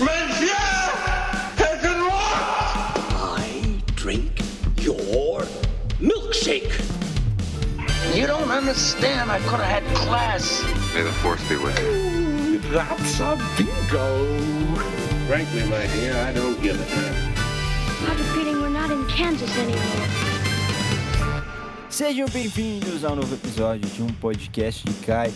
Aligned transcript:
Monsieur 0.00 0.48
taken 1.56 2.00
what? 2.08 2.96
I 3.36 3.82
drink 3.96 4.40
your 4.76 5.42
milkshake. 6.00 6.72
You 8.14 8.26
don't 8.26 8.50
understand. 8.50 9.30
I 9.30 9.38
could 9.40 9.60
have 9.60 9.82
had 9.82 9.84
class. 9.94 10.62
May 10.94 11.02
the 11.02 11.12
force 11.20 11.46
be 11.50 11.56
with 11.56 11.78
you. 11.80 12.58
That's 12.72 13.20
a 13.20 13.36
bingo. 13.58 14.40
Frankly, 15.28 15.64
my 15.68 15.86
dear, 15.88 16.16
I 16.16 16.32
don't 16.32 16.60
give 16.62 16.80
a 16.80 16.84
damn. 16.94 17.14
I 17.36 18.14
have 18.14 18.20
a 18.20 18.24
feeling 18.32 18.60
we're 18.62 18.70
not 18.70 18.90
in 18.90 19.06
Kansas 19.06 19.54
anymore. 19.58 20.08
Sejam 21.90 22.26
bem-vindos 22.32 23.04
ao 23.04 23.14
novo 23.14 23.34
episódio 23.34 23.86
de 23.90 24.00
um 24.00 24.06
podcast 24.14 24.82
de 24.82 24.94
Kai. 25.04 25.30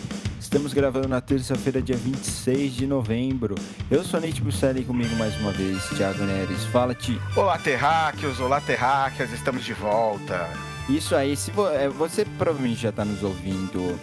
Estamos 0.55 0.71
gravando 0.73 1.09
na 1.09 1.19
terça-feira, 1.19 1.81
dia 1.81 1.97
26 1.97 2.73
de 2.75 2.87
novembro. 2.87 3.55
Eu 3.91 4.05
sou 4.05 4.21
Nate 4.21 4.39
Buscelli 4.41 4.79
e 4.79 4.83
comigo 4.85 5.13
mais 5.17 5.37
uma 5.41 5.51
vez, 5.51 5.83
Thiago 5.89 6.23
Neres. 6.23 6.63
Fala, 6.67 6.95
Ti. 6.95 7.19
Olá, 7.35 7.57
terráqueos, 7.57 8.39
olá, 8.39 8.61
terráqueas, 8.61 9.33
estamos 9.33 9.65
de 9.65 9.73
volta. 9.73 10.49
Isso 10.87 11.13
aí, 11.13 11.35
se 11.35 11.51
vo- 11.51 11.67
é, 11.67 11.89
você 11.89 12.23
provavelmente 12.37 12.79
já 12.83 12.87
está 12.87 13.03
nos 13.03 13.21
ouvindo 13.21 13.99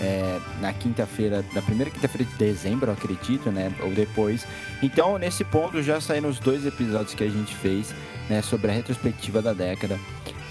é, 0.00 0.40
na 0.60 0.72
quinta-feira, 0.72 1.44
na 1.54 1.62
primeira 1.62 1.88
quinta-feira 1.88 2.28
de 2.28 2.34
dezembro, 2.36 2.90
eu 2.90 2.94
acredito, 2.94 3.52
né? 3.52 3.72
Ou 3.80 3.90
depois. 3.92 4.44
Então, 4.82 5.16
nesse 5.18 5.44
ponto, 5.44 5.80
já 5.84 6.00
saíram 6.00 6.28
os 6.30 6.40
dois 6.40 6.66
episódios 6.66 7.14
que 7.14 7.22
a 7.22 7.30
gente 7.30 7.54
fez, 7.54 7.94
né? 8.28 8.42
Sobre 8.42 8.72
a 8.72 8.74
retrospectiva 8.74 9.40
da 9.40 9.52
década. 9.52 9.96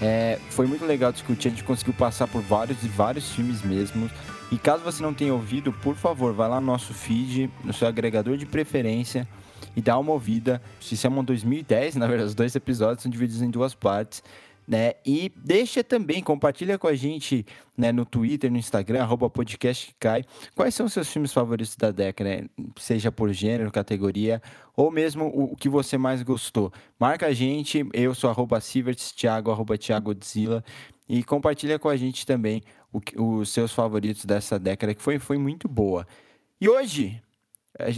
É, 0.00 0.38
foi 0.48 0.66
muito 0.66 0.86
legal 0.86 1.12
discutir, 1.12 1.48
a 1.48 1.50
gente 1.50 1.62
conseguiu 1.62 1.92
passar 1.92 2.26
por 2.26 2.40
vários 2.40 2.82
e 2.82 2.88
vários 2.88 3.30
filmes 3.32 3.60
mesmo. 3.60 4.10
E 4.52 4.58
caso 4.58 4.84
você 4.84 5.02
não 5.02 5.14
tenha 5.14 5.32
ouvido, 5.32 5.72
por 5.72 5.96
favor, 5.96 6.34
vai 6.34 6.46
lá 6.46 6.60
no 6.60 6.66
nosso 6.66 6.92
feed, 6.92 7.50
no 7.64 7.72
seu 7.72 7.88
agregador 7.88 8.36
de 8.36 8.44
preferência 8.44 9.26
e 9.74 9.80
dá 9.80 9.98
uma 9.98 10.12
ouvida. 10.12 10.60
Se 10.78 10.94
chamam 10.94 11.24
2010, 11.24 11.96
na 11.96 12.06
verdade, 12.06 12.28
os 12.28 12.34
dois 12.34 12.54
episódios 12.54 13.02
são 13.02 13.10
divididos 13.10 13.40
em 13.40 13.48
duas 13.48 13.74
partes. 13.74 14.22
Né? 14.68 14.92
E 15.06 15.32
deixa 15.34 15.82
também, 15.82 16.22
compartilha 16.22 16.78
com 16.78 16.86
a 16.86 16.94
gente 16.94 17.46
né, 17.74 17.90
no 17.92 18.04
Twitter, 18.04 18.50
no 18.50 18.58
Instagram, 18.58 19.00
arroba 19.00 19.30
podcast 19.30 19.96
cai. 19.98 20.22
Quais 20.54 20.74
são 20.74 20.84
os 20.84 20.92
seus 20.92 21.10
filmes 21.10 21.32
favoritos 21.32 21.74
da 21.74 21.90
década, 21.90 22.28
né? 22.28 22.44
seja 22.76 23.10
por 23.10 23.32
gênero, 23.32 23.72
categoria, 23.72 24.40
ou 24.76 24.90
mesmo 24.90 25.28
o, 25.28 25.56
que 25.56 25.68
você 25.68 25.96
mais 25.96 26.22
gostou. 26.22 26.70
Marca 27.00 27.26
a 27.26 27.32
gente, 27.32 27.88
eu 27.94 28.14
sou 28.14 28.28
arroba 28.28 28.60
Sieverts, 28.60 29.12
Thiago, 29.12 29.50
arroba 29.50 29.78
Thiago 29.78 30.14
e 31.08 31.24
compartilha 31.24 31.78
com 31.78 31.88
a 31.88 31.96
gente 31.96 32.24
também 32.24 32.62
o 32.92 33.00
os 33.40 33.48
seus 33.48 33.72
favoritos 33.72 34.24
dessa 34.24 34.58
década, 34.58 34.94
que 34.94 35.02
foi, 35.02 35.18
foi 35.18 35.38
muito 35.38 35.68
boa. 35.68 36.06
E 36.60 36.68
hoje, 36.68 37.20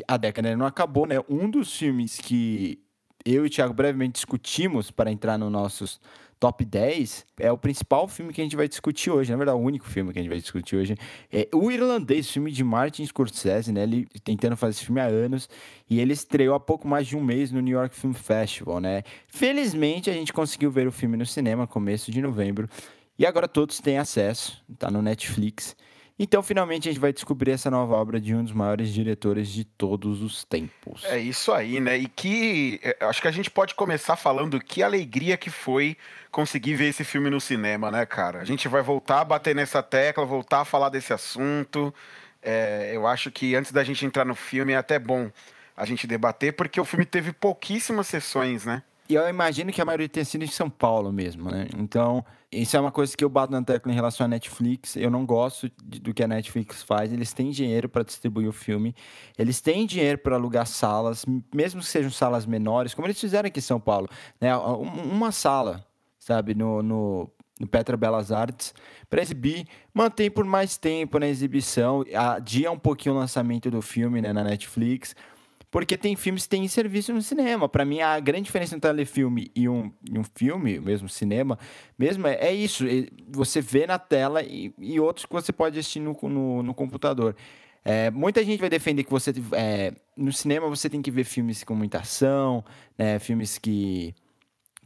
a 0.06 0.16
década 0.16 0.56
não 0.56 0.66
acabou, 0.66 1.06
né? 1.06 1.16
Um 1.28 1.50
dos 1.50 1.76
filmes 1.76 2.18
que 2.18 2.78
eu 3.24 3.44
e 3.44 3.46
o 3.46 3.50
Thiago 3.50 3.72
brevemente 3.72 4.14
discutimos 4.14 4.90
para 4.90 5.10
entrar 5.10 5.38
no 5.38 5.50
nossos 5.50 6.00
top 6.38 6.62
10 6.62 7.24
é 7.40 7.50
o 7.50 7.56
principal 7.56 8.06
filme 8.06 8.32
que 8.32 8.40
a 8.40 8.44
gente 8.44 8.56
vai 8.56 8.68
discutir 8.68 9.10
hoje. 9.10 9.30
Na 9.30 9.36
verdade, 9.36 9.56
o 9.56 9.62
único 9.62 9.86
filme 9.86 10.12
que 10.12 10.18
a 10.18 10.22
gente 10.22 10.28
vai 10.28 10.38
discutir 10.38 10.76
hoje 10.76 10.94
é 11.32 11.48
o 11.54 11.70
Irlandês, 11.70 12.30
filme 12.30 12.52
de 12.52 12.62
Martin 12.62 13.06
Scorsese, 13.06 13.72
né? 13.72 13.84
Ele 13.84 14.06
tentando 14.22 14.56
fazer 14.56 14.72
esse 14.72 14.84
filme 14.84 15.00
há 15.00 15.06
anos 15.06 15.48
e 15.88 16.00
ele 16.00 16.12
estreou 16.12 16.54
há 16.54 16.60
pouco 16.60 16.86
mais 16.86 17.06
de 17.06 17.16
um 17.16 17.22
mês 17.22 17.50
no 17.50 17.60
New 17.60 17.78
York 17.78 17.96
Film 17.96 18.12
Festival, 18.12 18.78
né? 18.78 19.02
Felizmente 19.26 20.10
a 20.10 20.12
gente 20.12 20.32
conseguiu 20.32 20.70
ver 20.70 20.86
o 20.86 20.92
filme 20.92 21.16
no 21.16 21.24
cinema 21.24 21.66
começo 21.66 22.10
de 22.10 22.20
novembro 22.20 22.68
e 23.18 23.26
agora 23.26 23.48
todos 23.48 23.80
têm 23.80 23.98
acesso, 23.98 24.62
tá 24.78 24.90
no 24.90 25.02
Netflix. 25.02 25.76
Então, 26.16 26.44
finalmente, 26.44 26.88
a 26.88 26.92
gente 26.92 27.00
vai 27.00 27.12
descobrir 27.12 27.50
essa 27.50 27.68
nova 27.68 27.94
obra 27.96 28.20
de 28.20 28.34
um 28.34 28.44
dos 28.44 28.52
maiores 28.52 28.92
diretores 28.92 29.48
de 29.48 29.64
todos 29.64 30.22
os 30.22 30.44
tempos. 30.44 31.04
É 31.06 31.18
isso 31.18 31.52
aí, 31.52 31.80
né? 31.80 31.98
E 31.98 32.06
que 32.06 32.78
é, 32.84 32.96
acho 33.00 33.20
que 33.20 33.26
a 33.26 33.32
gente 33.32 33.50
pode 33.50 33.74
começar 33.74 34.14
falando 34.14 34.60
que 34.60 34.80
alegria 34.80 35.36
que 35.36 35.50
foi 35.50 35.96
conseguir 36.30 36.74
ver 36.74 36.90
esse 36.90 37.02
filme 37.02 37.28
no 37.30 37.40
cinema, 37.40 37.90
né, 37.90 38.06
cara? 38.06 38.40
A 38.40 38.44
gente 38.44 38.68
vai 38.68 38.80
voltar 38.80 39.22
a 39.22 39.24
bater 39.24 39.56
nessa 39.56 39.82
tecla, 39.82 40.24
voltar 40.24 40.60
a 40.60 40.64
falar 40.64 40.88
desse 40.88 41.12
assunto. 41.12 41.92
É, 42.40 42.92
eu 42.94 43.08
acho 43.08 43.32
que 43.32 43.56
antes 43.56 43.72
da 43.72 43.82
gente 43.82 44.06
entrar 44.06 44.24
no 44.24 44.36
filme 44.36 44.72
é 44.72 44.76
até 44.76 45.00
bom 45.00 45.32
a 45.76 45.84
gente 45.84 46.06
debater, 46.06 46.52
porque 46.52 46.80
o 46.80 46.84
filme 46.84 47.04
teve 47.04 47.32
pouquíssimas 47.32 48.06
sessões, 48.06 48.64
né? 48.64 48.84
E 49.08 49.14
eu 49.14 49.28
imagino 49.28 49.72
que 49.72 49.80
a 49.80 49.84
maioria 49.84 50.08
tenha 50.08 50.24
sido 50.24 50.44
em 50.44 50.48
São 50.48 50.70
Paulo 50.70 51.12
mesmo, 51.12 51.50
né? 51.50 51.66
Então, 51.76 52.24
isso 52.62 52.76
é 52.76 52.80
uma 52.80 52.90
coisa 52.92 53.16
que 53.16 53.24
eu 53.24 53.28
bato 53.28 53.52
na 53.52 53.62
tecla 53.62 53.90
em 53.90 53.94
relação 53.94 54.24
à 54.24 54.28
Netflix. 54.28 54.96
Eu 54.96 55.10
não 55.10 55.24
gosto 55.26 55.70
de- 55.84 55.98
do 56.00 56.14
que 56.14 56.22
a 56.22 56.28
Netflix 56.28 56.82
faz. 56.82 57.12
Eles 57.12 57.32
têm 57.32 57.50
dinheiro 57.50 57.88
para 57.88 58.02
distribuir 58.02 58.48
o 58.48 58.52
filme. 58.52 58.94
Eles 59.38 59.60
têm 59.60 59.86
dinheiro 59.86 60.18
para 60.18 60.36
alugar 60.36 60.66
salas, 60.66 61.24
mesmo 61.54 61.80
que 61.80 61.86
sejam 61.86 62.10
salas 62.10 62.46
menores, 62.46 62.94
como 62.94 63.06
eles 63.06 63.20
fizeram 63.20 63.46
aqui 63.48 63.58
em 63.58 63.62
São 63.62 63.80
Paulo. 63.80 64.08
Né? 64.40 64.56
Um- 64.56 65.12
Uma 65.14 65.32
sala, 65.32 65.86
sabe, 66.18 66.54
no, 66.54 66.82
no, 66.82 67.30
no 67.60 67.66
Petra 67.66 67.96
Belas 67.96 68.32
Artes, 68.32 68.74
para 69.08 69.22
exibir. 69.22 69.66
Mantém 69.92 70.30
por 70.30 70.44
mais 70.44 70.76
tempo 70.76 71.18
na 71.18 71.26
exibição. 71.28 72.04
Adia 72.14 72.70
um 72.72 72.78
pouquinho 72.78 73.14
o 73.14 73.18
lançamento 73.18 73.70
do 73.70 73.80
filme 73.82 74.20
né, 74.20 74.32
na 74.32 74.42
Netflix. 74.42 75.14
Porque 75.74 75.96
tem 75.98 76.14
filmes 76.14 76.44
que 76.44 76.50
têm 76.50 76.68
serviço 76.68 77.12
no 77.12 77.20
cinema. 77.20 77.68
Para 77.68 77.84
mim, 77.84 78.00
a 78.00 78.20
grande 78.20 78.44
diferença 78.44 78.76
entre 78.76 78.88
um 78.88 78.92
telefilme 78.92 79.50
e 79.56 79.68
um, 79.68 79.90
e 80.08 80.16
um 80.16 80.22
filme, 80.22 80.78
mesmo 80.78 81.08
cinema, 81.08 81.58
mesmo 81.98 82.28
é, 82.28 82.34
é 82.34 82.54
isso. 82.54 82.84
Você 83.28 83.60
vê 83.60 83.84
na 83.84 83.98
tela 83.98 84.40
e, 84.40 84.72
e 84.78 85.00
outros 85.00 85.26
que 85.26 85.32
você 85.32 85.52
pode 85.52 85.76
assistir 85.76 85.98
no, 85.98 86.16
no, 86.22 86.62
no 86.62 86.72
computador. 86.74 87.34
É, 87.84 88.08
muita 88.12 88.44
gente 88.44 88.60
vai 88.60 88.70
defender 88.70 89.02
que 89.02 89.10
você 89.10 89.32
é, 89.50 89.92
no 90.16 90.32
cinema 90.32 90.68
você 90.68 90.88
tem 90.88 91.02
que 91.02 91.10
ver 91.10 91.24
filmes 91.24 91.64
com 91.64 91.74
muita 91.74 91.98
ação, 91.98 92.64
né, 92.96 93.18
filmes 93.18 93.58
que 93.58 94.14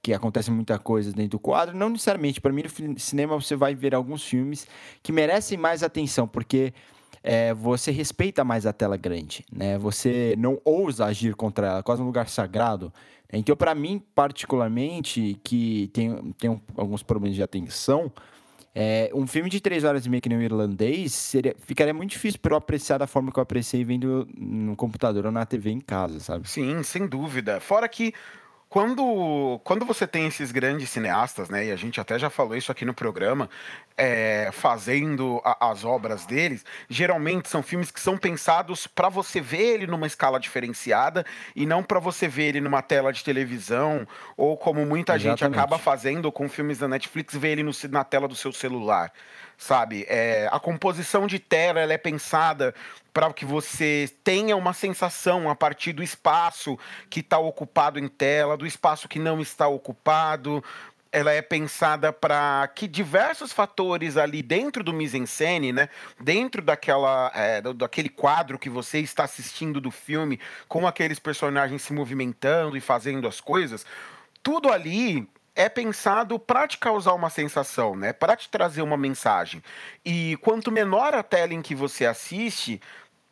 que 0.01 0.15
acontece 0.15 0.51
muita 0.51 0.79
coisa 0.79 1.13
dentro 1.13 1.33
do 1.33 1.39
quadro. 1.39 1.77
Não 1.77 1.91
necessariamente. 1.91 2.41
Para 2.41 2.51
mim, 2.51 2.63
no 2.63 2.99
cinema 2.99 3.39
você 3.39 3.55
vai 3.55 3.75
ver 3.75 3.95
alguns 3.95 4.25
filmes 4.25 4.67
que 5.03 5.13
merecem 5.13 5.59
mais 5.59 5.83
atenção, 5.83 6.27
porque 6.27 6.73
é, 7.23 7.53
você 7.55 7.91
respeita 7.91 8.45
mais 8.45 8.67
a 8.67 8.73
tela 8.73 8.97
grande, 8.97 9.45
né? 9.53 9.79
Você 9.79 10.35
não 10.39 10.61
ousa 10.65 11.07
agir 11.07 11.35
contra 11.35 11.67
ela, 11.67 11.83
quase 11.83 12.03
um 12.03 12.07
lugar 12.07 12.29
sagrado. 12.29 12.93
Então, 13.33 13.55
para 13.55 13.75
mim, 13.75 14.03
particularmente, 14.15 15.39
que 15.45 15.91
tem, 15.93 16.33
tem 16.39 16.61
alguns 16.77 17.03
problemas 17.03 17.37
de 17.37 17.43
atenção, 17.43 18.11
é, 18.75 19.11
um 19.13 19.27
filme 19.27 19.51
de 19.51 19.61
três 19.61 19.85
horas 19.85 20.07
e 20.07 20.09
meia 20.09 20.21
que 20.21 20.29
nem 20.29 20.39
o 20.39 20.43
irlandês 20.43 21.13
seria, 21.13 21.55
ficaria 21.59 21.93
muito 21.93 22.11
difícil 22.11 22.39
para 22.41 22.53
eu 22.53 22.59
apreciar 22.59 22.99
da 22.99 23.07
forma 23.07 23.33
que 23.33 23.39
eu 23.39 23.43
apreciei 23.43 23.83
vendo 23.83 24.29
no 24.37 24.77
computador 24.77 25.27
ou 25.27 25.33
na 25.33 25.45
TV 25.45 25.71
em 25.71 25.81
casa, 25.81 26.21
sabe? 26.21 26.49
Sim, 26.49 26.83
sem 26.83 27.07
dúvida. 27.07 27.61
Fora 27.61 27.89
que 27.89 28.15
quando, 28.69 29.61
quando 29.65 29.87
você 29.87 30.07
tem 30.07 30.27
esses 30.27 30.53
grandes 30.53 30.91
cineastas, 30.91 31.49
né, 31.49 31.67
e 31.67 31.73
a 31.73 31.77
gente 31.77 32.01
até 32.01 32.19
já 32.19 32.29
falou 32.29 32.55
isso 32.55 32.71
aqui 32.71 32.85
no 32.85 32.93
programa, 32.93 33.49
é, 33.97 34.51
fazendo 34.53 35.41
a- 35.45 35.71
as 35.71 35.85
obras 35.85 36.27
deles, 36.27 36.65
geralmente 36.89 37.49
são 37.49 37.63
filmes 37.63 37.91
que 37.91 37.99
são 38.01 38.19
pensados 38.19 38.87
para 38.87 39.09
você 39.09 39.41
ver 39.41 39.75
ele 39.75 39.87
numa 39.87 40.07
escala 40.07 40.39
diferenciada 40.39 41.25
e 41.57 41.65
não 41.65 41.83
para 41.83 41.99
você 41.99 42.29
ver 42.29 42.49
ele 42.49 42.61
numa 42.61 42.83
tela 42.83 43.13
de 43.13 43.25
televisão 43.25 44.07
ou 44.37 44.57
como 44.57 44.85
muita 44.85 45.15
gente 45.19 45.41
Exatamente. 45.41 45.59
acaba 45.59 45.79
fazendo 45.79 46.31
com 46.31 46.49
filmes 46.49 46.79
da 46.79 46.87
Netflix, 46.87 47.35
ver 47.35 47.53
ele 47.53 47.63
no 47.63 47.73
na 47.91 48.05
tela 48.05 48.29
do 48.29 48.37
seu 48.37 48.53
celular. 48.53 49.13
Sabe? 49.59 50.07
É, 50.09 50.49
a 50.53 50.61
composição 50.61 51.27
de 51.27 51.41
tela 51.41 51.81
ela 51.81 51.93
é 51.93 51.99
pensada 51.99 52.73
para 53.13 53.33
que 53.33 53.45
você 53.45 54.09
tenha 54.23 54.55
uma 54.55 54.73
sensação 54.73 55.51
a 55.51 55.57
partir 55.57 55.93
do 55.93 56.01
espaço 56.01 56.79
que 57.11 57.19
está 57.19 57.41
ocupado 57.41 57.99
em 57.99 58.07
tela, 58.07 58.57
do 58.57 58.65
espaço 58.65 59.09
que 59.09 59.19
não 59.19 59.41
está 59.41 59.67
ocupado. 59.67 60.63
Ela 61.11 61.33
é 61.33 61.43
pensada 61.43 62.13
para 62.13 62.71
que 62.73 62.87
diversos 62.87 63.53
fatores 63.53 64.17
ali 64.17 64.43
dentro 64.43 64.85
do 64.85 64.93
mise-en-scène, 64.93 65.73
né, 65.73 65.89
dentro 66.21 66.63
daquela, 66.63 67.33
é, 67.35 67.61
daquele 67.61 68.09
quadro 68.09 68.61
que 68.61 68.71
você 68.71 69.01
está 69.01 69.25
assistindo 69.25 69.81
do 69.81 69.91
filme, 69.91 70.39
com 70.69 70.87
aqueles 70.87 71.19
personagens 71.19 71.83
se 71.83 71.93
movimentando 71.93 72.77
e 72.77 72.81
fazendo 72.81 73.27
as 73.27 73.41
coisas, 73.41 73.85
tudo 74.41 74.71
ali 74.71 75.29
é 75.59 75.69
pensado 75.69 76.39
para 76.39 76.69
te 76.69 76.79
causar 76.79 77.15
uma 77.15 77.29
sensação, 77.29 77.97
né? 77.97 78.13
Para 78.13 78.37
te 78.37 78.49
trazer 78.49 78.81
uma 78.81 78.97
mensagem. 78.97 79.61
E 80.05 80.39
quanto 80.41 80.71
menor 80.71 81.13
a 81.15 81.23
tela 81.25 81.53
em 81.53 81.61
que 81.61 81.75
você 81.75 82.07
assiste, 82.07 82.81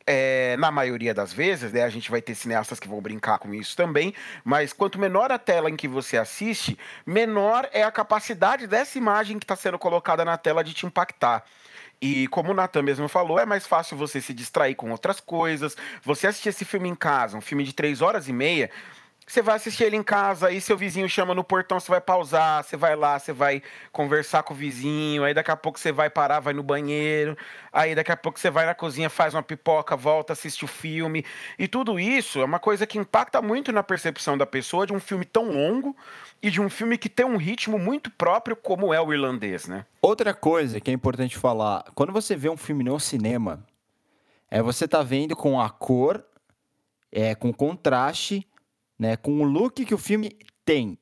é, 0.04 0.56
na 0.56 0.72
maioria 0.72 1.14
das 1.14 1.32
vezes, 1.32 1.72
né, 1.72 1.84
a 1.84 1.88
gente 1.88 2.10
vai 2.10 2.20
ter 2.20 2.34
cineastas 2.34 2.80
que 2.80 2.88
vão 2.88 3.00
brincar 3.00 3.38
com 3.38 3.54
isso 3.54 3.76
também, 3.76 4.12
mas 4.44 4.72
quanto 4.72 4.98
menor 4.98 5.30
a 5.30 5.38
tela 5.38 5.70
em 5.70 5.76
que 5.76 5.86
você 5.86 6.18
assiste, 6.18 6.76
menor 7.06 7.68
é 7.72 7.84
a 7.84 7.92
capacidade 7.92 8.66
dessa 8.66 8.98
imagem 8.98 9.38
que 9.38 9.44
está 9.44 9.54
sendo 9.54 9.78
colocada 9.78 10.24
na 10.24 10.36
tela 10.36 10.64
de 10.64 10.74
te 10.74 10.84
impactar. 10.84 11.44
E 12.02 12.26
como 12.26 12.50
o 12.50 12.54
Nathan 12.54 12.82
mesmo 12.82 13.08
falou, 13.08 13.38
é 13.38 13.46
mais 13.46 13.68
fácil 13.68 13.96
você 13.96 14.20
se 14.20 14.34
distrair 14.34 14.74
com 14.74 14.90
outras 14.90 15.20
coisas. 15.20 15.76
Você 16.02 16.26
assistir 16.26 16.48
esse 16.48 16.64
filme 16.64 16.88
em 16.88 16.94
casa, 16.94 17.38
um 17.38 17.40
filme 17.40 17.62
de 17.62 17.72
três 17.72 18.02
horas 18.02 18.28
e 18.28 18.32
meia, 18.32 18.70
Você 19.28 19.42
vai 19.42 19.56
assistir 19.56 19.82
ele 19.82 19.96
em 19.96 20.04
casa, 20.04 20.46
aí 20.46 20.60
seu 20.60 20.76
vizinho 20.76 21.08
chama 21.08 21.34
no 21.34 21.42
portão, 21.42 21.80
você 21.80 21.90
vai 21.90 22.00
pausar, 22.00 22.62
você 22.62 22.76
vai 22.76 22.94
lá, 22.94 23.18
você 23.18 23.32
vai 23.32 23.60
conversar 23.90 24.44
com 24.44 24.54
o 24.54 24.56
vizinho, 24.56 25.24
aí 25.24 25.34
daqui 25.34 25.50
a 25.50 25.56
pouco 25.56 25.80
você 25.80 25.90
vai 25.90 26.08
parar, 26.08 26.38
vai 26.38 26.54
no 26.54 26.62
banheiro, 26.62 27.36
aí 27.72 27.92
daqui 27.92 28.12
a 28.12 28.16
pouco 28.16 28.38
você 28.38 28.50
vai 28.50 28.64
na 28.64 28.74
cozinha, 28.74 29.10
faz 29.10 29.34
uma 29.34 29.42
pipoca, 29.42 29.96
volta, 29.96 30.32
assiste 30.32 30.64
o 30.64 30.68
filme. 30.68 31.24
E 31.58 31.66
tudo 31.66 31.98
isso 31.98 32.40
é 32.40 32.44
uma 32.44 32.60
coisa 32.60 32.86
que 32.86 32.98
impacta 32.98 33.42
muito 33.42 33.72
na 33.72 33.82
percepção 33.82 34.38
da 34.38 34.46
pessoa 34.46 34.86
de 34.86 34.92
um 34.92 35.00
filme 35.00 35.24
tão 35.24 35.50
longo 35.50 35.96
e 36.40 36.48
de 36.48 36.60
um 36.60 36.70
filme 36.70 36.96
que 36.96 37.08
tem 37.08 37.26
um 37.26 37.36
ritmo 37.36 37.80
muito 37.80 38.12
próprio 38.12 38.54
como 38.54 38.94
é 38.94 39.00
o 39.00 39.12
irlandês, 39.12 39.66
né? 39.66 39.86
Outra 40.00 40.32
coisa 40.32 40.80
que 40.80 40.88
é 40.88 40.94
importante 40.94 41.36
falar, 41.36 41.84
quando 41.96 42.12
você 42.12 42.36
vê 42.36 42.48
um 42.48 42.56
filme 42.56 42.84
no 42.84 43.00
cinema, 43.00 43.66
é 44.48 44.62
você 44.62 44.86
tá 44.86 45.02
vendo 45.02 45.34
com 45.34 45.60
a 45.60 45.68
cor, 45.68 46.24
é 47.10 47.34
com 47.34 47.52
contraste 47.52 48.46
né? 48.98 49.16
Com 49.16 49.40
o 49.40 49.44
look 49.44 49.84
que 49.84 49.94
o 49.94 49.98
filme 49.98 50.36
tem. 50.64 50.98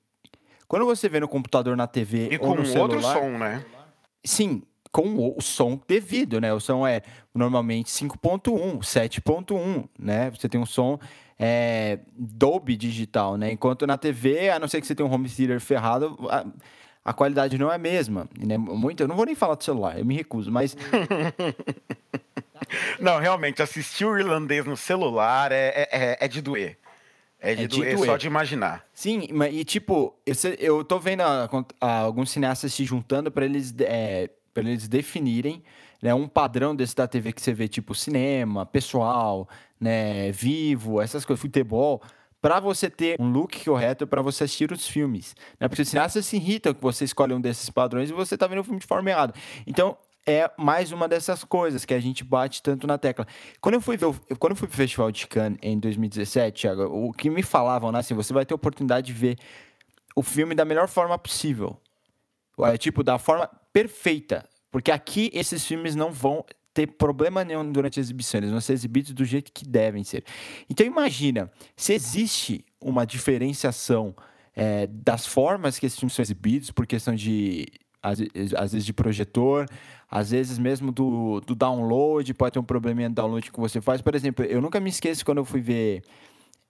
Quando 0.67 0.85
você 0.85 1.09
vê 1.09 1.21
no 1.21 1.29
computador, 1.29 1.77
na 1.77 1.87
TV 1.87 2.29
e 2.33 2.35
ou 2.35 2.41
com 2.41 2.55
no 2.55 2.67
celular, 2.67 2.83
outro 2.83 3.03
som, 3.03 3.39
né? 3.39 3.65
Sim, 4.25 4.63
com 4.91 5.35
o 5.37 5.41
som 5.41 5.81
devido, 5.87 6.41
né? 6.41 6.53
O 6.53 6.61
som 6.61 6.87
é 6.87 7.03
normalmente 7.35 7.91
5.1, 7.91 8.79
7.1, 8.79 9.89
né? 9.99 10.31
Você 10.31 10.49
tem 10.49 10.61
um 10.61 10.67
som 10.67 10.99
é, 11.39 11.99
Dolby 12.17 12.77
digital, 12.77 13.37
né? 13.37 13.51
Enquanto 13.51 13.87
na 13.87 13.99
TV, 13.99 14.51
a 14.51 14.59
não 14.59 14.69
ser 14.69 14.81
que 14.81 14.87
você 14.87 14.95
tenha 14.95 15.09
um 15.09 15.13
home 15.13 15.29
theater 15.29 15.61
ferrado, 15.61 16.17
a, 16.31 16.47
a 17.05 17.13
qualidade 17.13 17.59
não 17.59 17.71
é 17.71 17.75
a 17.75 17.79
mesma. 17.79 18.29
Né? 18.39 18.57
Muito, 18.57 19.03
eu 19.03 19.09
não 19.09 19.17
vou 19.17 19.27
nem 19.27 19.35
falar 19.35 19.57
do 19.57 19.65
celular, 19.65 19.99
eu 19.99 20.05
me 20.05 20.15
recuso, 20.15 20.51
mas... 20.51 20.77
não, 22.99 23.19
realmente, 23.19 23.63
assistir 23.63 24.05
o 24.05 24.19
irlandês 24.19 24.65
no 24.65 24.77
celular 24.77 25.53
é, 25.53 25.89
é, 25.91 26.19
é 26.21 26.29
de 26.29 26.41
doer. 26.41 26.79
É 27.45 27.55
de, 27.55 27.83
é 27.83 27.95
doer, 27.95 27.99
só 27.99 28.17
de 28.17 28.27
imaginar. 28.27 28.87
Sim, 28.95 29.29
e 29.53 29.65
tipo, 29.65 30.15
eu, 30.25 30.35
eu 30.59 30.85
tô 30.85 30.99
vendo 30.99 31.21
a, 31.21 31.49
a, 31.79 31.99
alguns 31.99 32.31
cineastas 32.31 32.73
se 32.73 32.85
juntando 32.85 33.31
para 33.31 33.45
eles, 33.45 33.75
é, 33.81 34.31
eles 34.57 34.89
definirem 34.89 35.63
né, 36.01 36.15
um 36.15 36.27
padrão 36.27 36.75
desse 36.75 36.97
da 36.97 37.07
TV 37.07 37.33
que 37.33 37.43
você 37.43 37.53
vê, 37.53 37.69
tipo 37.69 37.95
cinema, 37.95 38.65
pessoal, 38.65 39.47
né, 39.79 40.33
vivo, 40.33 41.03
essas 41.03 41.25
coisas, 41.25 41.41
futebol, 41.41 42.03
para 42.41 42.61
você 42.61 42.89
ter 42.89 43.17
um 43.21 43.31
look 43.31 43.63
correto 43.65 44.07
para 44.07 44.23
você 44.23 44.45
assistir 44.45 44.73
os 44.73 44.89
filmes. 44.89 45.35
Né? 45.61 45.69
Porque 45.69 45.83
os 45.83 45.89
cineastas 45.89 46.25
se 46.27 46.37
irritam 46.37 46.73
que 46.73 46.83
você 46.83 47.05
escolhe 47.05 47.35
um 47.35 47.41
desses 47.41 47.69
padrões 47.69 48.11
e 48.11 48.13
você 48.13 48.37
tá 48.37 48.47
vendo 48.47 48.61
o 48.61 48.65
filme 48.65 48.81
de 48.81 48.87
forma 48.87 49.11
errada. 49.11 49.35
Então, 49.67 49.97
é 50.27 50.51
mais 50.57 50.93
uma 50.93 51.07
dessas 51.07 51.45
coisas 51.45 51.85
que 51.85 51.93
a 51.93 52.01
gente 52.01 52.25
bate 52.25 52.63
tanto 52.63 52.87
na 52.87 52.97
tecla. 52.97 53.27
Quando 53.61 53.75
eu 53.75 53.81
fui 53.81 53.97
ver, 53.97 54.13
quando 54.39 54.53
eu 54.53 54.57
fui 54.57 54.69
pro 54.69 54.77
Festival 54.77 55.11
de 55.13 55.27
Cannes 55.27 55.59
em 55.63 55.79
2017, 55.79 56.63
Thiago, 56.63 56.85
o 56.85 57.13
que 57.13 57.29
me 57.29 57.43
falavam, 57.43 57.93
né, 57.93 57.99
assim, 57.99 58.15
você 58.15 58.33
vai 58.33 58.47
ter 58.47 58.55
oportunidade 58.55 59.09
de 59.09 59.13
ver 59.13 59.39
o 60.17 60.23
filme 60.23 60.55
da 60.55 60.65
melhor 60.65 60.89
forma 60.89 61.19
possível. 61.19 61.79
É, 62.61 62.79
tipo, 62.79 63.03
da 63.03 63.19
forma 63.19 63.49
perfeita. 63.73 64.49
Porque 64.71 64.91
aqui 64.91 65.31
esses 65.35 65.65
filmes 65.65 65.95
não 65.95 66.13
vão 66.13 66.45
ter 66.73 66.89
problema 66.89 67.45
nenhum 67.45 67.71
durante 67.71 68.01
a 68.01 68.03
exibição, 68.03 68.41
eles 68.41 68.51
vão 68.51 68.61
ser 68.61 68.73
exibidos 68.73 69.13
do 69.13 69.25
jeito 69.25 69.53
que 69.53 69.65
devem 69.65 70.03
ser. 70.03 70.25
Então 70.69 70.85
imagina, 70.85 71.51
se 71.77 71.93
existe 71.93 72.65
uma 72.81 73.07
diferenciação 73.07 74.15
é, 74.57 74.89
das 74.89 75.25
formas 75.25 75.79
que 75.79 75.87
esses 75.87 75.99
filmes 75.99 76.15
são 76.15 76.23
exibidos, 76.25 76.73
por 76.73 76.87
questão 76.87 77.15
de, 77.15 77.67
às, 78.05 78.19
às 78.55 78.73
vezes 78.73 78.85
de 78.85 78.93
projetor, 78.93 79.67
às 80.11 80.31
vezes 80.31 80.59
mesmo 80.59 80.93
do, 80.93 81.41
do 81.41 81.55
download, 81.55 82.35
pode 82.35 82.53
ter 82.53 82.59
um 82.59 82.65
probleminha 82.65 83.09
de 83.09 83.15
download 83.15 83.51
que 83.51 83.59
você 83.59 83.81
faz. 83.81 84.03
Por 84.03 84.15
exemplo, 84.15 84.45
eu 84.45 84.61
nunca 84.61 84.79
me 84.79 84.91
esqueço 84.91 85.25
quando 85.25 85.39
eu 85.39 85.45
fui 85.45 85.63
ver 85.63 86.03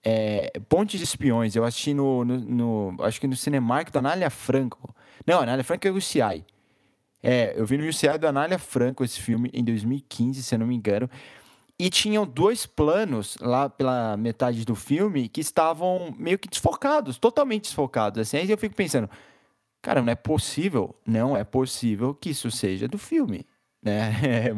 é, 0.03 0.53
Pontes 0.69 0.97
de 0.97 1.03
Espiões, 1.03 1.55
eu 1.55 1.65
assisti 1.65 1.93
no, 1.93 2.23
no, 2.23 2.37
no, 2.37 2.95
acho 3.03 3.19
que 3.19 3.27
no 3.27 3.35
Cinemark 3.35 3.91
da 3.91 3.99
Anália 3.99 4.29
Franco. 4.29 4.95
Não, 5.27 5.41
Anália 5.41 5.63
Franco 5.63 5.85
é 5.87 5.91
o 5.91 5.95
UCI. 5.95 6.45
É, 7.21 7.53
eu 7.57 7.65
vi 7.65 7.77
no 7.77 7.87
UCI 7.87 8.17
da 8.17 8.29
Anália 8.29 8.57
Franco 8.57 9.03
esse 9.03 9.19
filme 9.19 9.49
em 9.53 9.63
2015, 9.63 10.41
se 10.41 10.55
eu 10.55 10.59
não 10.59 10.67
me 10.67 10.75
engano. 10.75 11.09
E 11.77 11.89
tinham 11.89 12.25
dois 12.25 12.65
planos 12.65 13.35
lá 13.41 13.67
pela 13.67 14.15
metade 14.15 14.63
do 14.63 14.75
filme 14.75 15.27
que 15.27 15.41
estavam 15.41 16.15
meio 16.17 16.39
que 16.39 16.47
desfocados, 16.47 17.17
totalmente 17.17 17.63
desfocados. 17.63 18.19
Assim, 18.19 18.37
aí 18.37 18.49
eu 18.49 18.57
fico 18.57 18.75
pensando, 18.75 19.09
Cara, 19.85 20.01
não 20.01 20.11
é 20.11 20.15
possível, 20.15 20.95
não 21.05 21.37
é 21.37 21.43
possível 21.43 22.15
que 22.15 22.31
isso 22.31 22.49
seja 22.49 22.87
do 22.87 22.97
filme, 22.97 23.45
né? 23.83 24.11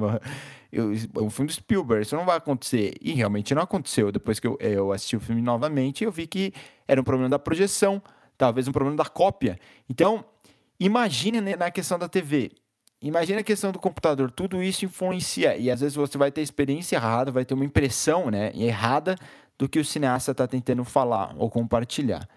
É 0.70 0.82
um 1.22 1.30
filme 1.30 1.48
do 1.48 1.54
Spielberg, 1.54 2.04
isso 2.04 2.16
não 2.16 2.26
vai 2.26 2.38
acontecer. 2.38 2.94
E 3.02 3.14
realmente 3.14 3.56
não 3.56 3.62
aconteceu. 3.62 4.12
Depois 4.12 4.40
que 4.40 4.46
eu, 4.46 4.58
eu 4.60 4.92
assisti 4.92 5.16
o 5.16 5.20
filme 5.20 5.42
novamente, 5.42 6.04
eu 6.04 6.12
vi 6.12 6.28
que 6.28 6.54
era 6.88 7.00
um 7.00 7.04
problema 7.04 7.30
da 7.30 7.40
projeção, 7.40 8.02
talvez 8.38 8.68
um 8.68 8.72
problema 8.72 8.96
da 8.98 9.06
cópia. 9.06 9.58
Então, 9.90 10.24
imagine 10.80 11.42
né, 11.42 11.56
na 11.56 11.72
questão 11.72 11.98
da 11.98 12.08
TV. 12.08 12.52
Imagina 13.02 13.40
a 13.40 13.44
questão 13.44 13.72
do 13.72 13.80
computador, 13.80 14.30
tudo 14.30 14.62
isso 14.62 14.86
influencia. 14.86 15.58
E 15.58 15.72
às 15.72 15.80
vezes 15.80 15.96
você 15.96 16.18
vai 16.18 16.32
ter 16.32 16.42
experiência 16.42 16.98
errada, 16.98 17.32
vai 17.32 17.44
ter 17.44 17.54
uma 17.54 17.66
impressão 17.66 18.30
né, 18.30 18.52
errada 18.54 19.16
do 19.58 19.68
que 19.68 19.80
o 19.80 19.86
cineasta 19.86 20.32
está 20.32 20.48
tentando 20.48 20.84
falar 20.84 21.34
ou 21.38 21.50
compartilhar. 21.50 22.28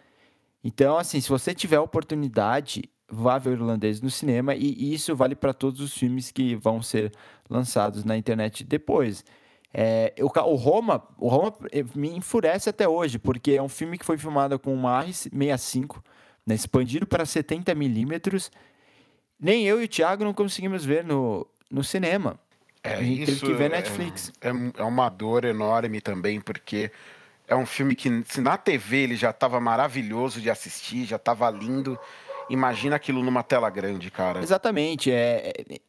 Então, 0.62 0.98
assim, 0.98 1.20
se 1.20 1.28
você 1.28 1.54
tiver 1.54 1.76
a 1.76 1.82
oportunidade, 1.82 2.84
vá 3.10 3.38
ver 3.38 3.50
o 3.50 3.52
irlandês 3.54 4.00
no 4.00 4.10
cinema 4.10 4.54
e 4.54 4.94
isso 4.94 5.16
vale 5.16 5.34
para 5.34 5.52
todos 5.52 5.80
os 5.80 5.92
filmes 5.94 6.30
que 6.30 6.54
vão 6.54 6.82
ser 6.82 7.12
lançados 7.48 8.04
na 8.04 8.16
internet 8.16 8.62
depois. 8.62 9.24
É, 9.72 10.12
o, 10.20 10.26
o, 10.26 10.54
Roma, 10.56 11.02
o 11.16 11.28
Roma 11.28 11.54
eh, 11.72 11.84
me 11.94 12.10
enfurece 12.10 12.68
até 12.68 12.88
hoje, 12.88 13.18
porque 13.18 13.52
é 13.52 13.62
um 13.62 13.68
filme 13.68 13.96
que 13.96 14.04
foi 14.04 14.18
filmado 14.18 14.58
com 14.58 14.74
uma 14.74 15.04
R65, 15.04 16.02
né, 16.44 16.54
expandido 16.54 17.06
para 17.06 17.24
70 17.24 17.74
milímetros. 17.74 18.50
Nem 19.38 19.64
eu 19.64 19.80
e 19.80 19.84
o 19.84 19.88
Thiago 19.88 20.24
não 20.24 20.34
conseguimos 20.34 20.84
ver 20.84 21.04
no, 21.04 21.46
no 21.70 21.84
cinema. 21.84 22.38
É, 22.82 22.94
a 22.94 23.02
gente 23.02 23.26
teve 23.26 23.40
que 23.40 23.52
ver 23.52 23.70
Netflix. 23.70 24.32
É, 24.40 24.48
é 24.48 24.84
uma 24.84 25.08
dor 25.08 25.44
enorme 25.44 26.00
também, 26.00 26.40
porque 26.40 26.90
é 27.50 27.56
um 27.56 27.66
filme 27.66 27.96
que, 27.96 28.22
se 28.28 28.40
na 28.40 28.56
TV 28.56 28.98
ele 28.98 29.16
já 29.16 29.30
estava 29.30 29.58
maravilhoso 29.58 30.40
de 30.40 30.48
assistir, 30.48 31.04
já 31.04 31.16
estava 31.16 31.50
lindo, 31.50 31.98
imagina 32.48 32.94
aquilo 32.94 33.24
numa 33.24 33.42
tela 33.42 33.68
grande, 33.68 34.08
cara. 34.08 34.40
Exatamente. 34.40 35.10
É, 35.10 35.52
é, 35.68 35.80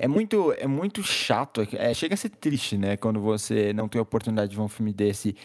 é 0.00 0.08
muito, 0.08 0.52
é 0.58 0.66
muito 0.66 1.04
chato. 1.04 1.66
É, 1.74 1.94
chega 1.94 2.14
a 2.14 2.16
ser 2.16 2.30
triste, 2.30 2.76
né? 2.76 2.96
Quando 2.96 3.20
você 3.20 3.72
não 3.72 3.88
tem 3.88 4.00
a 4.00 4.02
oportunidade 4.02 4.50
de 4.50 4.56
ver 4.56 4.62
um 4.62 4.68
filme 4.68 4.92
desse. 4.92 5.36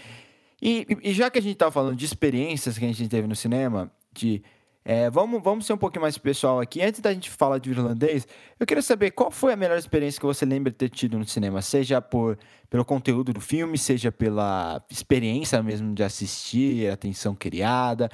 E, 0.59 0.87
e 1.03 1.13
já 1.13 1.29
que 1.29 1.37
a 1.37 1.41
gente 1.41 1.55
tá 1.55 1.69
falando 1.69 1.95
de 1.95 2.05
experiências 2.05 2.79
que 2.79 2.83
a 2.83 2.87
gente 2.87 3.07
teve 3.07 3.27
no 3.27 3.35
cinema, 3.35 3.91
de 4.11 4.41
é, 4.83 5.10
vamos, 5.12 5.42
vamos 5.44 5.66
ser 5.66 5.74
um 5.74 5.78
pouquinho 5.78 6.01
mais 6.01 6.18
pessoal 6.18 6.60
aqui. 6.60 6.81
Antes 6.81 7.00
da 7.01 7.13
gente 7.13 7.30
falar 7.30 7.60
de 7.60 7.69
irlandês, 7.69 8.28
eu 8.60 8.66
queria 8.66 8.81
saber 8.81 9.12
qual 9.12 9.30
foi 9.30 9.54
a 9.54 9.56
melhor 9.56 9.78
experiência 9.78 10.19
que 10.19 10.25
você 10.25 10.44
lembra 10.45 10.72
de 10.72 10.78
ter 10.78 10.89
tido 10.89 11.19
no 11.19 11.25
cinema, 11.25 11.62
seja 11.62 12.01
por, 12.01 12.38
pelo 12.69 12.83
conteúdo 12.83 13.31
do 13.31 13.39
filme, 13.39 13.78
seja 13.78 14.12
pela 14.12 14.83
experiência 14.89 15.62
mesmo 15.62 15.94
de 15.94 16.04
assistir, 16.04 16.89
atenção 16.89 17.36
criada, 17.36 18.10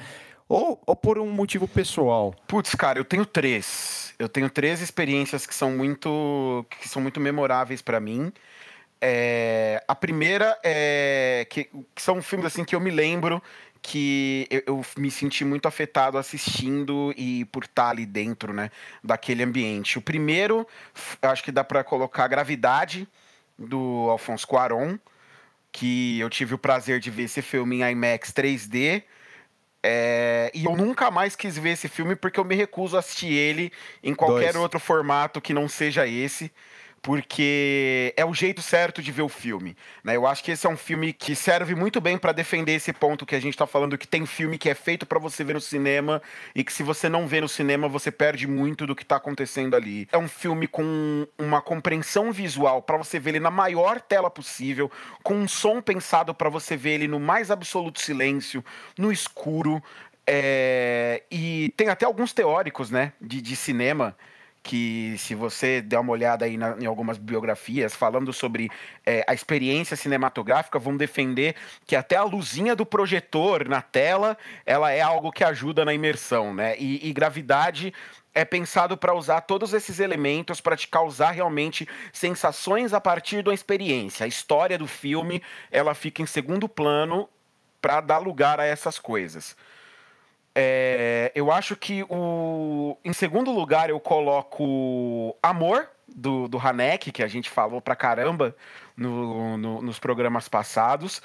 ou, 0.48 0.82
ou 0.86 0.96
por 0.96 1.18
um 1.18 1.30
motivo 1.30 1.68
pessoal. 1.68 2.36
Putz, 2.48 2.76
cara, 2.76 3.00
eu 3.00 3.06
tenho 3.06 3.26
três. 3.26 4.14
Eu 4.20 4.28
tenho 4.28 4.50
três 4.50 4.82
experiências 4.82 5.46
que 5.46 5.56
são 5.56 5.72
muito, 5.72 6.66
que 6.82 6.90
são 6.90 7.02
muito 7.02 7.20
memoráveis 7.20 7.82
para 7.82 8.00
mim. 8.00 8.32
É, 9.00 9.84
a 9.88 9.94
primeira 9.94 10.58
é 10.64 11.46
que, 11.50 11.66
que, 11.66 12.02
são 12.02 12.20
filmes 12.20 12.48
assim 12.48 12.66
que 12.66 12.76
eu 12.76 12.80
me 12.80 12.90
lembro 12.90 13.42
que 13.82 14.48
eu, 14.50 14.64
eu, 14.68 14.86
me 14.98 15.10
senti 15.12 15.46
muito 15.46 15.68
afetado 15.68 16.18
assistindo 16.18 17.14
e 17.18 17.46
por 17.46 17.64
estar 17.64 17.90
ali 17.90 18.06
dentro, 18.06 18.54
né, 18.54 18.72
daquele 19.04 19.44
ambiente. 19.44 19.98
O 19.98 20.02
primeiro, 20.02 20.68
acho 21.22 21.44
que 21.44 21.52
dá 21.52 21.64
para 21.64 21.84
colocar 21.84 22.26
a 22.26 22.28
Gravidade 22.28 23.08
do 23.58 24.08
Alfonso 24.10 24.48
Cuarón, 24.48 24.98
que 25.72 26.20
eu 26.20 26.30
tive 26.30 26.54
o 26.54 26.58
prazer 26.58 27.00
de 27.00 27.10
ver 27.10 27.24
esse 27.24 27.42
filme 27.42 27.82
em 27.82 27.92
IMAX 27.92 28.32
3D. 28.32 29.04
É, 29.84 30.52
e 30.54 30.66
eu 30.66 30.76
nunca 30.76 31.10
mais 31.12 31.36
quis 31.36 31.58
ver 31.58 31.72
esse 31.72 31.88
filme 31.88 32.16
porque 32.16 32.40
eu 32.40 32.44
me 32.44 32.56
recuso 32.56 32.96
a 32.96 33.00
assistir 33.00 33.32
ele 33.32 33.72
em 34.04 34.14
qualquer 34.14 34.54
Dois. 34.54 34.56
outro 34.56 34.80
formato 34.80 35.40
que 35.40 35.54
não 35.54 35.70
seja 35.70 36.08
esse 36.08 36.52
porque 37.08 38.14
é 38.18 38.26
o 38.26 38.34
jeito 38.34 38.62
certo 38.62 39.02
de 39.02 39.14
ver 39.14 39.22
o 39.22 39.30
filme. 39.30 39.78
Né? 40.04 40.18
Eu 40.18 40.28
acho 40.28 40.44
que 40.44 40.52
esse 40.52 40.68
é 40.68 40.70
um 40.70 40.76
filme 40.76 41.14
que 41.14 41.38
serve 41.38 41.74
muito 41.74 42.02
bem 42.02 42.18
para 42.18 42.34
defender 42.34 42.74
esse 42.74 42.92
ponto 42.92 43.26
que 43.26 43.34
a 43.34 43.40
gente 43.40 43.54
está 43.54 43.66
falando, 43.66 43.98
que 43.98 44.06
tem 44.06 44.26
filme 44.26 44.58
que 44.58 44.70
é 44.70 44.76
feito 44.76 45.06
para 45.06 45.18
você 45.18 45.42
ver 45.42 45.54
no 45.54 45.62
cinema 45.62 46.22
e 46.54 46.66
que 46.66 46.74
se 46.74 46.84
você 46.84 47.08
não 47.08 47.26
vê 47.26 47.40
no 47.40 47.48
cinema, 47.48 47.88
você 47.88 48.12
perde 48.12 48.46
muito 48.46 48.86
do 48.86 48.94
que 48.94 49.04
está 49.04 49.16
acontecendo 49.16 49.74
ali. 49.74 50.06
É 50.12 50.18
um 50.18 50.28
filme 50.28 50.68
com 50.68 51.26
uma 51.38 51.62
compreensão 51.62 52.30
visual 52.34 52.82
para 52.82 52.98
você 52.98 53.18
ver 53.18 53.30
ele 53.30 53.40
na 53.40 53.52
maior 53.52 54.02
tela 54.02 54.30
possível, 54.30 54.92
com 55.24 55.36
um 55.36 55.48
som 55.48 55.82
pensado 55.82 56.36
para 56.36 56.50
você 56.50 56.76
ver 56.76 56.96
ele 56.96 57.08
no 57.08 57.22
mais 57.22 57.50
absoluto 57.50 58.02
silêncio, 58.02 58.62
no 58.98 59.14
escuro. 59.14 59.82
É... 60.28 61.24
E 61.32 61.74
tem 61.78 61.88
até 61.88 62.06
alguns 62.06 62.34
teóricos 62.34 62.92
né, 62.92 63.14
de, 63.22 63.42
de 63.42 63.56
cinema 63.56 64.14
que 64.68 65.16
se 65.18 65.34
você 65.34 65.82
der 65.82 65.98
uma 65.98 66.12
olhada 66.12 66.44
aí 66.44 66.58
na, 66.58 66.76
em 66.78 66.86
algumas 66.86 67.18
biografias 67.18 67.96
falando 67.96 68.34
sobre 68.34 68.70
é, 69.06 69.24
a 69.26 69.34
experiência 69.34 69.96
cinematográfica, 69.96 70.78
vão 70.78 70.98
defender 70.98 71.56
que 71.86 71.96
até 71.96 72.18
a 72.18 72.24
luzinha 72.24 72.76
do 72.76 72.86
projetor 72.86 73.66
na 73.70 73.82
tela, 73.82 74.38
ela 74.66 74.92
é 74.92 75.00
algo 75.00 75.32
que 75.32 75.42
ajuda 75.42 75.86
na 75.86 75.94
imersão, 75.94 76.54
né? 76.54 76.76
E, 76.78 77.08
e 77.08 77.14
gravidade 77.14 77.94
é 78.36 78.44
pensado 78.44 78.98
para 78.98 79.14
usar 79.14 79.40
todos 79.42 79.74
esses 79.74 80.02
elementos 80.02 80.60
para 80.60 80.76
te 80.76 80.90
causar 80.90 81.32
realmente 81.32 81.88
sensações 82.12 82.94
a 82.94 83.00
partir 83.00 83.42
da 83.42 83.54
experiência. 83.54 84.26
A 84.26 84.28
história 84.28 84.78
do 84.78 84.86
filme, 84.86 85.42
ela 85.72 85.96
fica 85.96 86.22
em 86.22 86.26
segundo 86.26 86.68
plano 86.68 87.30
para 87.82 88.02
dar 88.02 88.18
lugar 88.18 88.60
a 88.60 88.66
essas 88.66 89.00
coisas. 89.00 89.56
É, 90.60 91.32
eu 91.36 91.52
acho 91.52 91.76
que 91.76 92.04
o. 92.10 92.98
Em 93.06 93.14
segundo 93.14 93.52
lugar, 93.52 93.92
eu 93.92 94.00
coloco 94.00 95.38
Amor, 95.42 95.88
do, 96.08 96.48
do 96.48 96.58
Hanek, 96.58 97.12
que 97.12 97.22
a 97.22 97.28
gente 97.28 97.48
falou 97.48 97.80
pra 97.80 97.96
caramba 97.96 98.56
no, 98.96 99.56
no, 99.56 99.82
nos 99.84 100.00
programas 100.00 100.50
passados. 100.50 101.22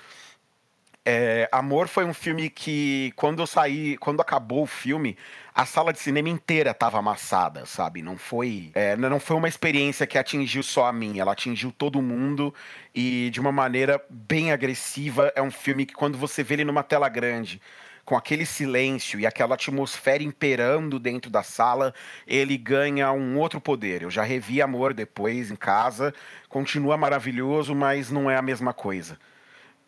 É, 1.03 1.49
Amor 1.51 1.89
foi 1.89 2.05
um 2.05 2.13
filme 2.13 2.51
que, 2.51 3.13
quando 3.17 3.41
eu 3.41 3.47
saí, 3.47 3.97
quando 3.97 4.21
acabou 4.21 4.65
o 4.65 4.67
filme, 4.67 5.17
a 5.55 5.65
sala 5.65 5.95
de 5.95 5.99
cinema 5.99 6.29
inteira 6.29 6.75
tava 6.75 6.99
amassada, 6.99 7.65
sabe? 7.65 8.03
Não 8.03 8.19
foi, 8.19 8.71
é, 8.75 8.95
não 8.97 9.19
foi 9.19 9.37
uma 9.37 9.49
experiência 9.49 10.07
que 10.07 10.19
atingiu 10.19 10.63
só 10.63 10.87
a 10.87 10.93
mim, 10.93 11.19
ela 11.19 11.33
atingiu 11.33 11.73
todo 11.73 12.03
mundo 12.03 12.55
e 12.95 13.31
de 13.31 13.41
uma 13.41 13.51
maneira 13.51 14.01
bem 14.11 14.53
agressiva. 14.53 15.33
É 15.35 15.41
um 15.41 15.51
filme 15.51 15.87
que, 15.87 15.95
quando 15.95 16.19
você 16.19 16.45
vê 16.45 16.55
ele 16.55 16.65
numa 16.65 16.83
tela 16.83 17.09
grande, 17.09 17.61
com 18.05 18.17
aquele 18.17 18.45
silêncio 18.45 19.21
e 19.21 19.27
aquela 19.27 19.55
atmosfera 19.55 20.23
imperando 20.23 20.99
dentro 20.99 21.31
da 21.31 21.43
sala, 21.43 21.95
ele 22.27 22.57
ganha 22.57 23.13
um 23.13 23.39
outro 23.39 23.61
poder. 23.61 24.03
Eu 24.03 24.11
já 24.11 24.23
revi 24.23 24.61
Amor 24.61 24.93
depois 24.93 25.51
em 25.51 25.57
casa, 25.57 26.13
continua 26.49 26.97
maravilhoso, 26.97 27.75
mas 27.75 28.11
não 28.11 28.31
é 28.31 28.37
a 28.37 28.43
mesma 28.43 28.73
coisa. 28.73 29.19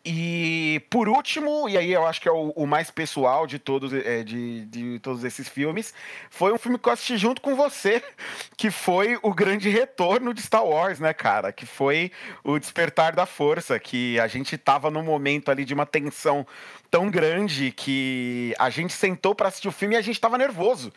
E 0.07 0.83
por 0.87 1.09
último, 1.09 1.67
e 1.67 1.75
aí 1.75 1.91
eu 1.91 2.05
acho 2.05 2.21
que 2.21 2.29
é 2.29 2.31
o, 2.31 2.51
o 2.51 2.67
mais 2.67 2.91
pessoal 2.91 3.47
de 3.47 3.57
todos, 3.57 3.91
é, 3.91 4.23
de, 4.23 4.63
de 4.65 4.99
todos 4.99 5.23
esses 5.23 5.49
filmes, 5.49 5.95
foi 6.29 6.53
um 6.53 6.59
filme 6.59 6.77
que 6.77 6.87
eu 6.87 6.93
assisti 6.93 7.17
junto 7.17 7.41
com 7.41 7.55
você, 7.55 8.03
que 8.55 8.69
foi 8.69 9.17
o 9.23 9.33
grande 9.33 9.67
retorno 9.67 10.31
de 10.31 10.43
Star 10.43 10.63
Wars, 10.63 10.99
né, 10.99 11.11
cara? 11.11 11.51
Que 11.51 11.65
foi 11.65 12.11
o 12.43 12.59
Despertar 12.59 13.15
da 13.15 13.25
Força, 13.25 13.79
que 13.79 14.19
a 14.19 14.27
gente 14.27 14.59
tava 14.59 14.91
num 14.91 15.03
momento 15.03 15.49
ali 15.49 15.65
de 15.65 15.73
uma 15.73 15.87
tensão 15.87 16.45
tão 16.91 17.09
grande 17.09 17.71
que 17.71 18.53
a 18.59 18.69
gente 18.69 18.93
sentou 18.93 19.33
para 19.33 19.47
assistir 19.47 19.67
o 19.67 19.71
filme 19.71 19.95
e 19.95 19.97
a 19.97 20.01
gente 20.01 20.21
tava 20.21 20.37
nervoso. 20.37 20.93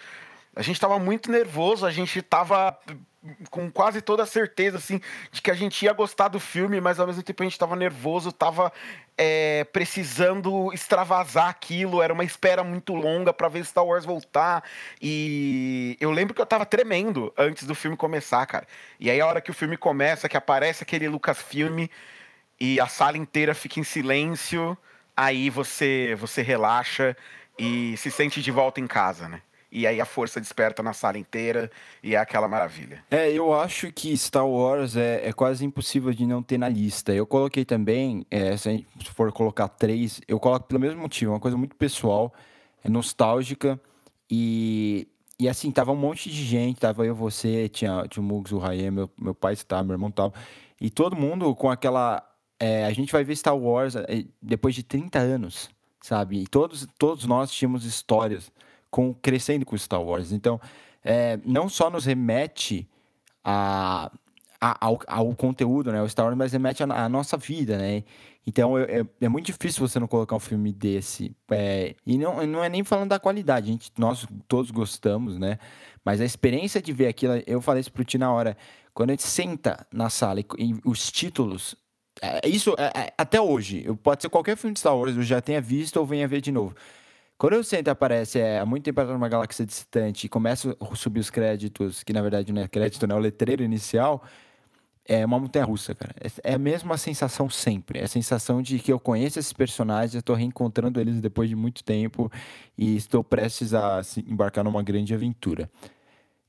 A 0.54 0.62
gente 0.62 0.80
tava 0.80 0.98
muito 0.98 1.30
nervoso, 1.30 1.86
a 1.86 1.90
gente 1.90 2.20
tava 2.22 2.78
com 3.50 3.70
quase 3.70 4.00
toda 4.00 4.22
a 4.22 4.26
certeza, 4.26 4.76
assim, 4.76 5.00
de 5.30 5.42
que 5.42 5.50
a 5.50 5.54
gente 5.54 5.84
ia 5.84 5.92
gostar 5.92 6.28
do 6.28 6.38
filme, 6.38 6.80
mas 6.80 7.00
ao 7.00 7.06
mesmo 7.06 7.22
tempo 7.22 7.42
a 7.42 7.46
gente 7.46 7.52
estava 7.52 7.74
nervoso, 7.74 8.30
estava 8.30 8.72
é, 9.16 9.64
precisando 9.64 10.72
extravasar 10.72 11.48
aquilo, 11.48 12.00
era 12.00 12.12
uma 12.12 12.24
espera 12.24 12.62
muito 12.62 12.94
longa 12.94 13.32
para 13.32 13.48
ver 13.48 13.64
Star 13.64 13.84
Wars 13.84 14.04
voltar. 14.04 14.62
E 15.02 15.96
eu 16.00 16.10
lembro 16.10 16.34
que 16.34 16.40
eu 16.40 16.44
estava 16.44 16.64
tremendo 16.64 17.32
antes 17.36 17.64
do 17.64 17.74
filme 17.74 17.96
começar, 17.96 18.46
cara. 18.46 18.66
E 19.00 19.10
aí 19.10 19.20
a 19.20 19.26
hora 19.26 19.40
que 19.40 19.50
o 19.50 19.54
filme 19.54 19.76
começa, 19.76 20.28
que 20.28 20.36
aparece 20.36 20.82
aquele 20.82 21.08
Lucasfilm 21.08 21.86
e 22.60 22.80
a 22.80 22.86
sala 22.86 23.16
inteira 23.16 23.54
fica 23.54 23.80
em 23.80 23.84
silêncio, 23.84 24.76
aí 25.16 25.50
você 25.50 26.16
você 26.18 26.42
relaxa 26.42 27.16
e 27.58 27.96
se 27.96 28.10
sente 28.10 28.40
de 28.40 28.50
volta 28.50 28.80
em 28.80 28.86
casa, 28.86 29.28
né? 29.28 29.42
E 29.70 29.86
aí 29.86 30.00
a 30.00 30.04
força 30.04 30.40
desperta 30.40 30.82
na 30.82 30.92
sala 30.92 31.18
inteira 31.18 31.70
e 32.02 32.14
é 32.14 32.18
aquela 32.18 32.48
maravilha. 32.48 33.04
É, 33.10 33.30
eu 33.30 33.52
acho 33.52 33.92
que 33.92 34.16
Star 34.16 34.46
Wars 34.46 34.96
é, 34.96 35.28
é 35.28 35.32
quase 35.32 35.64
impossível 35.64 36.12
de 36.12 36.26
não 36.26 36.42
ter 36.42 36.58
na 36.58 36.68
lista. 36.68 37.14
Eu 37.14 37.26
coloquei 37.26 37.64
também, 37.64 38.26
é, 38.30 38.56
se 38.56 38.68
a 38.68 38.72
gente 38.72 39.10
for 39.12 39.30
colocar 39.32 39.68
três, 39.68 40.20
eu 40.26 40.40
coloco 40.40 40.66
pelo 40.66 40.80
mesmo 40.80 41.00
motivo, 41.00 41.32
uma 41.32 41.40
coisa 41.40 41.56
muito 41.56 41.76
pessoal, 41.76 42.32
é 42.82 42.88
nostálgica 42.88 43.80
e, 44.30 45.06
e 45.38 45.48
assim, 45.48 45.70
tava 45.70 45.92
um 45.92 45.96
monte 45.96 46.30
de 46.30 46.44
gente, 46.44 46.80
tava 46.80 47.04
eu, 47.04 47.14
você, 47.14 47.68
tinha, 47.68 48.06
tinha 48.08 48.22
o 48.22 48.26
Mugs, 48.26 48.52
o 48.52 48.58
Raiem, 48.58 48.90
meu, 48.90 49.10
meu 49.20 49.34
pai 49.34 49.52
estava, 49.52 49.84
meu 49.84 49.94
irmão 49.94 50.08
estava, 50.08 50.32
e 50.80 50.90
todo 50.90 51.14
mundo 51.14 51.54
com 51.54 51.70
aquela... 51.70 52.24
É, 52.60 52.86
a 52.86 52.92
gente 52.92 53.12
vai 53.12 53.22
ver 53.22 53.36
Star 53.36 53.56
Wars 53.56 53.94
é, 53.94 54.24
depois 54.42 54.74
de 54.74 54.82
30 54.82 55.20
anos, 55.20 55.70
sabe? 56.02 56.42
E 56.42 56.46
todos, 56.46 56.88
todos 56.98 57.24
nós 57.24 57.52
tínhamos 57.52 57.84
histórias 57.84 58.50
com, 58.90 59.14
crescendo 59.14 59.64
com 59.64 59.76
Star 59.76 60.02
Wars. 60.02 60.32
Então, 60.32 60.60
é, 61.04 61.38
não 61.44 61.68
só 61.68 61.90
nos 61.90 62.04
remete 62.04 62.88
a, 63.44 64.10
a, 64.60 64.86
ao, 64.86 65.00
ao, 65.06 65.34
conteúdo, 65.34 65.92
né? 65.92 66.02
O 66.02 66.08
Star 66.08 66.26
Wars, 66.26 66.36
mas 66.36 66.52
remete 66.52 66.82
à 66.82 67.08
nossa 67.08 67.36
vida, 67.36 67.78
né? 67.78 68.04
Então, 68.46 68.78
é, 68.78 69.04
é, 69.20 69.28
muito 69.28 69.46
difícil 69.46 69.86
você 69.86 70.00
não 70.00 70.08
colocar 70.08 70.34
um 70.34 70.40
filme 70.40 70.72
desse. 70.72 71.36
É, 71.50 71.94
e 72.06 72.16
não, 72.16 72.46
não 72.46 72.64
é 72.64 72.68
nem 72.70 72.82
falando 72.82 73.10
da 73.10 73.18
qualidade. 73.18 73.66
Gente, 73.66 73.92
nós 73.98 74.26
todos 74.46 74.70
gostamos, 74.70 75.38
né? 75.38 75.58
Mas 76.02 76.18
a 76.20 76.24
experiência 76.24 76.80
de 76.80 76.90
ver 76.90 77.08
aquilo... 77.08 77.34
Eu 77.46 77.60
falei 77.60 77.82
isso 77.82 77.92
pro 77.92 78.04
Ti 78.04 78.16
na 78.16 78.32
hora. 78.32 78.56
Quando 78.94 79.10
a 79.10 79.12
gente 79.12 79.24
senta 79.24 79.86
na 79.92 80.08
sala 80.08 80.40
e, 80.40 80.46
e 80.58 80.80
os 80.82 81.12
títulos... 81.12 81.76
É, 82.22 82.48
isso, 82.48 82.74
é, 82.78 83.00
é, 83.00 83.12
até 83.18 83.38
hoje, 83.38 83.84
pode 84.02 84.22
ser 84.22 84.30
qualquer 84.30 84.56
filme 84.56 84.72
de 84.72 84.80
Star 84.80 84.96
Wars, 84.96 85.14
eu 85.14 85.22
já 85.22 85.40
tenha 85.40 85.60
visto 85.60 85.98
ou 85.98 86.06
venha 86.06 86.26
ver 86.26 86.40
de 86.40 86.50
novo. 86.50 86.74
Quando 87.38 87.52
eu 87.52 87.62
sento 87.62 87.86
e 87.86 87.90
aparece 87.90 88.40
é, 88.40 88.58
há 88.58 88.66
muito 88.66 88.82
tempo 88.82 89.00
atrás 89.00 89.16
numa 89.16 89.28
galáxia 89.28 89.64
distante 89.64 90.24
e 90.24 90.28
começa 90.28 90.76
a 90.80 90.96
subir 90.96 91.20
os 91.20 91.30
créditos, 91.30 92.02
que 92.02 92.12
na 92.12 92.20
verdade 92.20 92.52
não 92.52 92.60
é 92.60 92.66
crédito, 92.66 93.06
não 93.06 93.14
é 93.14 93.18
o 93.20 93.22
letreiro 93.22 93.62
inicial, 93.62 94.24
é 95.04 95.24
uma 95.24 95.38
montanha 95.38 95.64
russa, 95.64 95.94
cara. 95.94 96.12
É, 96.20 96.50
é 96.50 96.54
a 96.54 96.58
mesma 96.58 96.98
sensação 96.98 97.48
sempre. 97.48 98.00
É 98.00 98.04
a 98.04 98.08
sensação 98.08 98.60
de 98.60 98.80
que 98.80 98.92
eu 98.92 98.98
conheço 98.98 99.38
esses 99.38 99.52
personagens, 99.52 100.16
estou 100.16 100.34
reencontrando 100.34 101.00
eles 101.00 101.20
depois 101.20 101.48
de 101.48 101.54
muito 101.54 101.84
tempo 101.84 102.30
e 102.76 102.96
estou 102.96 103.22
prestes 103.22 103.72
a 103.72 104.02
embarcar 104.26 104.64
numa 104.64 104.82
grande 104.82 105.14
aventura. 105.14 105.70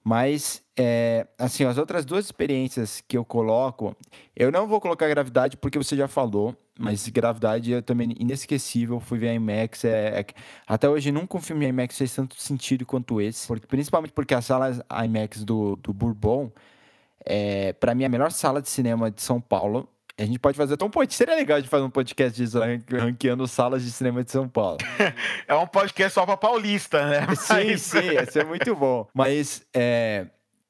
Mas, 0.09 0.63
é, 0.75 1.27
assim, 1.37 1.65
as 1.65 1.77
outras 1.77 2.03
duas 2.03 2.25
experiências 2.25 2.99
que 3.07 3.15
eu 3.15 3.23
coloco, 3.23 3.95
eu 4.35 4.51
não 4.51 4.67
vou 4.67 4.81
colocar 4.81 5.07
gravidade 5.07 5.55
porque 5.55 5.77
você 5.77 5.95
já 5.95 6.07
falou, 6.07 6.55
mas 6.79 7.07
gravidade 7.09 7.75
é 7.75 7.79
também 7.79 8.15
inesquecível. 8.19 8.99
Fui 8.99 9.19
ver 9.19 9.29
a 9.29 9.33
IMAX. 9.35 9.85
É, 9.85 10.21
é, 10.21 10.25
até 10.65 10.89
hoje 10.89 11.11
nunca 11.11 11.37
um 11.37 11.39
filme 11.39 11.67
IMAX 11.67 11.95
fez 11.95 12.15
tanto 12.15 12.41
sentido 12.41 12.87
quanto 12.87 13.21
esse, 13.21 13.45
porque, 13.45 13.67
principalmente 13.67 14.11
porque 14.11 14.33
a 14.33 14.41
sala 14.41 14.83
IMAX 15.05 15.43
do, 15.43 15.75
do 15.75 15.93
Bourbon 15.93 16.51
é, 17.23 17.73
para 17.73 17.93
mim, 17.93 18.03
a 18.03 18.09
melhor 18.09 18.31
sala 18.31 18.59
de 18.59 18.69
cinema 18.69 19.11
de 19.11 19.21
São 19.21 19.39
Paulo. 19.39 19.87
A 20.19 20.25
gente 20.25 20.37
pode 20.37 20.57
fazer 20.57 20.73
até 20.73 20.83
um 20.83 20.89
podcast. 20.89 21.17
Seria 21.17 21.35
legal 21.35 21.61
de 21.61 21.69
fazer 21.69 21.83
um 21.83 21.89
podcast 21.89 22.35
disso, 22.35 22.59
ranqueando 22.91 23.47
salas 23.47 23.81
de 23.83 23.89
cinema 23.89 24.21
de 24.21 24.31
São 24.31 24.49
Paulo. 24.49 24.77
é 25.47 25.55
um 25.55 25.65
podcast 25.65 26.13
só 26.13 26.25
para 26.25 26.35
paulista, 26.35 27.07
né? 27.07 27.27
Sim, 27.35 27.77
sim, 27.77 28.17
isso 28.21 28.37
é 28.37 28.43
muito 28.43 28.75
bom. 28.75 29.07
Mas 29.13 29.65
é, 29.73 30.27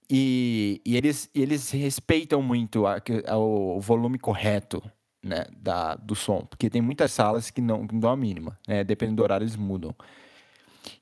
e, 0.07 0.79
e, 0.85 0.95
eles, 0.95 1.29
eles 1.33 1.71
respeitam 1.71 2.43
muito 2.43 2.85
a, 2.85 3.01
a, 3.27 3.37
o 3.37 3.79
volume 3.79 4.19
correto 4.19 4.83
né, 5.23 5.45
da, 5.57 5.95
do 5.95 6.15
som, 6.15 6.45
porque 6.45 6.69
tem 6.69 6.81
muitas 6.81 7.11
salas 7.11 7.49
que 7.49 7.59
não, 7.59 7.87
que 7.87 7.93
não 7.93 7.99
dão 7.99 8.11
a 8.11 8.17
mínima, 8.17 8.57
né, 8.67 8.83
dependendo 8.83 9.17
do 9.17 9.23
horário 9.23 9.43
eles 9.43 9.55
mudam. 9.55 9.95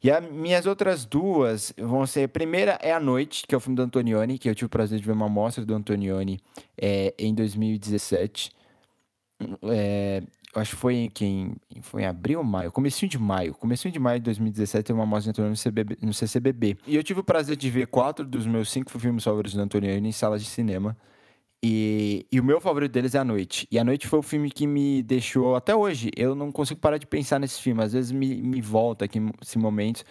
E 0.03 0.11
as 0.11 0.23
minhas 0.29 0.65
outras 0.65 1.05
duas 1.05 1.73
vão 1.77 2.05
ser: 2.05 2.23
a 2.23 2.27
primeira 2.27 2.77
é 2.81 2.91
A 2.91 2.99
Noite, 2.99 3.45
que 3.47 3.53
é 3.53 3.57
o 3.57 3.61
filme 3.61 3.75
do 3.75 3.81
Antonioni, 3.81 4.37
que 4.37 4.49
eu 4.49 4.55
tive 4.55 4.65
o 4.65 4.69
prazer 4.69 4.99
de 4.99 5.05
ver 5.05 5.13
uma 5.13 5.25
amostra 5.25 5.65
do 5.65 5.73
Antonioni 5.73 6.39
é, 6.77 7.13
em 7.17 7.33
2017. 7.33 8.51
É, 9.63 10.23
acho 10.55 10.71
que 10.71 10.77
foi 10.77 10.95
em, 10.95 11.09
quem, 11.09 11.55
foi 11.81 12.01
em 12.01 12.05
abril 12.05 12.39
ou 12.39 12.45
maio? 12.45 12.71
Comecinho 12.71 13.09
de 13.09 13.19
maio. 13.19 13.53
Comecinho 13.53 13.91
de 13.91 13.99
maio 13.99 14.19
de 14.19 14.25
2017 14.25 14.85
teve 14.85 14.97
uma 14.97 15.03
amostra 15.03 15.31
do 15.31 15.35
Antonioni 15.35 15.57
no, 15.57 15.71
CBB, 15.71 15.97
no 16.01 16.13
CCBB. 16.13 16.77
E 16.87 16.95
eu 16.95 17.03
tive 17.03 17.19
o 17.19 17.23
prazer 17.23 17.55
de 17.55 17.69
ver 17.69 17.87
quatro 17.87 18.25
dos 18.25 18.45
meus 18.45 18.71
cinco 18.71 18.97
filmes 18.97 19.23
favoritos 19.23 19.53
do 19.53 19.61
Antonioni 19.61 20.09
em 20.09 20.11
salas 20.11 20.41
de 20.41 20.49
cinema. 20.49 20.97
E, 21.63 22.25
e, 22.31 22.39
o 22.39 22.43
meu 22.43 22.61
favorito 22.61 22.91
deles 22.91 23.15
é 23.15 23.19
A 23.19 23.23
Noite. 23.23 23.67
E 23.71 23.79
A 23.79 23.83
Noite 23.83 24.07
foi 24.07 24.19
o 24.19 24.23
filme 24.23 24.49
que 24.51 24.67
me 24.67 25.01
deixou, 25.01 25.55
até 25.55 25.75
hoje, 25.75 26.11
eu 26.15 26.35
não 26.35 26.51
consigo 26.51 26.79
parar 26.79 26.97
de 26.97 27.07
pensar 27.07 27.39
nesse 27.39 27.61
filme. 27.61 27.83
Às 27.83 27.93
vezes 27.93 28.11
me, 28.11 28.41
me 28.41 28.61
volta 28.61 29.05
aqui 29.05 29.19
esse 29.41 29.57
momento. 29.57 30.03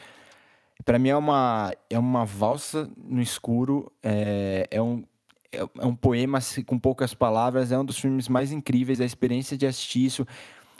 Para 0.84 0.98
mim 0.98 1.08
é 1.08 1.16
uma, 1.16 1.72
é 1.88 1.98
uma 1.98 2.24
valsa 2.24 2.90
no 2.96 3.22
escuro, 3.22 3.90
é, 4.02 4.66
é, 4.70 4.82
um, 4.82 5.04
é, 5.52 5.58
é 5.58 5.86
um 5.86 5.94
poema 5.94 6.38
com 6.66 6.78
poucas 6.78 7.14
palavras, 7.14 7.72
é 7.72 7.78
um 7.78 7.84
dos 7.84 7.98
filmes 7.98 8.28
mais 8.28 8.52
incríveis, 8.52 9.00
a 9.00 9.04
experiência 9.04 9.56
de 9.56 9.66
assistir 9.66 10.04
isso. 10.04 10.26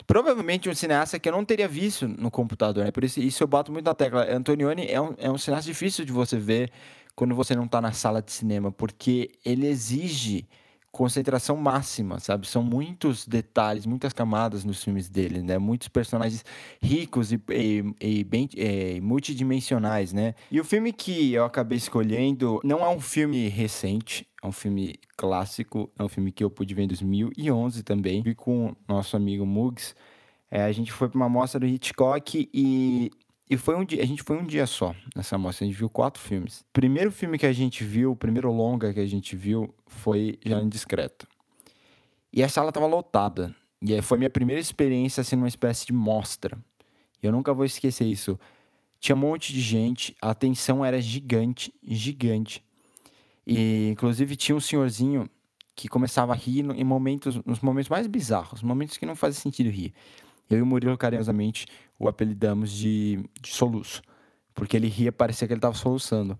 Provavelmente 0.05 0.69
um 0.69 0.75
cineasta 0.75 1.17
que 1.19 1.27
eu 1.27 1.33
não 1.33 1.43
teria 1.43 1.67
visto 1.67 2.07
no 2.07 2.29
computador, 2.29 2.85
né? 2.85 2.91
Por 2.91 3.03
isso, 3.03 3.19
isso 3.19 3.43
eu 3.43 3.47
bato 3.47 3.71
muito 3.71 3.85
na 3.85 3.93
tecla. 3.93 4.25
Antonioni 4.29 4.85
é 4.87 5.01
um, 5.01 5.13
é 5.17 5.31
um 5.31 5.37
cineasta 5.37 5.69
difícil 5.69 6.05
de 6.05 6.11
você 6.11 6.37
ver 6.37 6.71
quando 7.17 7.33
você 7.33 7.55
não 7.55 7.65
está 7.65 7.81
na 7.81 7.91
sala 7.91 8.21
de 8.21 8.31
cinema, 8.31 8.71
porque 8.71 9.31
ele 9.43 9.65
exige 9.65 10.47
concentração 10.91 11.57
máxima, 11.57 12.19
sabe? 12.19 12.47
São 12.47 12.61
muitos 12.61 13.27
detalhes, 13.27 13.87
muitas 13.87 14.13
camadas 14.13 14.63
nos 14.63 14.83
filmes 14.83 15.09
dele, 15.09 15.41
né? 15.41 15.57
Muitos 15.57 15.87
personagens 15.87 16.45
ricos 16.79 17.31
e, 17.31 17.41
e, 17.49 17.83
e 17.99 18.23
bem 18.23 18.47
e, 18.53 19.01
multidimensionais, 19.01 20.13
né? 20.13 20.35
E 20.51 20.59
o 20.59 20.63
filme 20.63 20.93
que 20.93 21.33
eu 21.33 21.43
acabei 21.43 21.79
escolhendo 21.79 22.61
não 22.63 22.85
é 22.85 22.89
um 22.89 22.99
filme 22.99 23.47
recente, 23.47 24.27
é 24.43 24.45
um 24.45 24.51
filme 24.51 24.99
clássico, 25.17 25.89
é 25.97 26.03
um 26.03 26.09
filme 26.09 26.31
que 26.31 26.43
eu 26.43 26.51
pude 26.51 26.75
ver 26.75 26.83
em 26.83 26.87
2011 26.87 27.81
também. 27.81 28.21
Vi 28.21 28.35
com 28.35 28.75
nosso 28.87 29.17
amigo 29.17 29.43
Mugs. 29.43 29.95
É, 30.51 30.63
a 30.63 30.71
gente 30.71 30.91
foi 30.91 31.09
para 31.09 31.17
uma 31.17 31.27
mostra 31.27 31.59
do 31.59 31.65
Hitchcock 31.65 32.47
e 32.53 33.09
e 33.49 33.55
foi 33.55 33.75
um 33.75 33.85
dia, 33.85 34.01
a 34.01 34.05
gente 34.05 34.23
foi 34.23 34.37
um 34.37 34.45
dia 34.45 34.67
só 34.67 34.93
nessa 35.15 35.37
mostra, 35.37 35.65
a 35.65 35.67
gente 35.67 35.77
viu 35.77 35.89
quatro 35.89 36.21
filmes. 36.21 36.61
O 36.61 36.65
primeiro 36.73 37.11
filme 37.11 37.37
que 37.37 37.45
a 37.45 37.53
gente 37.53 37.83
viu, 37.83 38.11
o 38.11 38.15
primeiro 38.15 38.51
longa 38.51 38.93
que 38.93 38.99
a 38.99 39.05
gente 39.05 39.35
viu 39.35 39.73
foi 39.85 40.37
Já 40.45 40.61
Indiscreto. 40.61 41.27
E 42.33 42.43
a 42.43 42.49
sala 42.49 42.71
tava 42.71 42.85
lotada. 42.85 43.55
E 43.81 44.01
foi 44.01 44.17
minha 44.17 44.29
primeira 44.29 44.59
experiência 44.59 45.21
assim 45.21 45.35
numa 45.35 45.47
espécie 45.47 45.85
de 45.85 45.93
mostra. 45.93 46.57
Eu 47.21 47.31
nunca 47.31 47.53
vou 47.53 47.63
esquecer 47.63 48.05
isso. 48.05 48.37
Tinha 48.99 49.15
um 49.15 49.19
monte 49.19 49.53
de 49.53 49.61
gente, 49.61 50.15
a 50.21 50.31
atenção 50.31 50.83
era 50.83 50.99
gigante, 50.99 51.73
gigante. 51.83 52.63
E 53.45 53.89
inclusive 53.89 54.35
tinha 54.35 54.55
um 54.55 54.59
senhorzinho 54.59 55.29
que 55.75 55.87
começava 55.87 56.33
a 56.33 56.35
rir 56.35 56.65
em 56.75 56.83
momentos, 56.83 57.39
nos 57.45 57.59
momentos 57.61 57.87
mais 57.87 58.07
bizarros, 58.07 58.61
momentos 58.61 58.97
que 58.97 59.05
não 59.05 59.15
fazem 59.15 59.39
sentido 59.39 59.69
rir. 59.69 59.93
Eu 60.49 60.59
e 60.59 60.61
o 60.61 60.65
Murilo 60.65 60.97
carinhosamente 60.97 61.65
o 61.99 62.07
apelidamos 62.07 62.71
de, 62.71 63.23
de 63.41 63.49
soluço, 63.49 64.01
porque 64.53 64.77
ele 64.77 64.87
ria, 64.87 65.11
parecia 65.11 65.47
que 65.47 65.53
ele 65.53 65.59
estava 65.59 65.75
soluçando. 65.75 66.39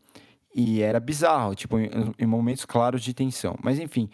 E 0.54 0.82
era 0.82 1.00
bizarro, 1.00 1.56
tipo, 1.56 1.78
em, 1.78 1.90
em, 2.18 2.26
momentos 2.26 2.66
claros 2.66 3.04
de 3.04 3.14
tensão. 3.14 3.56
Mas 3.62 3.80
enfim, 3.80 4.10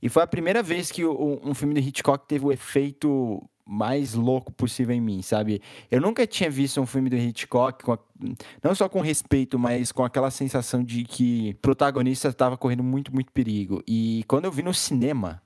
e 0.00 0.08
foi 0.08 0.22
a 0.22 0.26
primeira 0.26 0.62
vez 0.62 0.90
que 0.90 1.04
o, 1.04 1.40
um 1.42 1.54
filme 1.54 1.74
do 1.74 1.80
Hitchcock 1.80 2.26
teve 2.26 2.44
o 2.44 2.52
efeito 2.52 3.42
mais 3.64 4.14
louco 4.14 4.52
possível 4.52 4.94
em 4.94 5.00
mim, 5.00 5.22
sabe? 5.22 5.62
Eu 5.90 6.00
nunca 6.00 6.26
tinha 6.26 6.50
visto 6.50 6.80
um 6.80 6.86
filme 6.86 7.08
do 7.08 7.16
Hitchcock, 7.16 7.90
a, 7.90 7.98
não 8.62 8.74
só 8.74 8.88
com 8.88 9.00
respeito, 9.00 9.58
mas 9.58 9.92
com 9.92 10.04
aquela 10.04 10.30
sensação 10.30 10.82
de 10.82 11.04
que 11.04 11.52
o 11.56 11.60
protagonista 11.60 12.28
estava 12.28 12.56
correndo 12.56 12.82
muito, 12.82 13.14
muito 13.14 13.32
perigo. 13.32 13.82
E 13.86 14.24
quando 14.26 14.46
eu 14.46 14.52
vi 14.52 14.62
no 14.62 14.74
cinema, 14.74 15.40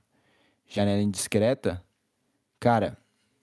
Janela 0.67 1.01
Indiscreta, 1.01 1.83
cara, 2.59 2.97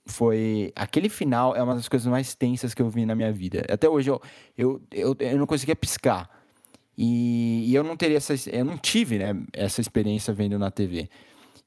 foi. 0.06 0.72
Aquele 0.76 1.08
final 1.08 1.54
é 1.56 1.62
uma 1.62 1.74
das 1.74 1.88
coisas 1.88 2.06
mais 2.06 2.34
tensas 2.34 2.74
que 2.74 2.82
eu 2.82 2.90
vi 2.90 3.06
na 3.06 3.14
minha 3.14 3.32
vida. 3.32 3.64
Até 3.68 3.88
hoje 3.88 4.10
eu, 4.10 4.20
eu, 4.56 4.82
eu, 4.90 5.16
eu 5.18 5.38
não 5.38 5.46
conseguia 5.46 5.76
piscar. 5.76 6.28
E, 6.96 7.70
e, 7.70 7.74
eu 7.74 7.82
não 7.82 7.96
teria 7.96 8.16
essa. 8.16 8.34
Eu 8.50 8.64
não 8.64 8.78
tive 8.78 9.18
né, 9.18 9.34
essa 9.52 9.80
experiência 9.80 10.32
vendo 10.32 10.58
na 10.58 10.70
TV. 10.70 11.08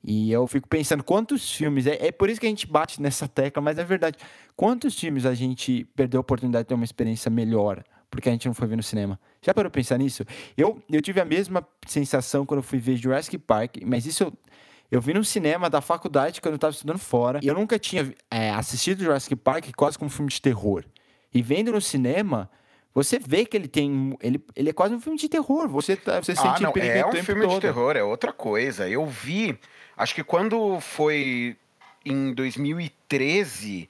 E 0.03 0.31
eu 0.31 0.47
fico 0.47 0.67
pensando 0.67 1.03
quantos 1.03 1.51
filmes. 1.51 1.85
É, 1.85 2.07
é 2.07 2.11
por 2.11 2.29
isso 2.29 2.39
que 2.39 2.45
a 2.45 2.49
gente 2.49 2.67
bate 2.67 3.01
nessa 3.01 3.27
tecla, 3.27 3.61
mas 3.61 3.77
é 3.77 3.83
verdade. 3.83 4.17
Quantos 4.55 4.97
filmes 4.97 5.25
a 5.25 5.33
gente 5.33 5.85
perdeu 5.95 6.19
a 6.19 6.21
oportunidade 6.21 6.63
de 6.63 6.69
ter 6.69 6.75
uma 6.75 6.85
experiência 6.85 7.29
melhor 7.29 7.83
porque 8.09 8.29
a 8.29 8.31
gente 8.31 8.47
não 8.47 8.53
foi 8.53 8.67
ver 8.67 8.77
no 8.77 8.83
cinema? 8.83 9.19
Já 9.41 9.53
parou 9.53 9.69
pensar 9.69 9.97
nisso? 9.97 10.23
Eu, 10.55 10.81
eu 10.89 11.01
tive 11.01 11.19
a 11.19 11.25
mesma 11.25 11.65
sensação 11.85 12.45
quando 12.45 12.59
eu 12.59 12.63
fui 12.63 12.79
ver 12.79 12.95
Jurassic 12.95 13.37
Park, 13.37 13.77
mas 13.85 14.05
isso 14.05 14.23
eu, 14.23 14.33
eu 14.91 15.01
vi 15.01 15.13
no 15.13 15.23
cinema 15.23 15.69
da 15.69 15.81
faculdade 15.81 16.41
quando 16.41 16.53
eu 16.53 16.57
estava 16.57 16.71
estudando 16.71 16.99
fora. 16.99 17.39
E 17.41 17.47
eu 17.47 17.53
nunca 17.53 17.77
tinha 17.77 18.13
é, 18.31 18.51
assistido 18.51 19.03
Jurassic 19.03 19.35
Park 19.35 19.65
quase 19.75 19.97
como 19.97 20.07
um 20.07 20.11
filme 20.11 20.31
de 20.31 20.41
terror. 20.41 20.83
E 21.33 21.41
vendo 21.41 21.71
no 21.71 21.81
cinema, 21.81 22.49
você 22.93 23.19
vê 23.19 23.45
que 23.45 23.55
ele 23.57 23.67
tem. 23.67 24.17
Ele, 24.21 24.43
ele 24.55 24.69
é 24.69 24.73
quase 24.73 24.95
um 24.95 24.99
filme 24.99 25.19
de 25.19 25.27
terror. 25.27 25.67
Você, 25.67 25.95
tá, 25.95 26.21
você 26.21 26.31
ah, 26.31 26.35
sente 26.35 26.63
não, 26.63 26.71
perigo 26.71 26.93
É 26.93 27.05
um 27.05 27.23
filme 27.23 27.41
todo. 27.41 27.55
de 27.55 27.61
terror, 27.61 27.95
é 27.95 28.03
outra 28.03 28.31
coisa. 28.31 28.87
Eu 28.87 29.05
vi. 29.05 29.59
Acho 29.95 30.15
que 30.15 30.23
quando 30.23 30.79
foi 30.79 31.57
em 32.05 32.33
2013 32.33 33.89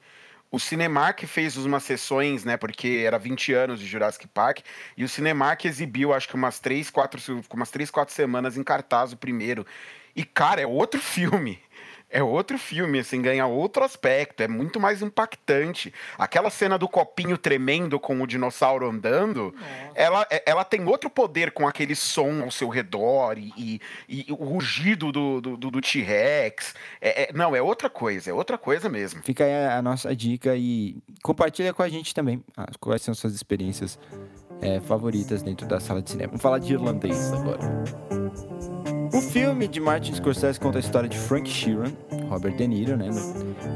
o 0.49 0.59
Cinemark 0.59 1.23
fez 1.25 1.57
umas 1.57 1.83
sessões, 1.83 2.45
né? 2.45 2.55
Porque 2.55 3.03
era 3.05 3.19
20 3.19 3.53
anos 3.53 3.79
de 3.79 3.85
Jurassic 3.85 4.27
Park. 4.27 4.59
E 4.95 5.03
o 5.03 5.09
Cinemark 5.09 5.65
exibiu, 5.65 6.13
acho 6.13 6.27
que 6.27 6.35
umas 6.35 6.59
3, 6.59 6.89
4, 6.89 7.43
umas 7.53 7.69
3, 7.69 7.91
4 7.91 8.15
semanas 8.15 8.55
em 8.55 8.63
cartaz 8.63 9.11
o 9.11 9.17
primeiro. 9.17 9.65
E, 10.17 10.25
cara, 10.25 10.59
é 10.59 10.65
outro 10.65 10.99
filme. 10.99 11.59
É 12.09 12.23
outro 12.23 12.57
filme, 12.57 12.99
assim, 12.99 13.21
ganha 13.21 13.45
outro 13.45 13.83
aspecto, 13.83 14.41
é 14.41 14.47
muito 14.47 14.79
mais 14.79 15.01
impactante. 15.01 15.93
Aquela 16.17 16.49
cena 16.49 16.77
do 16.77 16.87
copinho 16.87 17.37
tremendo 17.37 17.99
com 17.99 18.21
o 18.21 18.25
dinossauro 18.25 18.89
andando, 18.89 19.53
ela, 19.93 20.25
é, 20.31 20.41
ela 20.45 20.63
tem 20.63 20.85
outro 20.87 21.09
poder 21.09 21.51
com 21.51 21.67
aquele 21.67 21.95
som 21.95 22.43
ao 22.43 22.49
seu 22.49 22.69
redor 22.69 23.37
e, 23.37 23.51
e, 23.57 23.81
e 24.07 24.25
o 24.29 24.35
rugido 24.35 25.11
do, 25.11 25.41
do, 25.41 25.57
do 25.57 25.81
T-Rex. 25.81 26.73
É, 27.01 27.23
é, 27.23 27.33
não, 27.33 27.53
é 27.53 27.61
outra 27.61 27.89
coisa, 27.89 28.31
é 28.31 28.33
outra 28.33 28.57
coisa 28.57 28.87
mesmo. 28.87 29.21
Fica 29.21 29.43
aí 29.43 29.53
a, 29.53 29.77
a 29.77 29.81
nossa 29.81 30.15
dica 30.15 30.55
e 30.55 30.95
compartilha 31.21 31.73
com 31.73 31.83
a 31.83 31.89
gente 31.89 32.15
também 32.15 32.41
ah, 32.55 32.67
quais 32.79 33.01
são 33.01 33.13
suas 33.13 33.35
experiências 33.35 33.99
é, 34.61 34.79
favoritas 34.79 35.43
dentro 35.43 35.67
da 35.67 35.81
sala 35.81 36.01
de 36.01 36.09
cinema. 36.09 36.29
Vamos 36.29 36.41
falar 36.41 36.59
de 36.59 36.71
irlandês 36.71 37.33
agora. 37.33 38.76
O 39.17 39.21
filme 39.21 39.67
de 39.67 39.79
Martin 39.79 40.13
Scorsese 40.13 40.59
conta 40.59 40.77
a 40.77 40.79
história 40.79 41.09
de 41.09 41.17
Frank 41.17 41.49
Sheeran, 41.49 41.91
Robert 42.29 42.55
De 42.55 42.67
Niro, 42.67 42.95
né, 42.95 43.09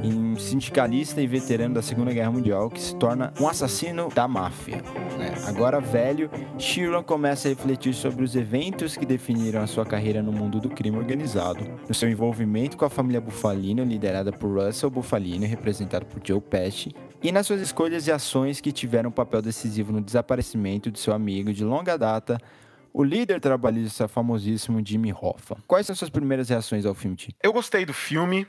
um 0.04 0.36
sindicalista 0.36 1.20
e 1.20 1.26
veterano 1.26 1.74
da 1.74 1.82
Segunda 1.82 2.14
Guerra 2.14 2.30
Mundial 2.30 2.70
que 2.70 2.80
se 2.80 2.96
torna 2.96 3.34
um 3.42 3.48
assassino 3.48 4.08
da 4.14 4.28
máfia. 4.28 4.84
Né? 5.18 5.34
Agora 5.48 5.82
velho, 5.82 6.30
Sheeran 6.60 7.02
começa 7.02 7.48
a 7.48 7.50
refletir 7.50 7.96
sobre 7.96 8.24
os 8.24 8.36
eventos 8.36 8.96
que 8.96 9.04
definiram 9.04 9.64
a 9.64 9.68
sua 9.68 9.84
carreira 9.84 10.22
no 10.22 10.32
mundo 10.32 10.60
do 10.60 10.70
crime 10.70 11.00
organizado, 11.00 11.66
no 11.90 11.96
seu 11.96 12.08
envolvimento 12.08 12.78
com 12.78 12.86
a 12.86 12.90
família 12.90 13.20
Bufalino, 13.20 13.84
liderada 13.84 14.32
por 14.32 14.64
Russell 14.64 14.92
Bufalino, 14.92 15.48
representado 15.48 16.06
por 16.06 16.22
Joe 16.24 16.40
Pesci, 16.40 16.94
e 17.24 17.32
nas 17.32 17.48
suas 17.48 17.62
escolhas 17.62 18.06
e 18.06 18.12
ações 18.12 18.62
que 18.62 18.72
tiveram 18.72 19.10
um 19.10 19.14
papel 19.14 19.42
decisivo 19.42 19.92
no 19.92 20.02
desaparecimento 20.02 20.92
de 20.92 21.00
seu 21.00 21.16
amigo 21.16 21.52
de 21.52 21.64
longa 21.64 21.98
data, 21.98 22.38
o 22.94 23.04
líder 23.04 23.40
trabalhista 23.40 24.08
famosíssimo 24.08 24.82
Jimmy 24.86 25.14
Hoffa. 25.14 25.58
Quais 25.68 25.86
são 25.88 25.96
suas 25.96 26.10
primeiras 26.10 26.50
reações 26.50 26.86
ao 26.86 26.94
filme, 26.94 27.16
Ti? 27.16 27.36
Eu 27.42 27.54
gostei 27.54 27.86
do 27.86 27.94
filme. 27.94 28.48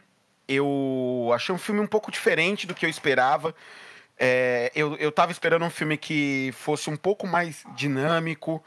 Eu 0.48 1.30
achei 1.34 1.54
um 1.54 1.58
filme 1.58 1.80
um 1.80 1.86
pouco 1.86 2.10
diferente 2.10 2.66
do 2.66 2.74
que 2.74 2.84
eu 2.84 2.90
esperava. 2.90 3.54
É, 4.18 4.70
eu, 4.74 4.96
eu 4.96 5.10
tava 5.10 5.32
esperando 5.32 5.64
um 5.64 5.70
filme 5.70 5.96
que 5.96 6.52
fosse 6.52 6.90
um 6.90 6.96
pouco 6.96 7.26
mais 7.26 7.64
dinâmico, 7.74 8.62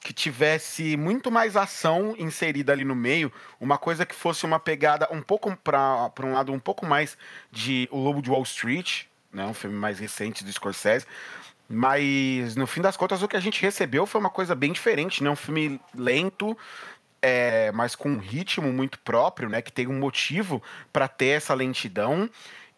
que 0.00 0.12
tivesse 0.12 0.96
muito 0.96 1.30
mais 1.30 1.56
ação 1.56 2.14
inserida 2.18 2.72
ali 2.72 2.84
no 2.84 2.94
meio, 2.94 3.32
uma 3.60 3.78
coisa 3.78 4.04
que 4.04 4.14
fosse 4.14 4.44
uma 4.44 4.58
pegada 4.58 5.08
um 5.12 5.22
pouco 5.22 5.56
para 5.56 6.12
um 6.24 6.32
lado 6.32 6.52
um 6.52 6.58
pouco 6.58 6.84
mais 6.84 7.16
de 7.50 7.88
O 7.92 7.98
Lobo 7.98 8.20
de 8.20 8.28
Wall 8.28 8.42
Street, 8.42 9.04
né, 9.32 9.46
um 9.46 9.54
filme 9.54 9.76
mais 9.76 9.98
recente 9.98 10.44
do 10.44 10.52
Scorsese, 10.52 11.06
mas 11.72 12.54
no 12.54 12.66
fim 12.66 12.82
das 12.82 12.98
contas 12.98 13.22
o 13.22 13.28
que 13.28 13.36
a 13.36 13.40
gente 13.40 13.62
recebeu 13.62 14.04
foi 14.04 14.20
uma 14.20 14.28
coisa 14.28 14.54
bem 14.54 14.72
diferente, 14.72 15.24
né? 15.24 15.30
Um 15.30 15.36
filme 15.36 15.80
lento, 15.94 16.56
é, 17.22 17.72
mas 17.72 17.96
com 17.96 18.10
um 18.10 18.18
ritmo 18.18 18.70
muito 18.70 18.98
próprio, 18.98 19.48
né? 19.48 19.62
Que 19.62 19.72
tem 19.72 19.86
um 19.86 19.98
motivo 19.98 20.62
para 20.92 21.08
ter 21.08 21.28
essa 21.28 21.54
lentidão 21.54 22.28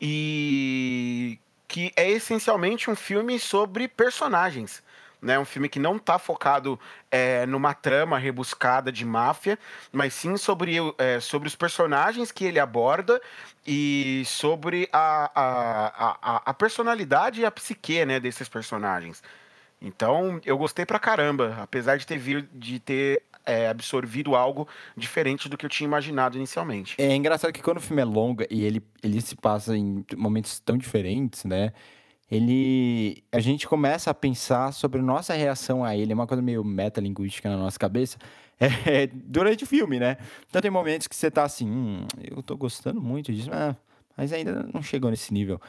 e 0.01 1.41
que 1.67 1.93
é 1.97 2.09
essencialmente 2.09 2.89
um 2.89 2.95
filme 2.95 3.39
sobre 3.41 3.89
personagens. 3.89 4.81
Né, 5.25 5.39
um 5.39 5.45
filme 5.47 5.71
que 5.71 5.79
não 5.79 5.97
está 5.97 6.19
focado 6.19 6.79
é, 7.11 7.47
numa 7.47 7.73
trama 7.73 8.19
rebuscada 8.19 8.93
de 8.93 9.07
máfia, 9.07 9.59
mas 9.91 10.13
sim 10.13 10.37
sobre, 10.37 10.77
é, 10.99 11.19
sobre 11.19 11.49
os 11.49 11.57
personagens 11.57 12.31
que 12.31 12.45
ele 12.45 12.61
aborda 12.61 13.19
e 13.67 14.23
sobre 14.27 14.87
a, 14.93 15.31
a, 15.35 16.19
a, 16.21 16.43
a 16.45 16.53
personalidade 16.53 17.41
e 17.41 17.47
a 17.47 17.51
psique 17.51 18.05
né, 18.05 18.21
desses 18.21 18.51
personagens. 18.51 19.23
Então, 19.81 20.41
eu 20.45 20.59
gostei 20.59 20.85
pra 20.85 20.99
caramba, 20.99 21.57
apesar 21.59 21.97
de 21.97 22.07
ter, 22.07 22.19
vir, 22.19 22.47
de 22.53 22.79
ter 22.79 23.23
é, 23.45 23.69
absorvido 23.69 24.35
algo 24.35 24.67
diferente 24.97 25.49
do 25.49 25.57
que 25.57 25.67
eu 25.67 25.71
tinha 25.71 25.87
imaginado 25.87 26.37
inicialmente. 26.37 26.95
É 26.99 27.15
engraçado 27.15 27.53
que 27.53 27.63
quando 27.63 27.79
o 27.79 27.81
filme 27.81 28.01
é 28.01 28.05
longo 28.05 28.43
e 28.51 28.65
ele, 28.65 28.83
ele 29.03 29.21
se 29.21 29.37
passa 29.37 29.77
em 29.77 30.05
momentos 30.17 30.59
tão 30.61 30.79
diferentes, 30.79 31.45
né? 31.45 31.73
Ele. 32.31 33.23
A 33.31 33.41
gente 33.41 33.69
começa 33.69 34.11
a 34.11 34.15
pensar 34.15 34.73
sobre 34.73 35.01
nossa 35.03 35.35
reação 35.35 35.85
a 35.85 35.97
ele, 35.97 36.13
é 36.13 36.15
uma 36.15 36.27
coisa 36.27 36.43
meio 36.43 36.65
metalinguística 36.65 37.49
na 37.49 37.57
nossa 37.57 37.79
cabeça. 37.79 38.19
É, 38.87 39.09
durante 39.09 39.65
o 39.65 39.67
filme, 39.67 39.99
né? 39.99 40.17
Então 40.49 40.63
tem 40.63 40.71
momentos 40.71 41.09
que 41.09 41.17
você 41.17 41.29
tá 41.29 41.43
assim, 41.43 41.69
hum, 41.69 42.07
eu 42.23 42.41
tô 42.41 42.57
gostando 42.57 43.01
muito 43.01 43.33
disso, 43.33 43.51
ah, 43.53 43.77
mas 44.17 44.33
ainda 44.33 44.69
não 44.73 44.81
chegou 44.81 45.11
nesse 45.11 45.35
nível. 45.35 45.61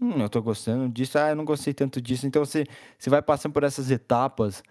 Hum, 0.00 0.20
eu 0.20 0.28
tô 0.28 0.42
gostando 0.42 0.86
disso, 0.88 1.18
ah, 1.18 1.30
eu 1.30 1.36
não 1.36 1.44
gostei 1.44 1.72
tanto 1.72 2.00
disso. 2.02 2.26
Então 2.26 2.44
você, 2.44 2.66
você 2.98 3.08
vai 3.08 3.22
passando 3.22 3.52
por 3.52 3.64
essas 3.64 3.90
etapas. 3.90 4.62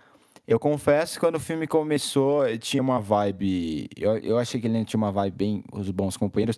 Eu 0.47 0.59
confesso 0.59 1.13
que 1.13 1.19
quando 1.21 1.35
o 1.35 1.39
filme 1.39 1.65
começou, 1.65 2.45
tinha 2.57 2.83
uma 2.83 2.99
vibe. 2.99 3.89
Eu, 3.97 4.17
eu 4.17 4.37
achei 4.37 4.59
que 4.59 4.67
ele 4.67 4.83
tinha 4.83 4.97
uma 4.97 5.11
vibe 5.11 5.35
bem 5.35 5.63
Os 5.71 5.89
Bons 5.89 6.17
Companheiros. 6.17 6.57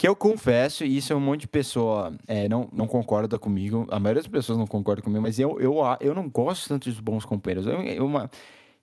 Que 0.00 0.08
eu 0.08 0.16
confesso, 0.16 0.82
e 0.82 0.96
isso 0.96 1.12
é 1.12 1.16
um 1.16 1.20
monte 1.20 1.42
de 1.42 1.48
pessoa 1.48 2.16
é, 2.26 2.48
não, 2.48 2.70
não 2.72 2.86
concorda 2.86 3.38
comigo, 3.38 3.86
a 3.90 4.00
maioria 4.00 4.22
das 4.22 4.32
pessoas 4.32 4.56
não 4.56 4.66
concorda 4.66 5.02
comigo, 5.02 5.20
mas 5.20 5.38
eu, 5.38 5.60
eu, 5.60 5.74
eu 6.00 6.14
não 6.14 6.26
gosto 6.26 6.66
tanto 6.70 6.88
dos 6.88 6.98
bons 6.98 7.26
companheiros. 7.26 7.66
Eu, 7.66 7.82
eu, 7.82 8.30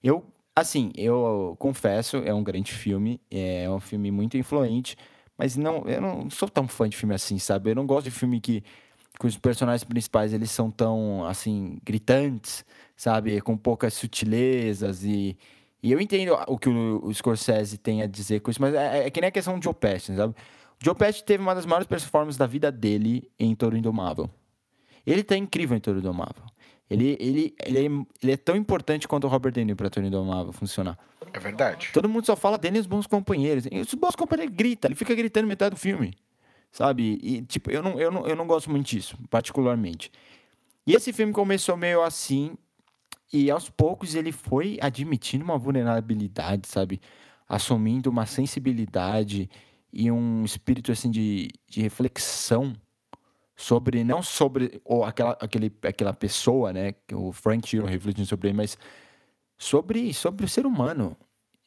eu 0.03 0.23
assim, 0.55 0.91
eu 0.95 1.55
confesso, 1.57 2.17
é 2.17 2.31
um 2.31 2.43
grande 2.43 2.71
filme, 2.71 3.19
é 3.31 3.67
um 3.67 3.79
filme 3.79 4.11
muito 4.11 4.37
influente, 4.37 4.95
mas 5.35 5.57
não, 5.57 5.87
eu 5.87 5.99
não 5.99 6.29
sou 6.29 6.47
tão 6.47 6.67
fã 6.67 6.87
de 6.87 6.95
filme 6.95 7.15
assim, 7.15 7.39
sabe? 7.39 7.71
Eu 7.71 7.75
não 7.75 7.87
gosto 7.87 8.03
de 8.03 8.11
filme 8.11 8.39
que, 8.39 8.63
que 9.19 9.25
os 9.25 9.39
personagens 9.39 9.83
principais 9.83 10.33
eles 10.33 10.51
são 10.51 10.69
tão, 10.69 11.25
assim, 11.25 11.79
gritantes, 11.83 12.63
sabe? 12.95 13.41
Com 13.41 13.57
poucas 13.57 13.95
sutilezas 13.95 15.03
e... 15.03 15.35
E 15.81 15.91
eu 15.91 16.01
entendo 16.01 16.33
o 16.47 16.57
que 16.57 16.67
o, 16.69 17.05
o 17.05 17.13
Scorsese 17.13 17.77
tem 17.77 18.01
a 18.01 18.07
dizer 18.07 18.41
com 18.41 18.49
isso, 18.51 18.61
mas 18.61 18.73
é, 18.73 19.05
é 19.05 19.09
que 19.11 19.21
nem 19.21 19.29
a 19.29 19.31
questão 19.31 19.57
do 19.57 19.63
Joe 19.63 19.73
Pesci, 19.73 20.15
sabe? 20.15 20.35
Joe 20.79 20.95
Pesci 20.95 21.23
teve 21.23 21.41
uma 21.41 21.55
das 21.55 21.65
maiores 21.65 21.87
performances 21.87 22.37
da 22.37 22.45
vida 22.45 22.71
dele 22.71 23.29
em 23.39 23.55
Toro 23.55 23.75
Indomável. 23.75 24.29
Ele 25.05 25.23
tá 25.23 25.35
incrível 25.35 25.75
em 25.75 25.79
Toro 25.79 25.99
Indomável. 25.99 26.43
Ele, 26.89 27.17
ele, 27.19 27.55
ele, 27.65 27.79
é, 27.79 28.05
ele 28.23 28.31
é 28.31 28.37
tão 28.37 28.55
importante 28.55 29.07
quanto 29.07 29.25
o 29.25 29.27
Robert 29.27 29.51
De 29.51 29.63
Niro 29.63 29.75
pra 29.75 29.89
Toro 29.89 30.05
Indomável 30.05 30.53
funcionar. 30.53 30.97
É 31.33 31.39
verdade. 31.39 31.89
Todo 31.93 32.07
mundo 32.07 32.25
só 32.25 32.35
fala 32.35 32.57
dele 32.57 32.77
e 32.77 32.79
os 32.79 32.87
bons 32.87 33.07
companheiros. 33.07 33.65
E 33.69 33.79
os 33.79 33.93
bons 33.93 34.15
companheiros 34.15 34.55
grita, 34.55 34.87
ele 34.87 34.95
fica 34.95 35.13
gritando 35.13 35.47
metade 35.47 35.75
do 35.75 35.79
filme. 35.79 36.13
Sabe? 36.71 37.19
E, 37.21 37.41
tipo, 37.41 37.71
eu 37.71 37.81
não, 37.81 37.99
eu, 37.99 38.11
não, 38.11 38.27
eu 38.27 38.35
não 38.35 38.47
gosto 38.47 38.69
muito 38.69 38.87
disso, 38.87 39.17
particularmente. 39.29 40.11
E 40.85 40.93
esse 40.93 41.11
filme 41.11 41.33
começou 41.33 41.75
meio 41.75 42.01
assim, 42.01 42.55
e 43.31 43.51
aos 43.51 43.69
poucos 43.69 44.15
ele 44.15 44.31
foi 44.31 44.77
admitindo 44.81 45.43
uma 45.43 45.57
vulnerabilidade, 45.57 46.67
sabe? 46.67 47.01
Assumindo 47.47 48.09
uma 48.09 48.25
sensibilidade 48.25 49.49
e 49.97 50.11
um 50.11 50.45
espírito, 50.45 50.91
assim, 50.91 51.09
de, 51.09 51.49
de 51.67 51.81
reflexão 51.81 52.75
sobre, 53.55 54.03
não 54.03 54.21
sobre 54.21 54.79
ou 54.85 55.03
aquela, 55.03 55.35
aquele, 55.41 55.73
aquela 55.81 56.13
pessoa, 56.13 56.71
né? 56.71 56.93
Que 57.07 57.15
o 57.15 57.31
Frank 57.31 57.67
Sheeran 57.67 57.87
refletindo 57.87 58.27
sobre 58.27 58.49
ele, 58.49 58.57
mas 58.57 58.77
sobre, 59.57 60.13
sobre 60.13 60.45
o 60.45 60.47
ser 60.47 60.67
humano, 60.67 61.17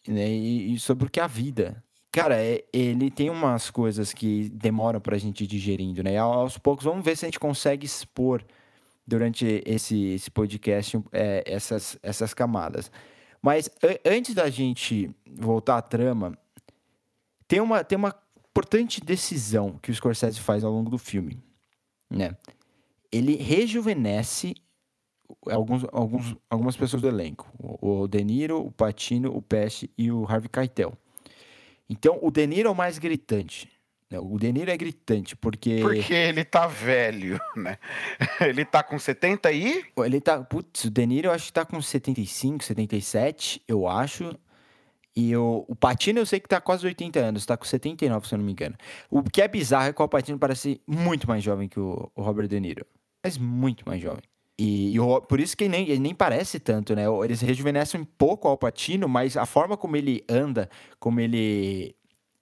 né? 0.07 0.31
E, 0.31 0.73
e 0.75 0.79
sobre 0.79 1.09
o 1.09 1.11
que 1.11 1.19
é 1.19 1.25
a 1.25 1.27
vida. 1.27 1.83
Cara, 2.13 2.41
é, 2.41 2.65
ele 2.73 3.11
tem 3.11 3.29
umas 3.31 3.69
coisas 3.69 4.13
que 4.13 4.49
demoram 4.51 5.01
pra 5.01 5.19
gente 5.19 5.43
ir 5.43 5.49
digerindo, 5.49 6.01
né? 6.01 6.13
E 6.13 6.17
aos 6.17 6.57
poucos, 6.57 6.85
vamos 6.85 7.05
ver 7.05 7.17
se 7.17 7.25
a 7.25 7.29
gente 7.29 7.41
consegue 7.41 7.85
expor 7.85 8.45
durante 9.05 9.61
esse, 9.67 10.01
esse 10.15 10.31
podcast 10.31 11.03
é, 11.11 11.43
essas, 11.45 11.99
essas 12.01 12.33
camadas. 12.33 12.93
Mas 13.43 13.69
antes 14.05 14.37
da 14.37 14.49
gente 14.49 15.11
voltar 15.27 15.79
à 15.79 15.83
trama, 15.83 16.39
tem 17.51 17.61
uma, 17.61 17.83
tem 17.83 17.99
uma 17.99 18.15
importante 18.49 19.01
decisão 19.01 19.77
que 19.83 19.91
o 19.91 19.95
Scorsese 19.95 20.39
faz 20.39 20.63
ao 20.63 20.71
longo 20.71 20.89
do 20.89 20.99
filme, 20.99 21.43
né? 22.09 22.37
Ele 23.11 23.35
rejuvenesce 23.35 24.55
alguns, 25.51 25.85
alguns, 25.91 26.37
algumas 26.49 26.77
pessoas 26.77 27.03
do 27.03 27.09
elenco. 27.09 27.53
O, 27.59 28.03
o 28.03 28.09
De 28.09 28.23
Niro, 28.23 28.65
o 28.65 28.71
Patino, 28.71 29.37
o 29.37 29.43
Pesci 29.43 29.91
e 29.99 30.13
o 30.13 30.25
Harvey 30.25 30.49
Keitel. 30.49 30.97
Então, 31.89 32.21
o 32.23 32.31
De 32.31 32.47
Niro 32.47 32.69
é 32.69 32.71
o 32.71 32.75
mais 32.75 32.99
gritante. 32.99 33.69
Né? 34.09 34.21
O 34.21 34.39
De 34.39 34.53
Niro 34.53 34.71
é 34.71 34.77
gritante, 34.77 35.35
porque... 35.35 35.81
Porque 35.81 36.15
ele 36.15 36.45
tá 36.45 36.69
velho, 36.69 37.41
né? 37.57 37.79
Ele 38.41 38.65
tá 38.65 38.81
com 38.85 38.97
70 38.97 39.51
e... 39.51 39.85
Ele 39.97 40.21
tá... 40.21 40.41
Putz, 40.41 40.85
o 40.85 40.91
De 40.91 41.05
Niro 41.05 41.27
eu 41.27 41.33
acho 41.33 41.47
que 41.47 41.53
tá 41.53 41.65
com 41.65 41.83
75, 41.83 42.63
77, 42.63 43.61
eu 43.67 43.89
acho. 43.89 44.39
E 45.21 45.37
o, 45.37 45.67
o 45.69 45.77
Patino 45.77 46.19
eu 46.19 46.25
sei 46.25 46.41
que 46.41 46.49
tá 46.49 46.61
quase 46.61 46.87
80 46.87 47.21
anos, 47.21 47.45
tá 47.45 47.55
com 47.55 47.67
79, 47.67 48.27
se 48.27 48.35
eu 48.35 48.39
não 48.39 48.45
me 48.47 48.53
engano. 48.53 48.75
O 49.11 49.23
que 49.23 49.43
é 49.43 49.49
bizarro 49.49 49.89
é 49.89 49.93
que 49.93 50.01
o 50.01 50.09
Patino 50.09 50.39
parece 50.39 50.81
muito 50.87 51.29
mais 51.29 51.45
jovem 51.45 51.69
que 51.69 51.79
o, 51.79 52.11
o 52.15 52.23
Robert 52.23 52.49
De 52.49 52.59
Niro. 52.59 52.87
Mas 53.23 53.37
muito 53.37 53.87
mais 53.87 54.01
jovem. 54.01 54.23
E, 54.59 54.95
e 54.95 55.01
o, 55.01 55.21
por 55.21 55.39
isso 55.39 55.55
que 55.55 55.65
ele 55.65 55.71
nem, 55.71 55.89
ele 55.91 55.99
nem 55.99 56.15
parece 56.15 56.59
tanto, 56.59 56.95
né? 56.95 57.05
Eles 57.23 57.43
rejuvenescem 57.43 58.01
um 58.01 58.05
pouco 58.05 58.49
o 58.49 58.51
Alpatino, 58.51 59.09
mas 59.09 59.37
a 59.37 59.45
forma 59.45 59.77
como 59.77 59.95
ele 59.95 60.25
anda, 60.27 60.71
como 60.99 61.21
ele, 61.21 61.95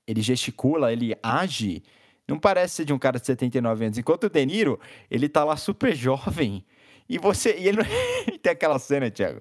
ele 0.06 0.22
gesticula, 0.22 0.92
ele 0.92 1.16
age, 1.20 1.82
não 2.28 2.38
parece 2.38 2.76
ser 2.76 2.84
de 2.84 2.92
um 2.92 2.98
cara 2.98 3.18
de 3.18 3.26
79 3.26 3.86
anos. 3.86 3.98
Enquanto 3.98 4.24
o 4.24 4.30
De 4.30 4.46
Niro, 4.46 4.78
ele 5.10 5.28
tá 5.28 5.42
lá 5.42 5.56
super 5.56 5.96
jovem. 5.96 6.64
E 7.08 7.18
você. 7.18 7.56
E 7.58 7.68
ele 7.68 7.78
tem 8.42 8.52
aquela 8.52 8.78
cena, 8.78 9.10
Thiago. 9.10 9.40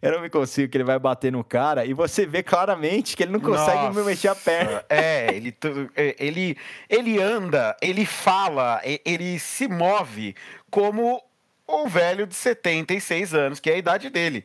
Eu 0.00 0.12
não 0.12 0.20
me 0.20 0.30
consigo, 0.30 0.70
que 0.70 0.76
ele 0.76 0.84
vai 0.84 0.98
bater 0.98 1.32
no 1.32 1.42
cara 1.42 1.84
e 1.84 1.92
você 1.92 2.24
vê 2.24 2.42
claramente 2.42 3.16
que 3.16 3.22
ele 3.22 3.32
não 3.32 3.40
consegue 3.40 3.86
Nossa, 3.86 4.04
mexer 4.04 4.28
a 4.28 4.34
perna. 4.34 4.84
É, 4.88 5.34
ele, 5.34 5.56
é, 5.96 6.16
ele, 6.18 6.56
ele 6.88 7.20
anda, 7.20 7.76
ele 7.82 8.06
fala, 8.06 8.80
ele 9.04 9.38
se 9.38 9.66
move 9.66 10.36
como 10.70 11.22
um 11.68 11.86
velho 11.86 12.26
de 12.26 12.34
76 12.34 13.34
anos, 13.34 13.60
que 13.60 13.70
é 13.70 13.74
a 13.74 13.78
idade 13.78 14.08
dele. 14.08 14.44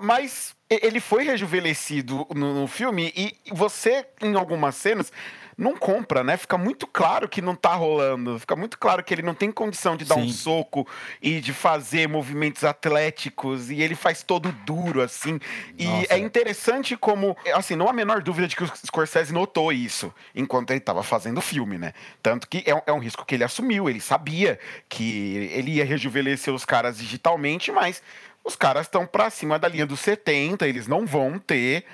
Mas 0.00 0.54
ele 0.68 1.00
foi 1.00 1.24
rejuvenescido 1.24 2.26
no, 2.34 2.60
no 2.60 2.66
filme 2.66 3.12
e 3.16 3.34
você, 3.52 4.06
em 4.20 4.34
algumas 4.34 4.74
cenas, 4.74 5.12
não 5.60 5.76
compra, 5.76 6.24
né? 6.24 6.38
Fica 6.38 6.56
muito 6.56 6.86
claro 6.86 7.28
que 7.28 7.42
não 7.42 7.54
tá 7.54 7.74
rolando. 7.74 8.38
Fica 8.38 8.56
muito 8.56 8.78
claro 8.78 9.04
que 9.04 9.12
ele 9.12 9.20
não 9.20 9.34
tem 9.34 9.52
condição 9.52 9.94
de 9.94 10.06
dar 10.06 10.14
Sim. 10.14 10.22
um 10.22 10.28
soco 10.30 10.88
e 11.20 11.38
de 11.38 11.52
fazer 11.52 12.08
movimentos 12.08 12.64
atléticos. 12.64 13.70
E 13.70 13.82
ele 13.82 13.94
faz 13.94 14.22
todo 14.22 14.50
duro, 14.64 15.02
assim. 15.02 15.38
E 15.78 15.84
Nossa. 15.84 16.14
é 16.14 16.18
interessante 16.18 16.96
como, 16.96 17.36
assim, 17.54 17.76
não 17.76 17.86
há 17.86 17.90
a 17.90 17.92
menor 17.92 18.22
dúvida 18.22 18.48
de 18.48 18.56
que 18.56 18.64
o 18.64 18.72
Scorsese 18.74 19.34
notou 19.34 19.70
isso 19.70 20.12
enquanto 20.34 20.70
ele 20.70 20.78
estava 20.78 21.02
fazendo 21.02 21.38
o 21.38 21.42
filme, 21.42 21.76
né? 21.76 21.92
Tanto 22.22 22.48
que 22.48 22.64
é, 22.66 22.82
é 22.86 22.92
um 22.92 22.98
risco 22.98 23.26
que 23.26 23.34
ele 23.34 23.44
assumiu. 23.44 23.88
Ele 23.90 24.00
sabia 24.00 24.58
que 24.88 25.50
ele 25.52 25.72
ia 25.72 25.84
rejuvenescer 25.84 26.54
os 26.54 26.64
caras 26.64 26.96
digitalmente, 26.96 27.70
mas 27.70 28.02
os 28.42 28.56
caras 28.56 28.86
estão 28.86 29.06
para 29.06 29.28
cima 29.28 29.58
da 29.58 29.68
linha 29.68 29.84
dos 29.84 30.00
70, 30.00 30.66
eles 30.66 30.86
não 30.86 31.04
vão 31.04 31.38
ter 31.38 31.84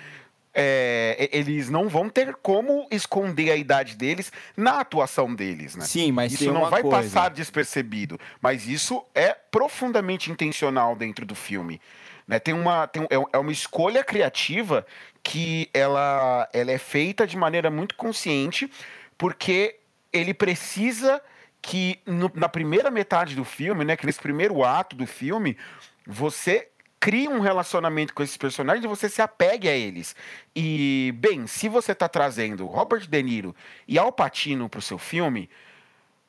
é, 0.59 1.29
eles 1.31 1.69
não 1.69 1.87
vão 1.87 2.09
ter 2.09 2.35
como 2.37 2.89
esconder 2.91 3.51
a 3.51 3.57
idade 3.57 3.95
deles 3.95 4.33
na 4.57 4.81
atuação 4.81 5.35
deles, 5.35 5.77
né? 5.77 5.85
Sim, 5.85 6.11
mas 6.13 6.33
isso 6.33 6.51
não 6.51 6.71
vai 6.71 6.81
coisa. 6.81 6.97
passar 6.97 7.29
despercebido, 7.29 8.19
mas 8.41 8.67
isso 8.67 9.05
é 9.15 9.35
profundamente 9.35 10.33
intencional 10.33 10.97
dentro 10.97 11.27
do 11.27 11.35
filme. 11.35 11.79
Né? 12.27 12.39
Tem 12.39 12.55
uma, 12.55 12.87
tem, 12.87 13.03
é, 13.05 13.23
é 13.35 13.39
uma 13.39 13.53
escolha 13.53 14.03
criativa 14.03 14.87
que 15.23 15.69
ela, 15.75 16.49
ela 16.55 16.73
é 16.73 16.79
feita 16.79 17.27
de 17.27 17.37
maneira 17.37 17.71
muito 17.71 17.95
consciente, 17.95 18.71
porque 19.19 19.77
ele 20.11 20.33
precisa 20.33 21.21
que 21.61 22.01
no, 22.07 22.31
na 22.35 22.49
primeira 22.49 22.91
metade 22.91 23.35
do 23.35 23.45
filme, 23.45 23.85
né, 23.85 23.95
que 23.95 24.07
nesse 24.07 24.21
primeiro 24.21 24.65
ato 24.65 24.97
do 24.97 25.07
filme, 25.07 25.55
você 26.07 26.69
cria 27.01 27.31
um 27.31 27.41
relacionamento 27.41 28.15
com 28.15 28.23
esses 28.23 28.37
personagens 28.37 28.85
e 28.85 28.89
você 28.89 29.09
se 29.09 29.23
apegue 29.23 29.69
a 29.69 29.73
eles. 29.73 30.15
E, 30.55 31.15
bem, 31.17 31.47
se 31.47 31.69
você 31.69 31.93
está 31.93 32.09
trazendo 32.09 32.67
Robert 32.67 33.07
De 33.09 33.23
Niro 33.23 33.55
e 33.87 33.99
Al 33.99 34.13
Pacino 34.13 34.69
para 34.69 34.79
o 34.79 34.83
seu 34.83 34.99
filme, 34.99 35.49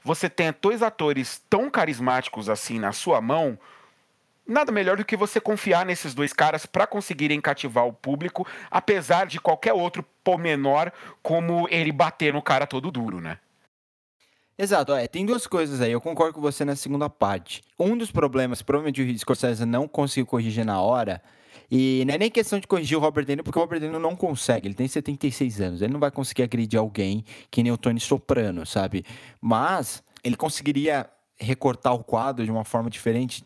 você 0.03 0.29
tem 0.29 0.53
dois 0.61 0.81
atores 0.81 1.41
tão 1.49 1.69
carismáticos 1.69 2.49
assim 2.49 2.79
na 2.79 2.91
sua 2.91 3.19
mão, 3.19 3.59
nada 4.47 4.71
melhor 4.71 4.97
do 4.97 5.05
que 5.05 5.17
você 5.17 5.41
confiar 5.41 5.85
nesses 5.85 6.13
dois 6.13 6.31
caras 6.31 6.65
para 6.65 6.87
conseguirem 6.87 7.41
cativar 7.41 7.85
o 7.85 7.93
público, 7.93 8.47
apesar 8.71 9.25
de 9.25 9.39
qualquer 9.39 9.73
outro 9.73 10.05
menor 10.39 10.91
como 11.23 11.67
ele 11.71 11.91
bater 11.91 12.33
no 12.33 12.41
cara 12.41 12.67
todo 12.67 12.91
duro, 12.91 13.21
né? 13.21 13.39
Exato, 14.59 14.91
é, 14.93 15.07
tem 15.07 15.23
duas 15.23 15.45
coisas 15.45 15.81
aí, 15.81 15.91
eu 15.91 16.01
concordo 16.01 16.33
com 16.33 16.41
você 16.41 16.65
na 16.65 16.75
segunda 16.75 17.07
parte. 17.07 17.61
Um 17.79 17.95
dos 17.95 18.09
problemas, 18.09 18.63
provavelmente 18.63 19.03
o 19.03 19.19
Scorsese 19.19 19.65
não 19.65 19.87
conseguiu 19.87 20.25
corrigir 20.25 20.65
na 20.65 20.81
hora, 20.81 21.21
e 21.69 22.03
não 22.07 22.15
é 22.15 22.17
nem 22.17 22.31
questão 22.31 22.59
de 22.59 22.65
corrigir 22.65 22.97
o 22.97 23.01
Robert 23.01 23.23
De 23.23 23.33
Niro, 23.33 23.43
porque 23.43 23.59
o 23.59 23.61
Robert 23.61 23.79
De 23.79 23.85
Niro 23.85 23.99
não 23.99 24.15
consegue, 24.15 24.67
ele 24.67 24.73
tem 24.73 24.87
76 24.87 25.61
anos, 25.61 25.81
ele 25.83 25.93
não 25.93 25.99
vai 25.99 26.09
conseguir 26.09 26.41
agredir 26.41 26.79
alguém 26.79 27.23
que 27.51 27.61
nem 27.61 27.71
o 27.71 27.77
Tony 27.77 27.99
Soprano, 27.99 28.65
sabe? 28.65 29.05
Mas 29.39 30.01
ele 30.23 30.35
conseguiria 30.35 31.07
recortar 31.39 31.93
o 31.93 32.03
quadro 32.03 32.43
de 32.43 32.49
uma 32.49 32.63
forma 32.63 32.89
diferente, 32.89 33.45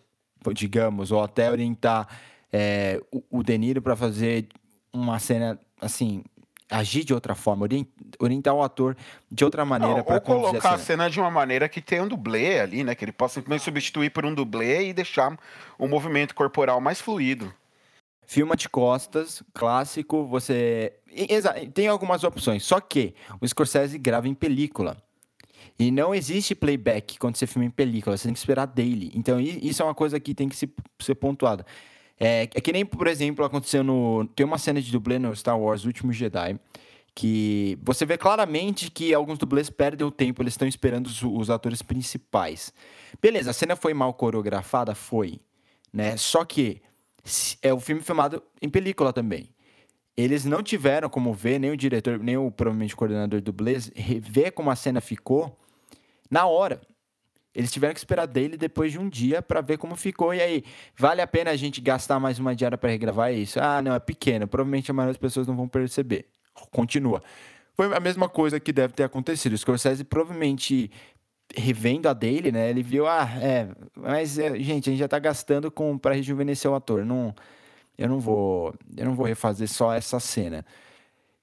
digamos, 0.54 1.12
ou 1.12 1.22
até 1.22 1.52
orientar 1.52 2.08
é, 2.54 3.02
o, 3.12 3.40
o 3.40 3.44
De 3.44 3.58
Niro 3.58 3.82
para 3.82 3.98
fazer 3.98 4.48
uma 4.94 5.20
cena, 5.20 5.60
assim, 5.82 6.24
agir 6.72 7.04
de 7.04 7.14
outra 7.14 7.36
forma, 7.36 7.68
orientar 8.18 8.56
o 8.56 8.64
ator 8.64 8.96
de 9.30 9.44
outra 9.44 9.66
maneira 9.66 10.04
para 10.04 10.22
colocar 10.22 10.58
a 10.58 10.62
cena. 10.62 10.74
a 10.74 10.78
cena 10.78 11.10
de 11.10 11.20
uma 11.20 11.30
maneira 11.30 11.68
que 11.68 11.82
tenha 11.82 12.02
um 12.02 12.08
dublê 12.08 12.62
ali, 12.62 12.84
né? 12.84 12.96
Que 12.96 13.04
ele 13.04 13.12
possa 13.12 13.36
simplesmente 13.36 13.64
substituir 13.64 14.10
por 14.10 14.26
um 14.26 14.34
dublê 14.34 14.88
e 14.88 14.94
deixar 14.94 15.38
o 15.78 15.88
movimento 15.88 16.34
corporal 16.34 16.80
mais 16.80 17.02
fluido. 17.02 17.54
Filma 18.26 18.56
de 18.56 18.70
costas, 18.70 19.44
clássico, 19.54 20.26
você. 20.26 20.94
Tem 21.74 21.88
algumas 21.88 22.24
opções. 22.24 22.64
Só 22.64 22.80
que 22.80 23.14
o 23.42 23.48
Scorsese 23.48 23.98
grava 23.98 24.30
em 24.30 24.34
película. 24.34 24.96
E 25.78 25.92
não 25.92 26.16
existe 26.16 26.56
playback 26.56 27.18
quando 27.20 27.36
você 27.36 27.48
filma 27.48 27.66
em 27.66 27.70
película, 27.70 28.16
você 28.16 28.26
tem 28.26 28.34
que 28.34 28.40
esperar 28.40 28.68
daily. 28.68 29.12
Então, 29.16 29.40
isso 29.40 29.82
é 29.82 29.86
uma 29.86 29.96
coisa 29.96 30.20
que 30.20 30.34
tem 30.34 30.48
que 30.48 30.56
ser 30.56 31.16
pontuada. 31.16 31.66
É, 32.20 32.44
é 32.44 32.62
que 32.62 32.72
nem, 32.72 32.86
por 32.86 33.08
exemplo, 33.08 33.44
aconteceu 33.44 33.84
no. 33.84 34.26
Tem 34.36 34.46
uma 34.46 34.58
cena 34.58 34.82
de 34.82 34.92
dublê 34.92 35.18
no 35.18 35.36
Star 35.36 35.60
Wars 35.60 35.86
Último 35.86 36.14
Jedi 36.14 36.60
que 37.14 37.78
você 37.84 38.06
vê 38.06 38.18
claramente 38.18 38.90
que 38.90 39.14
alguns 39.14 39.38
dublês 39.38 39.70
perdem 39.70 40.08
o 40.08 40.12
tempo, 40.12 40.42
eles 40.42 40.54
estão 40.54 40.68
esperando 40.68 41.08
os, 41.08 41.22
os, 41.22 41.50
atores 41.50 41.82
principais. 41.82 42.74
Beleza, 43.22 43.52
a 43.52 43.54
cena 43.54 43.76
foi 43.76 43.94
mal 43.94 44.14
coreografada? 44.14 44.96
Foi. 44.96 45.40
Né? 45.92 46.16
Só 46.16 46.46
que 46.46 46.82
é 47.62 47.74
o 47.74 47.80
filme 47.80 48.02
filmado 48.02 48.42
em 48.62 48.70
película 48.70 49.12
também. 49.12 49.54
eles 50.16 50.46
não 50.46 50.64
tiveram 50.64 51.10
como 51.10 51.34
ver, 51.34 51.60
nem 51.60 51.72
o 51.72 51.78
diretor, 51.78 52.20
nem 52.20 52.38
o 52.38 52.50
provavelmente 52.50 52.94
o 52.94 52.98
coordenador 52.98 53.42
do 53.42 53.52
Blaze, 53.52 53.92
ver 54.22 54.52
como 54.52 54.72
a 54.72 54.76
cena 54.76 55.02
ficou 55.02 55.58
na 56.30 56.46
hora. 56.46 56.82
Eles 57.54 57.72
tiveram 57.72 57.94
que 57.94 58.00
esperar 58.00 58.26
dele 58.26 58.56
depois 58.56 58.92
de 58.92 59.00
um 59.00 59.10
dia 59.10 59.42
para 59.42 59.60
ver 59.62 59.78
como 59.78 59.96
ficou. 59.96 60.34
E 60.34 60.42
aí, 60.42 60.64
vale 60.98 61.22
a 61.22 61.28
pena 61.28 61.52
a 61.52 61.56
gente 61.56 61.82
gastar 61.82 62.20
mais 62.20 62.40
uma 62.40 62.56
diária 62.56 62.78
para 62.78 62.90
regravar 62.90 63.34
isso? 63.34 63.60
Ah, 63.60 63.82
não, 63.82 63.94
é 63.94 64.00
pequeno. 64.00 64.48
Provavelmente 64.48 64.90
a 64.90 64.94
maioria 64.94 65.14
das 65.14 65.20
pessoas 65.20 65.48
não 65.48 65.56
vão 65.56 65.68
perceber. 65.68 66.28
Continua. 66.72 67.22
Foi 67.74 67.94
a 67.94 68.00
mesma 68.00 68.30
coisa 68.30 68.60
que 68.60 68.72
deve 68.72 68.94
ter 68.94 69.04
acontecido. 69.04 69.54
O 69.54 69.58
Scorsese 69.58 70.04
provavelmente 70.04 70.90
revendo 71.56 72.08
a 72.08 72.14
dele, 72.14 72.52
né? 72.52 72.70
Ele 72.70 72.82
viu, 72.82 73.08
ah, 73.08 73.28
é, 73.42 73.68
mas 73.96 74.40
é, 74.40 74.56
gente, 74.58 74.90
a 74.90 74.92
gente 74.92 75.00
já 75.00 75.08
tá 75.08 75.20
gastando 75.20 75.70
com 75.70 75.98
para 75.98 76.16
rejuvenescer 76.16 76.70
o 76.72 76.76
ator. 76.76 77.06
Não, 77.06 77.36
eu 77.98 78.08
não 78.08 78.20
vou, 78.20 78.74
eu 78.96 79.06
não 79.06 79.16
vou 79.16 79.26
refazer 79.26 79.68
só 79.68 79.94
essa 79.94 80.20
cena. 80.20 80.66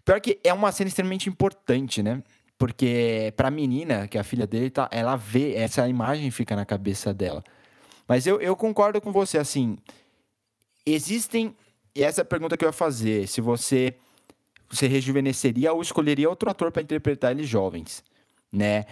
Pior 0.04 0.20
que 0.20 0.38
é 0.42 0.52
uma 0.52 0.72
cena 0.72 0.88
extremamente 0.88 1.28
importante, 1.28 2.02
né? 2.02 2.22
Porque 2.58 3.32
pra 3.36 3.50
menina, 3.50 4.08
que 4.08 4.18
é 4.18 4.20
a 4.20 4.24
filha 4.24 4.46
dele, 4.46 4.68
tá, 4.68 4.88
ela 4.90 5.14
vê, 5.14 5.54
essa 5.54 5.88
imagem 5.88 6.28
fica 6.32 6.56
na 6.56 6.66
cabeça 6.66 7.14
dela. 7.14 7.42
Mas 8.06 8.26
eu, 8.26 8.40
eu 8.40 8.56
concordo 8.56 9.00
com 9.00 9.12
você, 9.12 9.38
assim, 9.38 9.78
existem, 10.84 11.54
e 11.94 12.02
essa 12.02 12.20
é 12.20 12.22
a 12.22 12.24
pergunta 12.24 12.56
que 12.56 12.64
eu 12.64 12.68
ia 12.68 12.72
fazer, 12.72 13.28
se 13.28 13.40
você, 13.40 13.94
você 14.68 14.88
rejuvenesceria 14.88 15.72
ou 15.72 15.80
escolheria 15.80 16.28
outro 16.28 16.50
ator 16.50 16.72
para 16.72 16.82
interpretar 16.82 17.30
eles 17.30 17.48
jovens, 17.48 18.02
né? 18.52 18.86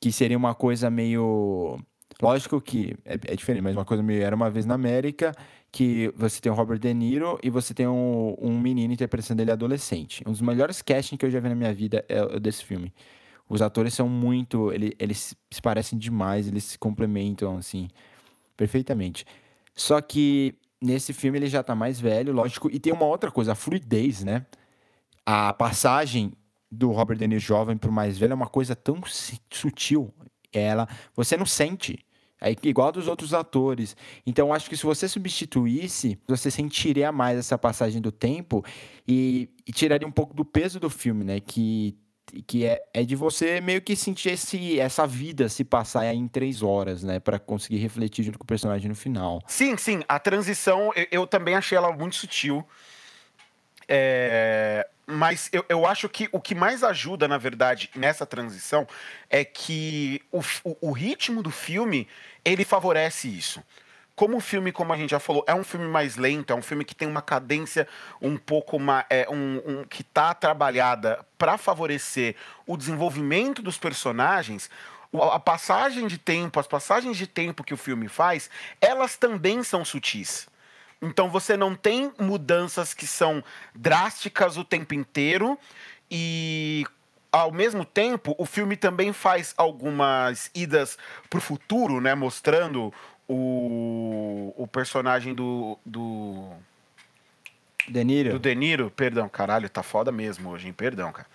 Que 0.00 0.10
seria 0.10 0.36
uma 0.36 0.54
coisa 0.54 0.90
meio... 0.90 1.78
Lógico 2.20 2.60
que 2.60 2.96
é, 3.04 3.14
é, 3.14 3.36
diferente, 3.36 3.62
mas 3.62 3.76
uma 3.76 3.84
coisa 3.84 4.02
meio... 4.02 4.22
Era 4.22 4.34
uma 4.34 4.50
vez 4.50 4.66
na 4.66 4.74
América 4.74 5.34
que 5.72 6.12
você 6.14 6.38
tem 6.38 6.52
o 6.52 6.54
Robert 6.54 6.78
De 6.78 6.92
Niro 6.92 7.38
e 7.42 7.48
você 7.48 7.72
tem 7.72 7.88
um, 7.88 8.36
um 8.38 8.60
menino 8.60 8.92
interpretando 8.92 9.40
ele 9.40 9.50
adolescente. 9.50 10.22
Um 10.26 10.30
dos 10.30 10.42
melhores 10.42 10.82
casting 10.82 11.16
que 11.16 11.24
eu 11.24 11.30
já 11.30 11.40
vi 11.40 11.48
na 11.48 11.54
minha 11.54 11.72
vida 11.72 12.04
é 12.10 12.22
o 12.22 12.38
desse 12.38 12.62
filme. 12.62 12.92
Os 13.48 13.62
atores 13.62 13.94
são 13.94 14.06
muito. 14.06 14.70
Ele, 14.70 14.94
eles 14.98 15.34
se 15.50 15.62
parecem 15.62 15.98
demais, 15.98 16.46
eles 16.46 16.64
se 16.64 16.78
complementam, 16.78 17.56
assim, 17.56 17.88
perfeitamente. 18.54 19.24
Só 19.74 19.98
que 20.02 20.54
nesse 20.80 21.14
filme 21.14 21.38
ele 21.38 21.46
já 21.46 21.62
tá 21.62 21.74
mais 21.74 21.98
velho, 21.98 22.34
lógico. 22.34 22.70
E 22.70 22.78
tem 22.78 22.92
uma 22.92 23.06
outra 23.06 23.30
coisa, 23.30 23.52
a 23.52 23.54
fluidez, 23.54 24.22
né? 24.22 24.44
A 25.24 25.54
passagem 25.54 26.32
do 26.70 26.90
Robert 26.90 27.16
De 27.16 27.26
Niro 27.26 27.40
jovem 27.40 27.78
pro 27.78 27.90
mais 27.90 28.18
velho 28.18 28.32
é 28.32 28.34
uma 28.34 28.48
coisa 28.48 28.76
tão 28.76 29.00
sutil. 29.50 30.12
Ela, 30.52 30.86
você 31.16 31.34
não 31.34 31.46
sente 31.46 32.04
é 32.42 32.54
igual 32.64 32.90
dos 32.90 33.06
outros 33.06 33.32
atores. 33.32 33.96
Então, 34.26 34.52
acho 34.52 34.68
que 34.68 34.76
se 34.76 34.82
você 34.82 35.08
substituísse, 35.08 36.18
você 36.26 36.50
sentiria 36.50 37.12
mais 37.12 37.38
essa 37.38 37.56
passagem 37.56 38.00
do 38.00 38.10
tempo 38.10 38.64
e, 39.06 39.48
e 39.66 39.72
tiraria 39.72 40.06
um 40.06 40.12
pouco 40.12 40.34
do 40.34 40.44
peso 40.44 40.80
do 40.80 40.90
filme, 40.90 41.22
né? 41.22 41.38
Que, 41.38 41.96
que 42.46 42.64
é, 42.64 42.82
é 42.92 43.04
de 43.04 43.14
você 43.14 43.60
meio 43.60 43.80
que 43.80 43.94
sentir 43.94 44.30
esse, 44.30 44.80
essa 44.80 45.06
vida 45.06 45.48
se 45.48 45.62
passar 45.62 46.12
em 46.12 46.26
três 46.26 46.62
horas, 46.62 47.04
né? 47.04 47.20
para 47.20 47.38
conseguir 47.38 47.78
refletir 47.78 48.24
junto 48.24 48.38
com 48.38 48.44
o 48.44 48.46
personagem 48.46 48.88
no 48.88 48.96
final. 48.96 49.40
Sim, 49.46 49.76
sim. 49.76 50.02
A 50.08 50.18
transição, 50.18 50.92
eu, 50.96 51.06
eu 51.12 51.26
também 51.26 51.54
achei 51.54 51.78
ela 51.78 51.92
muito 51.92 52.16
sutil. 52.16 52.66
É, 53.88 54.88
mas 55.06 55.50
eu, 55.52 55.64
eu 55.68 55.86
acho 55.86 56.08
que 56.08 56.28
o 56.32 56.40
que 56.40 56.54
mais 56.54 56.82
ajuda, 56.82 57.26
na 57.26 57.36
verdade, 57.36 57.90
nessa 57.94 58.24
transição 58.24 58.86
é 59.28 59.44
que 59.44 60.22
o, 60.30 60.40
o, 60.64 60.88
o 60.88 60.92
ritmo 60.92 61.42
do 61.42 61.50
filme 61.50 62.08
ele 62.44 62.64
favorece 62.64 63.28
isso. 63.28 63.62
Como 64.14 64.36
o 64.36 64.40
filme, 64.40 64.72
como 64.72 64.92
a 64.92 64.96
gente 64.96 65.10
já 65.10 65.18
falou, 65.18 65.42
é 65.46 65.54
um 65.54 65.64
filme 65.64 65.86
mais 65.86 66.16
lento, 66.16 66.52
é 66.52 66.56
um 66.56 66.62
filme 66.62 66.84
que 66.84 66.94
tem 66.94 67.08
uma 67.08 67.22
cadência 67.22 67.88
um 68.20 68.36
pouco 68.36 68.78
mais. 68.78 69.06
É, 69.08 69.26
um, 69.30 69.62
um, 69.66 69.84
que 69.84 70.02
está 70.02 70.34
trabalhada 70.34 71.24
para 71.38 71.56
favorecer 71.56 72.36
o 72.66 72.76
desenvolvimento 72.76 73.62
dos 73.62 73.78
personagens, 73.78 74.68
a 75.14 75.40
passagem 75.40 76.06
de 76.06 76.18
tempo, 76.18 76.60
as 76.60 76.66
passagens 76.66 77.16
de 77.16 77.26
tempo 77.26 77.64
que 77.64 77.74
o 77.74 77.76
filme 77.76 78.06
faz, 78.06 78.50
elas 78.80 79.16
também 79.16 79.62
são 79.62 79.84
sutis. 79.84 80.46
Então 81.00 81.28
você 81.28 81.56
não 81.56 81.74
tem 81.74 82.12
mudanças 82.18 82.94
que 82.94 83.06
são 83.06 83.42
drásticas 83.74 84.56
o 84.56 84.64
tempo 84.64 84.94
inteiro 84.94 85.58
e 86.10 86.86
ao 87.32 87.50
mesmo 87.50 87.84
tempo 87.84 88.34
o 88.38 88.44
filme 88.44 88.76
também 88.76 89.12
faz 89.12 89.54
algumas 89.56 90.50
idas 90.54 90.98
pro 91.30 91.40
futuro, 91.40 92.00
né, 92.00 92.14
mostrando 92.14 92.92
o, 93.26 94.54
o 94.56 94.66
personagem 94.66 95.34
do 95.34 95.78
do 95.84 96.50
Deniro. 97.88 98.30
Do 98.30 98.38
Deniro, 98.38 98.90
perdão, 98.90 99.28
caralho, 99.28 99.68
tá 99.68 99.82
foda 99.82 100.12
mesmo 100.12 100.50
hoje, 100.50 100.68
hein? 100.68 100.72
Perdão, 100.72 101.10
cara. 101.10 101.26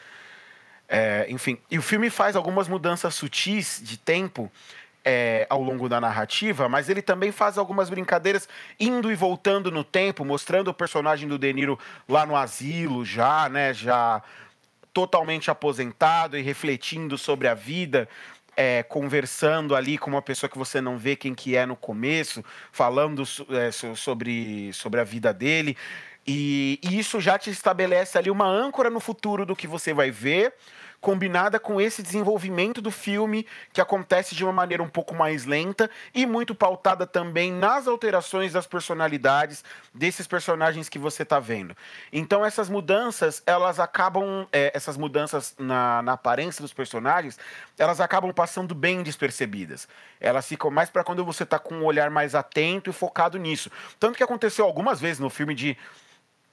É, 0.88 1.25
enfim, 1.29 1.57
e 1.69 1.77
o 1.77 1.81
filme 1.81 2.10
faz 2.10 2.36
algumas 2.38 2.69
mudanças 2.69 3.13
sutis 3.13 3.81
de 3.83 3.97
tempo 3.97 4.49
é, 5.03 5.45
ao 5.49 5.62
longo 5.62 5.89
da 5.89 5.99
narrativa, 5.99 6.69
mas 6.69 6.88
ele 6.88 7.01
também 7.01 7.31
faz 7.31 7.57
algumas 7.57 7.89
brincadeiras 7.89 8.47
indo 8.79 9.12
e 9.12 9.15
voltando 9.15 9.69
no 9.69 9.83
tempo, 9.83 10.23
mostrando 10.23 10.69
o 10.69 10.73
personagem 10.73 11.27
do 11.27 11.38
De 11.38 11.51
Niro 11.51 11.77
lá 12.07 12.25
no 12.25 12.38
asilo, 12.38 13.03
já, 13.03 13.49
né, 13.49 13.73
já 13.73 14.21
totalmente 14.97 15.51
aposentado 15.51 16.36
e 16.36 16.41
refletindo 16.41 17.19
sobre 17.19 17.47
a 17.47 17.53
vida, 17.53 18.10
é, 18.55 18.81
conversando 18.81 19.75
ali 19.75 19.95
com 19.95 20.10
uma 20.10 20.23
pessoa 20.23 20.49
que 20.49 20.57
você 20.57 20.81
não 20.81 20.97
vê 20.97 21.15
quem 21.15 21.36
que 21.36 21.55
é 21.55 21.67
no 21.67 21.75
começo, 21.75 22.43
falando 22.71 23.21
é, 23.51 23.69
sobre, 23.95 24.73
sobre 24.73 24.99
a 24.99 25.03
vida 25.03 25.31
dele. 25.31 25.77
E, 26.25 26.79
e 26.81 26.97
isso 26.97 27.21
já 27.21 27.38
te 27.38 27.51
estabelece 27.51 28.17
ali 28.17 28.31
uma 28.31 28.47
âncora 28.47 28.89
no 28.89 28.99
futuro 28.99 29.45
do 29.45 29.55
que 29.55 29.67
você 29.67 29.93
vai 29.93 30.10
ver, 30.10 30.51
combinada 30.99 31.60
com 31.60 31.79
esse 31.79 32.01
desenvolvimento 32.01 32.81
do 32.81 32.91
filme 32.91 33.45
que 33.71 33.79
acontece 33.79 34.36
de 34.36 34.43
uma 34.43 34.51
maneira 34.51 34.81
um 34.81 34.89
pouco 34.89 35.13
mais 35.13 35.45
lenta 35.45 35.89
e 36.13 36.25
muito 36.25 36.55
pautada 36.55 37.05
também 37.05 37.51
nas 37.51 37.88
alterações 37.88 38.53
das 38.53 38.65
personalidades 38.65 39.63
desses 39.93 40.27
personagens 40.27 40.89
que 40.89 40.97
você 40.97 41.23
está 41.23 41.39
vendo. 41.39 41.75
Então 42.12 42.45
essas 42.45 42.69
mudanças, 42.69 43.41
elas 43.45 43.79
acabam, 43.79 44.47
é, 44.51 44.71
essas 44.73 44.97
mudanças 44.97 45.55
na, 45.57 46.01
na 46.01 46.13
aparência 46.13 46.62
dos 46.62 46.73
personagens, 46.73 47.39
elas 47.77 48.01
acabam 48.01 48.33
passando 48.33 48.73
bem 48.73 49.03
despercebidas. 49.03 49.88
Elas 50.19 50.47
ficam 50.47 50.71
mais 50.71 50.89
para 50.89 51.03
quando 51.03 51.23
você 51.23 51.43
está 51.43 51.60
com 51.60 51.75
um 51.75 51.86
olhar 51.86 52.10
mais 52.10 52.33
atento 52.33 52.89
e 52.89 52.93
focado 52.93 53.38
nisso. 53.38 53.71
Tanto 53.99 54.17
que 54.17 54.23
aconteceu 54.23 54.65
algumas 54.65 54.99
vezes 54.99 55.19
no 55.19 55.29
filme 55.29 55.53
de 55.53 55.77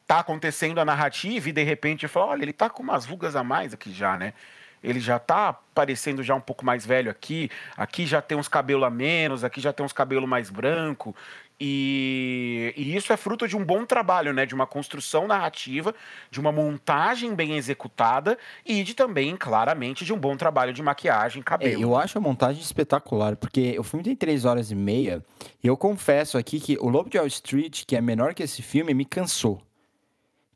tá 0.06 0.20
acontecendo 0.20 0.80
a 0.80 0.84
narrativa 0.84 1.48
e 1.48 1.52
de 1.52 1.62
repente 1.62 2.06
fala, 2.08 2.26
olha, 2.26 2.42
ele 2.42 2.52
tá 2.52 2.68
com 2.68 2.82
umas 2.82 3.04
rugas 3.04 3.36
a 3.36 3.42
mais 3.42 3.72
aqui 3.72 3.92
já, 3.92 4.16
né? 4.16 4.34
Ele 4.82 5.00
já 5.00 5.18
tá 5.18 5.58
parecendo 5.74 6.22
já 6.22 6.34
um 6.34 6.40
pouco 6.40 6.62
mais 6.62 6.84
velho 6.84 7.10
aqui, 7.10 7.50
aqui 7.74 8.04
já 8.04 8.20
tem 8.20 8.36
uns 8.36 8.48
cabelos 8.48 8.84
a 8.84 8.90
menos, 8.90 9.42
aqui 9.42 9.58
já 9.58 9.72
tem 9.72 9.84
uns 9.84 9.94
cabelos 9.94 10.28
mais 10.28 10.50
branco. 10.50 11.16
E, 11.58 12.74
e, 12.76 12.94
isso 12.94 13.10
é 13.10 13.16
fruto 13.16 13.48
de 13.48 13.56
um 13.56 13.64
bom 13.64 13.86
trabalho, 13.86 14.34
né? 14.34 14.44
De 14.44 14.54
uma 14.54 14.66
construção 14.66 15.26
narrativa, 15.26 15.94
de 16.30 16.38
uma 16.38 16.52
montagem 16.52 17.34
bem 17.34 17.56
executada 17.56 18.36
e 18.66 18.82
de 18.82 18.92
também, 18.92 19.36
claramente, 19.36 20.04
de 20.04 20.12
um 20.12 20.18
bom 20.18 20.36
trabalho 20.36 20.72
de 20.72 20.82
maquiagem, 20.82 21.42
cabelo. 21.42 21.80
É, 21.80 21.82
eu 21.82 21.96
acho 21.96 22.18
a 22.18 22.20
montagem 22.20 22.60
espetacular, 22.60 23.36
porque 23.36 23.78
o 23.78 23.82
filme 23.82 24.04
tem 24.04 24.16
três 24.16 24.44
horas 24.44 24.70
e 24.70 24.74
meia. 24.74 25.24
E 25.62 25.66
eu 25.66 25.78
confesso 25.78 26.36
aqui 26.36 26.60
que 26.60 26.76
o 26.78 26.90
Lobo 26.90 27.08
de 27.08 27.16
Wall 27.16 27.26
Street, 27.28 27.84
que 27.86 27.96
é 27.96 28.02
menor 28.02 28.34
que 28.34 28.42
esse 28.42 28.60
filme, 28.60 28.92
me 28.92 29.06
cansou. 29.06 29.62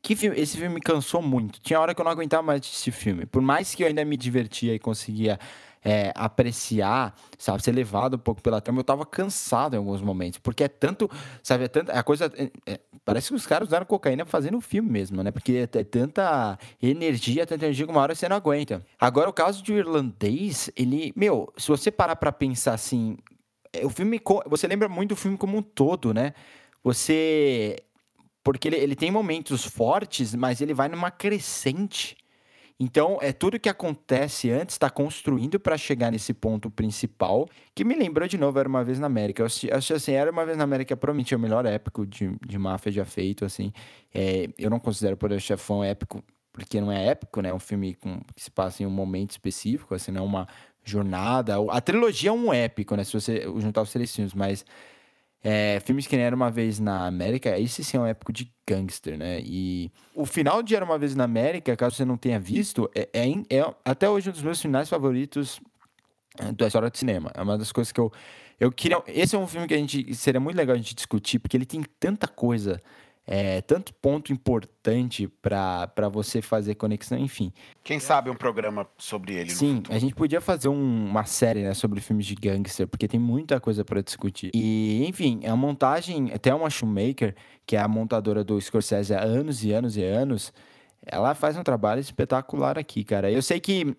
Que 0.01 0.15
filme, 0.15 0.39
esse 0.39 0.57
filme 0.57 0.75
me 0.75 0.81
cansou 0.81 1.21
muito. 1.21 1.59
Tinha 1.59 1.79
hora 1.79 1.93
que 1.93 2.01
eu 2.01 2.05
não 2.05 2.11
aguentava 2.11 2.43
mais 2.43 2.61
esse 2.61 2.91
filme. 2.91 3.25
Por 3.25 3.41
mais 3.41 3.75
que 3.75 3.83
eu 3.83 3.87
ainda 3.87 4.03
me 4.05 4.15
divertia 4.15 4.73
e 4.73 4.79
conseguia 4.79 5.37
é, 5.83 6.11
apreciar, 6.15 7.15
sabe, 7.37 7.63
ser 7.63 7.71
levado 7.71 8.15
um 8.15 8.19
pouco 8.19 8.41
pela 8.41 8.61
trama, 8.61 8.79
eu 8.79 8.83
tava 8.83 9.05
cansado 9.05 9.75
em 9.75 9.77
alguns 9.77 10.01
momentos. 10.01 10.39
Porque 10.39 10.63
é 10.63 10.67
tanto, 10.67 11.09
sabe, 11.43 11.65
é 11.65 11.67
tanta. 11.67 11.93
A 11.93 12.03
coisa. 12.03 12.31
É, 12.37 12.51
é, 12.65 12.79
parece 13.03 13.29
que 13.29 13.35
os 13.35 13.45
caras 13.45 13.67
usaram 13.67 13.85
cocaína 13.85 14.25
fazendo 14.25 14.57
o 14.57 14.61
filme 14.61 14.89
mesmo, 14.89 15.23
né? 15.23 15.31
Porque 15.31 15.67
é, 15.71 15.83
tanta 15.83 16.57
energia, 16.81 17.45
tanta 17.45 17.65
energia 17.65 17.85
que 17.85 17.91
uma 17.91 18.01
hora 18.01 18.15
você 18.15 18.27
não 18.27 18.35
aguenta. 18.35 18.83
Agora, 18.99 19.29
o 19.29 19.33
caso 19.33 19.63
do 19.63 19.73
irlandês, 19.73 20.69
ele. 20.75 21.13
Meu, 21.15 21.51
se 21.57 21.67
você 21.67 21.91
parar 21.91 22.15
pra 22.15 22.31
pensar 22.31 22.73
assim. 22.73 23.17
É, 23.73 23.85
o 23.85 23.89
filme. 23.89 24.21
Você 24.47 24.67
lembra 24.67 24.89
muito 24.89 25.09
do 25.09 25.15
filme 25.15 25.37
como 25.37 25.57
um 25.57 25.61
todo, 25.61 26.13
né? 26.13 26.33
Você 26.83 27.75
porque 28.51 28.67
ele, 28.67 28.77
ele 28.77 28.95
tem 28.95 29.11
momentos 29.11 29.63
fortes, 29.63 30.33
mas 30.33 30.59
ele 30.59 30.73
vai 30.73 30.89
numa 30.89 31.11
crescente. 31.11 32.17
Então, 32.79 33.19
é 33.21 33.31
tudo 33.31 33.59
que 33.59 33.69
acontece 33.69 34.49
antes 34.49 34.73
está 34.73 34.89
construindo 34.89 35.59
para 35.59 35.77
chegar 35.77 36.11
nesse 36.11 36.33
ponto 36.33 36.71
principal, 36.71 37.47
que 37.75 37.83
me 37.83 37.93
lembrou 37.93 38.27
de 38.27 38.39
novo, 38.39 38.57
Era 38.57 38.67
Uma 38.67 38.83
Vez 38.83 38.97
na 38.97 39.05
América. 39.05 39.43
Eu 39.43 39.45
assisti 39.45 39.93
assim, 39.93 40.13
Era 40.13 40.31
Uma 40.31 40.45
Vez 40.45 40.57
na 40.57 40.63
América 40.63 40.97
provavelmente 40.97 41.31
é 41.31 41.37
o 41.37 41.39
melhor 41.39 41.63
épico 41.63 42.07
de, 42.07 42.35
de 42.43 42.57
máfia 42.57 42.91
já 42.91 43.05
feito, 43.05 43.45
assim. 43.45 43.71
É, 44.11 44.49
eu 44.57 44.71
não 44.71 44.79
considero 44.79 45.15
Poder 45.15 45.39
Chefão 45.39 45.83
épico, 45.83 46.23
porque 46.51 46.81
não 46.81 46.91
é 46.91 47.05
épico, 47.05 47.41
né? 47.41 47.49
É 47.49 47.53
um 47.53 47.59
filme 47.59 47.93
com, 47.93 48.19
que 48.35 48.41
se 48.41 48.49
passa 48.49 48.81
em 48.81 48.85
um 48.87 48.89
momento 48.89 49.29
específico, 49.29 49.93
assim, 49.93 50.11
não 50.11 50.23
é 50.23 50.25
uma 50.25 50.47
jornada. 50.83 51.53
A 51.69 51.79
trilogia 51.79 52.31
é 52.31 52.33
um 52.33 52.51
épico, 52.51 52.95
né? 52.95 53.03
Se 53.03 53.13
você 53.13 53.43
juntar 53.57 53.83
os 53.83 53.91
três 53.91 54.15
filmes, 54.15 54.33
mas 54.33 54.65
É, 55.41 55.79
filmes 55.85 56.05
que 56.05 56.17
nem 56.17 56.25
Era 56.25 56.35
Uma 56.35 56.51
Vez 56.51 56.79
na 56.79 57.05
América, 57.05 57.57
esse 57.57 57.83
sim 57.83 57.95
é 57.95 57.99
um 57.99 58.05
épico 58.05 58.33
de 58.33 58.51
gangster, 58.67 59.17
né? 59.17 59.39
E 59.41 59.89
o 60.13 60.25
final 60.25 60.61
de 60.61 60.75
Era 60.75 60.83
Uma 60.83 60.97
Vez 60.97 61.15
na 61.15 61.23
América, 61.23 61.75
caso 61.77 61.95
você 61.95 62.03
não 62.03 62.17
tenha 62.17 62.39
visto, 62.39 62.89
é, 62.93 63.07
é, 63.13 63.29
é 63.49 63.73
até 63.85 64.09
hoje 64.09 64.29
um 64.29 64.33
dos 64.33 64.41
meus 64.41 64.61
finais 64.61 64.89
favoritos 64.89 65.61
é, 66.37 66.51
da 66.51 66.67
história 66.67 66.89
do 66.89 66.97
cinema. 66.97 67.31
É 67.33 67.41
uma 67.41 67.57
das 67.57 67.71
coisas 67.71 67.91
que 67.91 67.99
eu, 67.99 68.11
eu 68.59 68.69
queria... 68.69 69.01
Esse 69.07 69.35
é 69.35 69.39
um 69.39 69.47
filme 69.47 69.65
que 69.65 69.73
a 69.73 69.77
gente... 69.77 70.13
Seria 70.13 70.41
muito 70.41 70.57
legal 70.57 70.73
a 70.73 70.77
gente 70.77 70.93
discutir, 70.93 71.39
porque 71.39 71.55
ele 71.55 71.65
tem 71.65 71.83
tanta 71.99 72.27
coisa 72.27 72.81
é, 73.31 73.61
tanto 73.61 73.93
ponto 73.93 74.33
importante 74.33 75.27
para 75.27 76.09
você 76.11 76.41
fazer 76.41 76.73
conexão, 76.73 77.15
enfim. 77.15 77.53
Quem 77.83 77.99
sabe 77.99 78.27
um 78.31 78.35
programa 78.35 78.87
sobre 78.97 79.35
ele 79.35 79.51
Sim, 79.51 79.83
a 79.87 79.99
gente 79.99 80.15
podia 80.15 80.41
fazer 80.41 80.67
um, 80.67 81.05
uma 81.05 81.23
série 81.25 81.61
né, 81.61 81.75
sobre 81.75 82.01
filmes 82.01 82.25
de 82.25 82.33
gangster, 82.33 82.87
porque 82.87 83.07
tem 83.07 83.19
muita 83.19 83.59
coisa 83.59 83.85
para 83.85 84.01
discutir. 84.01 84.49
E, 84.51 85.05
enfim, 85.07 85.41
a 85.45 85.55
montagem, 85.55 86.31
até 86.33 86.51
uma 86.55 86.71
Shoemaker, 86.71 87.35
que 87.67 87.75
é 87.75 87.79
a 87.79 87.87
montadora 87.87 88.43
do 88.43 88.59
Scorsese 88.59 89.13
há 89.13 89.21
anos 89.21 89.63
e 89.63 89.71
anos 89.73 89.95
e 89.95 90.03
anos, 90.03 90.51
ela 91.05 91.35
faz 91.35 91.55
um 91.55 91.61
trabalho 91.61 91.99
espetacular 91.99 92.79
aqui, 92.79 93.03
cara. 93.03 93.29
Eu 93.29 93.43
sei 93.43 93.59
que 93.59 93.95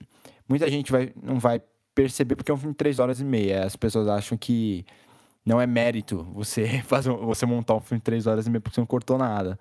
muita 0.48 0.68
gente 0.68 0.90
vai, 0.90 1.12
não 1.22 1.38
vai 1.38 1.62
perceber 1.94 2.34
porque 2.34 2.50
é 2.50 2.54
um 2.54 2.58
filme 2.58 2.72
de 2.72 2.78
3 2.78 2.98
horas 2.98 3.20
e 3.20 3.24
meia. 3.24 3.64
As 3.64 3.76
pessoas 3.76 4.08
acham 4.08 4.36
que 4.36 4.84
não 5.44 5.60
é 5.60 5.66
mérito 5.66 6.22
você 6.32 6.82
fazer, 6.84 7.10
você 7.10 7.46
montar 7.46 7.74
um 7.74 7.80
filme 7.80 8.00
de 8.00 8.04
três 8.04 8.26
horas 8.26 8.46
e 8.46 8.50
meia 8.50 8.60
porque 8.60 8.74
você 8.74 8.80
não 8.80 8.86
cortou 8.86 9.18
nada. 9.18 9.58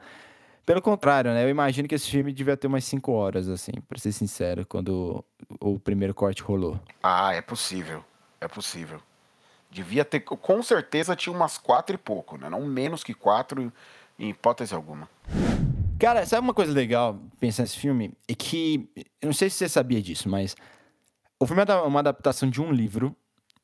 Pelo 0.65 0.81
contrário, 0.81 1.33
né? 1.33 1.43
Eu 1.43 1.49
imagino 1.49 1.87
que 1.87 1.95
esse 1.95 2.09
filme 2.09 2.31
devia 2.31 2.55
ter 2.55 2.67
umas 2.67 2.85
cinco 2.85 3.11
horas, 3.11 3.49
assim, 3.49 3.71
pra 3.87 3.97
ser 3.97 4.11
sincero, 4.11 4.65
quando 4.67 5.25
o 5.59 5.79
primeiro 5.79 6.13
corte 6.13 6.43
rolou. 6.43 6.79
Ah, 7.01 7.33
é 7.33 7.41
possível. 7.41 8.05
É 8.39 8.47
possível. 8.47 9.01
Devia 9.71 10.05
ter, 10.05 10.19
com 10.19 10.61
certeza 10.61 11.15
tinha 11.15 11.35
umas 11.35 11.57
quatro 11.57 11.95
e 11.95 11.97
pouco, 11.97 12.37
né? 12.37 12.49
Não 12.49 12.63
menos 12.65 13.03
que 13.03 13.15
quatro, 13.15 13.73
em 14.17 14.29
hipótese 14.29 14.75
alguma. 14.75 15.09
Cara, 15.99 16.25
sabe 16.25 16.45
uma 16.45 16.53
coisa 16.53 16.71
legal 16.71 17.19
pensar 17.39 17.63
nesse 17.63 17.77
filme? 17.77 18.13
É 18.27 18.35
que, 18.35 18.89
eu 19.21 19.27
não 19.27 19.33
sei 19.33 19.49
se 19.49 19.57
você 19.57 19.69
sabia 19.69 20.01
disso, 20.01 20.29
mas 20.29 20.55
o 21.39 21.45
filme 21.45 21.63
é 21.63 21.73
uma 21.75 21.99
adaptação 21.99 22.49
de 22.49 22.61
um 22.61 22.71
livro 22.71 23.15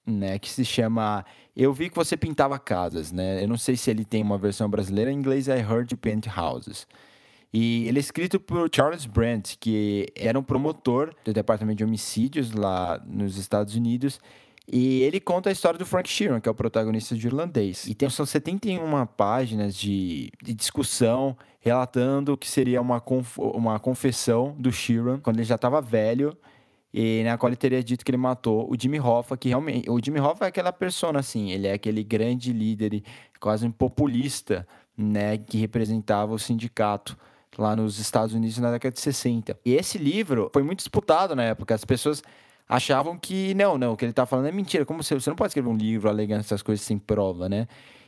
né, 0.05 0.37
que 0.37 0.49
se 0.49 0.63
chama 0.63 1.25
Eu 1.55 1.73
vi 1.73 1.89
que 1.89 1.95
você 1.95 2.15
pintava 2.15 2.59
casas, 2.59 3.11
né? 3.11 3.43
Eu 3.43 3.47
não 3.47 3.57
sei 3.57 3.75
se 3.75 3.89
ele 3.89 4.05
tem 4.05 4.21
uma 4.21 4.37
versão 4.37 4.69
brasileira, 4.69 5.11
em 5.11 5.15
inglês 5.15 5.47
é 5.47 5.57
Heard 5.57 5.93
You 5.93 5.97
Paint 5.97 6.27
Houses. 6.27 6.87
E 7.53 7.87
ele 7.87 7.99
é 7.99 8.01
escrito 8.01 8.37
por 8.39 8.69
Charles 8.73 9.05
Brandt, 9.05 9.57
que 9.57 10.07
era 10.13 10.37
um 10.37 10.43
promotor 10.43 11.15
do 11.23 11.31
Departamento 11.31 11.77
de 11.77 11.83
Homicídios 11.85 12.51
lá 12.51 13.01
nos 13.07 13.37
Estados 13.37 13.75
Unidos. 13.75 14.19
E 14.71 15.03
ele 15.03 15.19
conta 15.19 15.49
a 15.49 15.51
história 15.53 15.77
do 15.77 15.85
Frank 15.85 16.09
Sheeran, 16.09 16.41
que 16.41 16.49
é 16.49 16.51
o 16.51 16.55
protagonista 16.55 17.15
de 17.15 17.27
Irlandês. 17.27 17.85
E 17.87 17.93
tem, 17.93 18.09
são 18.09 18.25
71 18.25 19.05
páginas 19.15 19.75
de, 19.75 20.31
de 20.43 20.53
discussão 20.53 21.37
relatando 21.59 22.33
o 22.33 22.37
que 22.37 22.49
seria 22.49 22.81
uma, 22.81 22.99
conf, 22.99 23.37
uma 23.37 23.79
confissão 23.79 24.55
do 24.59 24.71
Sheeran, 24.71 25.19
quando 25.19 25.37
ele 25.37 25.45
já 25.45 25.55
estava 25.55 25.81
velho 25.81 26.35
e 26.97 27.25
na 27.25 27.37
qual 27.37 27.49
ele 27.49 27.57
teria 27.57 27.83
dito 27.83 28.05
que 28.05 28.09
ele 28.09 28.17
matou 28.17 28.71
o 28.71 28.75
Jimmy 28.79 29.01
Hoffa, 29.01 29.35
que 29.35 29.49
realmente. 29.49 29.89
O 29.89 29.99
Jimmy 30.01 30.21
Hoffa 30.21 30.45
é 30.45 30.47
aquela 30.47 30.71
persona, 30.71 31.19
assim, 31.19 31.51
ele 31.51 31.67
é 31.67 31.73
aquele 31.73 32.01
grande 32.01 32.53
líder, 32.53 33.03
quase 33.37 33.67
um 33.67 33.71
populista, 33.71 34.65
né, 34.97 35.37
que 35.37 35.57
representava 35.57 36.33
o 36.33 36.39
sindicato 36.39 37.17
lá 37.57 37.75
nos 37.75 37.99
Estados 37.99 38.33
Unidos 38.33 38.57
na 38.59 38.71
década 38.71 38.93
de 38.93 39.01
60. 39.01 39.59
E 39.65 39.73
esse 39.73 39.97
livro 39.97 40.49
foi 40.53 40.63
muito 40.63 40.77
disputado 40.77 41.35
na 41.35 41.43
época, 41.43 41.75
as 41.75 41.83
pessoas 41.83 42.23
achavam 42.67 43.17
que 43.19 43.53
não, 43.55 43.77
não, 43.77 43.91
o 43.91 43.97
que 43.97 44.05
ele 44.05 44.13
está 44.13 44.25
falando 44.25 44.47
é 44.47 44.51
mentira, 44.53 44.85
como 44.85 45.03
você, 45.03 45.15
você 45.15 45.29
não 45.29 45.35
pode 45.35 45.49
escrever 45.49 45.67
um 45.67 45.75
livro 45.75 46.07
alegando 46.07 46.39
essas 46.39 46.61
coisas 46.61 46.85
sem 46.85 46.97
prova, 46.97 47.49
né? 47.49 47.67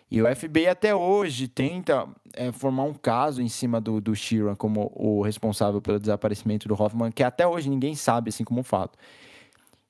E 0.09 0.21
o 0.21 0.35
FBI 0.35 0.67
até 0.67 0.95
hoje 0.95 1.47
tenta 1.49 2.07
é, 2.33 2.51
formar 2.51 2.83
um 2.83 2.93
caso 2.93 3.41
em 3.41 3.49
cima 3.49 3.81
do, 3.81 3.99
do 3.99 4.15
Sheeran 4.15 4.55
como 4.55 4.91
o 4.95 5.21
responsável 5.21 5.81
pelo 5.81 5.99
desaparecimento 5.99 6.67
do 6.67 6.81
Hoffman, 6.81 7.11
que 7.11 7.23
até 7.23 7.45
hoje 7.45 7.69
ninguém 7.69 7.93
sabe, 7.93 8.29
assim 8.29 8.45
como 8.45 8.63
fato. 8.63 8.97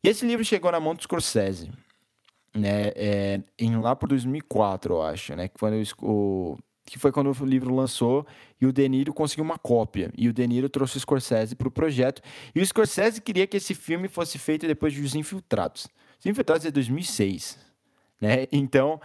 E 0.03 0.09
esse 0.09 0.25
livro 0.25 0.43
chegou 0.43 0.71
na 0.71 0.79
mão 0.79 0.95
do 0.95 1.03
Scorsese, 1.03 1.69
né, 2.53 2.91
é, 2.95 3.41
em, 3.59 3.75
lá 3.77 3.95
por 3.95 4.09
2004, 4.09 4.95
eu 4.95 5.01
acho, 5.03 5.35
né, 5.35 5.47
que 5.47 5.59
foi, 5.59 5.83
o, 6.01 6.57
que 6.83 6.97
foi 6.97 7.11
quando 7.11 7.31
o 7.31 7.45
livro 7.45 7.75
lançou 7.75 8.25
e 8.59 8.65
o 8.65 8.73
De 8.73 8.89
Niro 8.89 9.13
conseguiu 9.13 9.43
uma 9.43 9.59
cópia. 9.59 10.11
E 10.17 10.27
o 10.27 10.33
De 10.33 10.47
Niro 10.47 10.67
trouxe 10.67 10.97
o 10.97 10.99
Scorsese 10.99 11.55
para 11.55 11.67
o 11.67 11.71
projeto. 11.71 12.23
E 12.55 12.59
o 12.59 12.65
Scorsese 12.65 13.21
queria 13.21 13.45
que 13.45 13.57
esse 13.57 13.75
filme 13.75 14.07
fosse 14.07 14.39
feito 14.39 14.65
depois 14.65 14.93
de 14.93 15.01
Os 15.01 15.13
Infiltrados. 15.13 15.87
Os 16.19 16.25
Infiltrados 16.25 16.65
é 16.65 16.71
2006, 16.71 17.59
né, 18.19 18.47
então... 18.51 18.99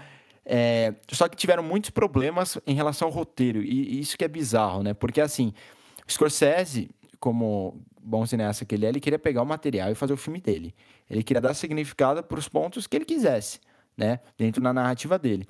É, 0.44 0.94
só 1.10 1.28
que 1.28 1.36
tiveram 1.36 1.62
muitos 1.62 1.90
problemas 1.90 2.58
em 2.66 2.74
relação 2.74 3.08
ao 3.08 3.14
roteiro, 3.14 3.62
e, 3.62 4.00
isso 4.00 4.18
que 4.18 4.24
é 4.24 4.28
bizarro, 4.28 4.82
né? 4.82 4.92
Porque 4.94 5.20
assim, 5.20 5.52
Scorsese, 6.08 6.90
como 7.20 7.80
bom 8.02 8.26
cineasta 8.26 8.64
que 8.64 8.74
ele 8.74 8.84
é, 8.84 8.88
ele 8.88 9.00
queria 9.00 9.18
pegar 9.18 9.42
o 9.42 9.46
material 9.46 9.90
e 9.90 9.94
fazer 9.94 10.12
o 10.12 10.16
filme 10.16 10.40
dele. 10.40 10.74
Ele 11.08 11.22
queria 11.22 11.40
dar 11.40 11.54
significado 11.54 12.22
para 12.22 12.38
os 12.38 12.48
pontos 12.48 12.86
que 12.86 12.96
ele 12.96 13.04
quisesse, 13.04 13.60
né? 13.96 14.20
Dentro 14.36 14.60
da 14.60 14.72
narrativa 14.72 15.18
dele. 15.18 15.46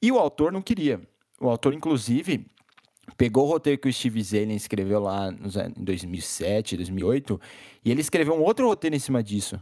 E 0.00 0.10
o 0.10 0.18
autor 0.18 0.50
não 0.50 0.62
queria. 0.62 1.00
O 1.38 1.48
autor, 1.48 1.74
inclusive, 1.74 2.46
pegou 3.16 3.46
o 3.46 3.50
roteiro 3.50 3.80
que 3.80 3.88
o 3.88 3.92
Steve 3.92 4.22
Zalen 4.22 4.56
escreveu 4.56 5.00
lá 5.00 5.30
em 5.30 5.84
2007, 5.84 6.76
2008, 6.76 7.40
e 7.84 7.90
ele 7.90 8.00
escreveu 8.00 8.34
um 8.34 8.42
outro 8.42 8.66
roteiro 8.66 8.96
em 8.96 8.98
cima 8.98 9.22
disso, 9.22 9.60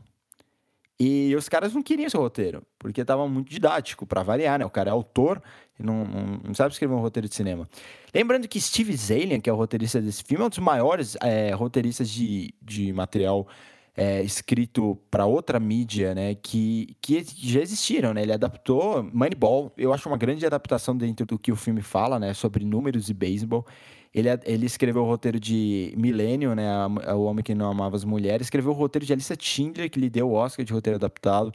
e 1.03 1.35
os 1.35 1.49
caras 1.49 1.73
não 1.73 1.83
queriam 1.83 2.07
esse 2.07 2.17
roteiro, 2.17 2.63
porque 2.79 3.03
tava 3.03 3.27
muito 3.27 3.49
didático, 3.49 4.05
para 4.05 4.23
variar, 4.23 4.59
né? 4.59 4.67
O 4.67 4.71
cara 4.71 4.91
é 4.91 4.93
autor, 4.93 5.43
não, 5.79 6.05
não, 6.05 6.41
não, 6.45 6.55
sabe 6.55 6.75
escrever 6.75 6.93
um 6.93 7.01
roteiro 7.01 7.27
de 7.27 7.35
cinema. 7.35 7.67
Lembrando 8.15 8.47
que 8.47 8.61
Steve 8.61 8.95
Zalian, 8.95 9.41
que 9.41 9.49
é 9.49 9.53
o 9.53 9.57
roteirista 9.57 9.99
desse 9.99 10.23
filme, 10.23 10.45
é 10.45 10.47
um 10.47 10.51
dos 10.51 10.59
maiores 10.59 11.17
é, 11.23 11.53
roteiristas 11.55 12.11
de, 12.11 12.53
de 12.61 12.93
material 12.93 13.49
é, 13.97 14.23
escrito 14.23 14.99
para 15.11 15.25
outra 15.25 15.59
mídia, 15.59 16.15
né? 16.15 16.35
Que, 16.35 16.95
que 17.01 17.25
já 17.35 17.63
existiram, 17.63 18.13
né? 18.13 18.21
Ele 18.21 18.35
adaptou 18.35 19.03
Moneyball, 19.03 19.73
eu 19.79 19.95
acho 19.95 20.07
uma 20.07 20.19
grande 20.19 20.45
adaptação 20.45 20.95
dentro 20.95 21.25
do 21.25 21.39
que 21.39 21.51
o 21.51 21.57
filme 21.57 21.81
fala, 21.81 22.19
né? 22.19 22.35
Sobre 22.35 22.63
números 22.63 23.09
e 23.09 23.15
beisebol. 23.15 23.67
Ele, 24.13 24.29
ele 24.45 24.67
escreveu 24.67 25.03
o 25.03 25.07
roteiro 25.07 25.39
de 25.39 25.95
Millennium, 25.97 26.55
né? 26.55 26.69
O 27.15 27.23
Homem 27.23 27.45
que 27.45 27.55
Não 27.55 27.71
Amava 27.71 27.97
as 27.97 28.05
Mulheres. 28.05 28.47
Escreveu 28.47 28.73
o 28.73 28.75
roteiro 28.75 29.07
de 29.07 29.13
Alissa 29.13 29.37
Schindler, 29.39 29.89
que 29.89 30.01
lhe 30.01 30.11
deu 30.11 30.31
o 30.31 30.35
Oscar 30.35 30.65
de 30.65 30.73
roteiro 30.73 30.97
adaptado. 30.97 31.53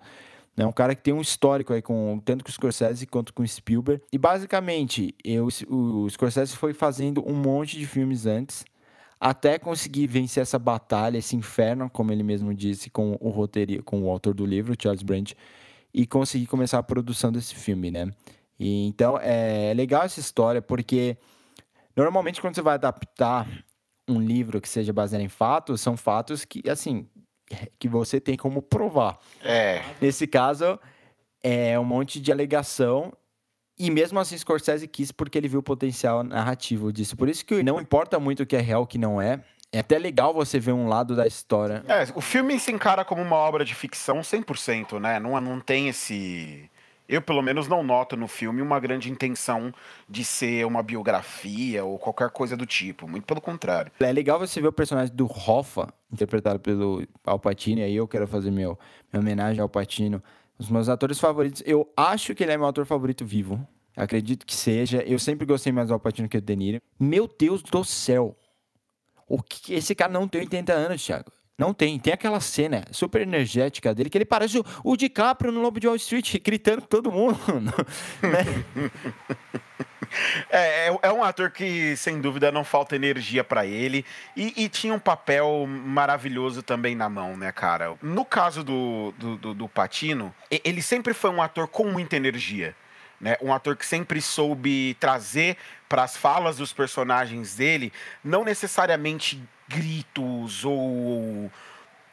É 0.58 0.62
né? 0.62 0.65
um 0.65 0.72
cara 0.72 0.96
que 0.96 1.02
tem 1.02 1.13
um 1.13 1.20
histórico 1.22 1.74
aí 1.74 1.82
com 1.82 2.20
tanto 2.24 2.44
com 2.44 2.50
o 2.50 2.54
Scorsese 2.54 3.06
quanto 3.06 3.34
com 3.34 3.44
o 3.44 3.48
Spielberg. 3.48 4.02
E 4.12 4.18
basicamente, 4.18 5.13
eu, 5.24 5.48
o 5.68 6.10
Scorsese 6.10 6.56
foi 6.56 6.74
fazendo 6.74 7.22
um 7.30 7.34
monte 7.34 7.78
de 7.78 7.86
filmes 7.86 8.26
antes, 8.26 8.63
até 9.20 9.60
conseguir 9.60 10.08
vencer 10.08 10.41
essa 10.41 10.58
batalha, 10.58 11.18
esse 11.18 11.36
inferno, 11.36 11.89
como 11.89 12.12
ele 12.12 12.24
mesmo 12.24 12.54
disse, 12.54 12.89
com 12.89 13.18
o 13.20 13.30
roteiro, 13.30 13.84
com 13.84 14.04
o 14.04 14.10
autor 14.10 14.34
do 14.34 14.46
livro, 14.46 14.76
Charles 14.82 15.04
Brandt, 15.04 15.36
e 15.94 16.06
conseguir 16.06 16.46
começar 16.46 16.80
a 16.80 16.84
produção 16.84 17.32
desse 17.32 17.56
filme, 17.56 17.91
né? 17.91 18.10
E, 18.58 18.88
então 18.88 19.20
é 19.22 19.74
legal 19.74 20.04
essa 20.04 20.22
história 20.22 20.62
porque 20.62 21.18
Normalmente, 21.96 22.42
quando 22.42 22.56
você 22.56 22.62
vai 22.62 22.76
adaptar 22.76 23.48
um 24.08 24.20
livro 24.20 24.62
que 24.62 24.70
seja 24.70 24.94
baseado 24.94 25.22
em 25.22 25.30
fatos, 25.30 25.82
são 25.82 25.98
fatos 25.98 26.46
que, 26.46 26.62
assim, 26.70 27.08
que 27.80 27.88
você 27.88 28.20
tem 28.20 28.36
como 28.36 28.62
provar. 28.62 29.18
É. 29.44 29.82
Nesse 30.02 30.28
caso, 30.28 30.80
é 31.44 31.80
um 31.80 31.86
monte 31.86 32.20
de 32.20 32.32
alegação 32.32 33.14
e 33.78 33.92
mesmo 33.92 34.20
assim, 34.20 34.38
Scorsese 34.38 34.88
quis 34.88 35.12
porque 35.12 35.38
ele 35.38 35.50
viu 35.50 35.60
o 35.60 35.64
potencial 35.64 36.24
narrativo 36.24 36.94
disso. 36.94 37.18
Por 37.18 37.28
isso 37.28 37.46
que 37.46 37.62
não 37.62 37.80
importa 37.80 38.20
muito 38.20 38.44
o 38.44 38.46
que 38.46 38.56
é 38.56 38.62
real 38.62 38.84
o 38.84 38.88
que 38.88 38.98
não 38.98 39.22
é. 39.22 39.42
É 39.72 39.80
até 39.80 40.00
legal 40.00 40.34
você 40.34 40.58
ver 40.58 40.72
um 40.72 40.88
lado 40.88 41.16
da 41.16 41.28
história. 41.28 41.84
É, 41.88 42.08
o 42.16 42.22
filme 42.22 42.58
se 42.58 42.72
encara 42.72 43.04
como 43.04 43.22
uma 43.22 43.36
obra 43.36 43.66
de 43.66 43.76
ficção 43.76 44.22
100%, 44.22 45.00
né? 45.00 45.20
Não, 45.20 45.40
não 45.42 45.60
tem 45.60 45.90
esse 45.90 46.70
eu, 47.08 47.22
pelo 47.22 47.41
menos, 47.41 47.68
não 47.68 47.84
noto 47.84 48.18
no 48.18 48.28
filme 48.28 48.62
uma 48.62 48.80
grande 48.80 49.12
intenção 49.12 49.74
de 50.10 50.24
ser 50.24 50.65
uma 50.65 50.82
biografia 50.82 51.84
ou 51.84 52.00
qualquer 52.00 52.30
coisa 52.32 52.58
do 52.58 52.65
tipo. 52.65 53.08
Muito 53.08 53.26
pelo 53.26 53.41
contrário. 53.41 53.91
É 54.00 54.12
legal 54.12 54.39
você 54.39 54.60
ver 54.60 54.68
o 54.68 54.74
personagem 54.74 55.13
do 55.15 55.26
Hoffa, 55.26 55.94
interpretado 56.12 56.60
pelo 56.60 57.08
Al 57.24 57.39
Pacino, 57.39 57.82
e 57.82 57.84
aí 57.84 57.96
eu 57.96 58.08
quero 58.08 58.28
fazer 58.28 58.52
meu, 58.52 58.78
minha 59.12 59.22
homenagem 59.22 59.62
ao 59.62 59.70
Pacino. 59.70 60.22
Os 60.58 60.70
meus 60.70 60.89
atores 60.89 61.20
favoritos, 61.20 61.62
eu 61.65 61.91
acho 61.96 62.34
que 62.34 62.44
ele 62.44 62.54
é 62.54 62.58
meu 62.58 62.68
ator 62.68 62.86
favorito 62.86 63.26
vivo. 63.26 63.65
Acredito 63.96 64.46
que 64.46 64.56
seja. 64.56 65.02
Eu 65.04 65.20
sempre 65.20 65.46
gostei 65.46 65.72
mais 65.72 65.88
do 65.88 65.94
Al 65.94 66.00
Pacino 66.00 66.28
que 66.28 66.39
do 66.39 66.46
De 66.46 66.56
Niro. 66.56 66.82
Meu 67.00 67.28
Deus 67.28 67.62
do 67.62 67.84
céu! 67.84 68.36
O 69.28 69.41
que 69.41 69.74
esse 69.74 69.96
cara 69.96 70.12
não 70.12 70.28
tem 70.28 70.41
80 70.41 70.74
anos, 70.74 71.04
Thiago. 71.04 71.32
Não 71.58 71.74
tem. 71.74 71.98
Tem 71.98 72.13
aquela 72.13 72.39
cena 72.41 72.84
super 72.91 73.22
energética 73.22 73.94
dele 73.94 74.10
que 74.10 74.18
ele 74.18 74.26
parece 74.26 74.62
o, 74.84 74.98
DiCaprio 74.98 75.52
no 75.52 75.62
Lobo 75.62 75.80
de 75.80 75.88
Wall 75.88 75.96
Street, 75.96 76.36
gritando 76.44 76.82
com 76.82 76.88
todo 76.88 77.12
mundo. 77.12 77.39
né? 78.22 78.94
É, 80.50 80.88
é, 80.88 81.00
é, 81.04 81.12
um 81.12 81.24
ator 81.24 81.52
que, 81.52 81.96
sem 81.98 82.22
dúvida, 82.22 82.52
não 82.52 82.63
falta 82.63 82.96
energia 82.96 83.44
para 83.44 83.65
ele 83.65 84.06
e, 84.36 84.63
e, 84.63 84.70
tinha 84.70 84.94
um 84.94 85.00
papel 85.00 85.65
maravilhoso 85.68 86.62
também 86.62 86.95
na 86.95 87.10
mão, 87.10 87.36
né, 87.36 87.51
cara? 87.51 87.95
No 88.01 88.24
caso 88.24 88.64
do, 88.64 89.14
do, 89.18 89.38
do, 89.38 89.53
do 89.53 89.68
Patino, 89.68 90.34
ele 90.64 90.82
sempre 90.82 91.14
foi 91.14 91.30
um 91.30 91.41
ator 91.41 91.68
com 91.68 91.86
muita 91.86 92.16
energia 92.16 92.76
Né? 93.20 93.36
Um 93.41 93.53
ator 93.53 93.76
que 93.76 93.86
sempre 93.86 94.22
soube 94.22 94.95
trazer 94.99 95.58
para 95.89 96.03
as 96.03 96.16
falas 96.16 96.58
dos 96.58 96.72
personagens 96.72 97.56
dele, 97.56 97.91
não 98.24 98.43
necessariamente 98.43 99.41
gritos 99.68 100.63
ou 100.63 101.51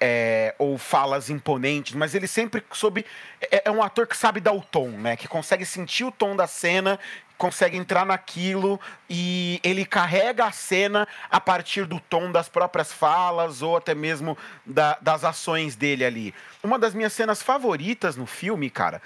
é, 0.04 0.52
ou 0.58 0.76
falas 0.76 1.30
imponentes, 1.30 1.94
mas 1.94 2.12
ele 2.12 2.26
sempre 2.26 2.64
soube. 2.72 3.06
É, 3.40 3.62
é, 3.66 3.70
um 3.70 3.80
ator 3.80 4.04
que 4.04 4.16
sabe 4.16 4.40
dar 4.40 4.52
o 4.52 4.60
tom, 4.60 4.88
né? 4.88 5.16
Que 5.16 5.28
consegue 5.28 5.64
sentir 5.64 6.02
o 6.02 6.10
tom 6.10 6.34
da 6.34 6.48
cena, 6.48 6.98
consegue 7.38 7.76
entrar 7.76 8.04
naquilo 8.04 8.80
e 9.08 9.60
ele 9.62 9.84
carrega 9.84 10.46
a 10.46 10.50
cena 10.50 11.06
a 11.30 11.40
partir 11.40 11.86
do 11.86 12.00
tom 12.00 12.32
das 12.32 12.48
próprias 12.48 12.92
falas 12.92 13.62
ou 13.62 13.76
até 13.76 13.94
mesmo 13.94 14.36
da, 14.66 14.98
das 15.00 15.22
ações 15.22 15.76
dele 15.76 16.04
ali. 16.04 16.34
Uma 16.64 16.80
das 16.80 16.94
minhas 16.94 17.12
cenas 17.12 17.40
favoritas 17.40 18.16
no 18.16 18.26
filme, 18.26 18.68
cara, 18.70 19.00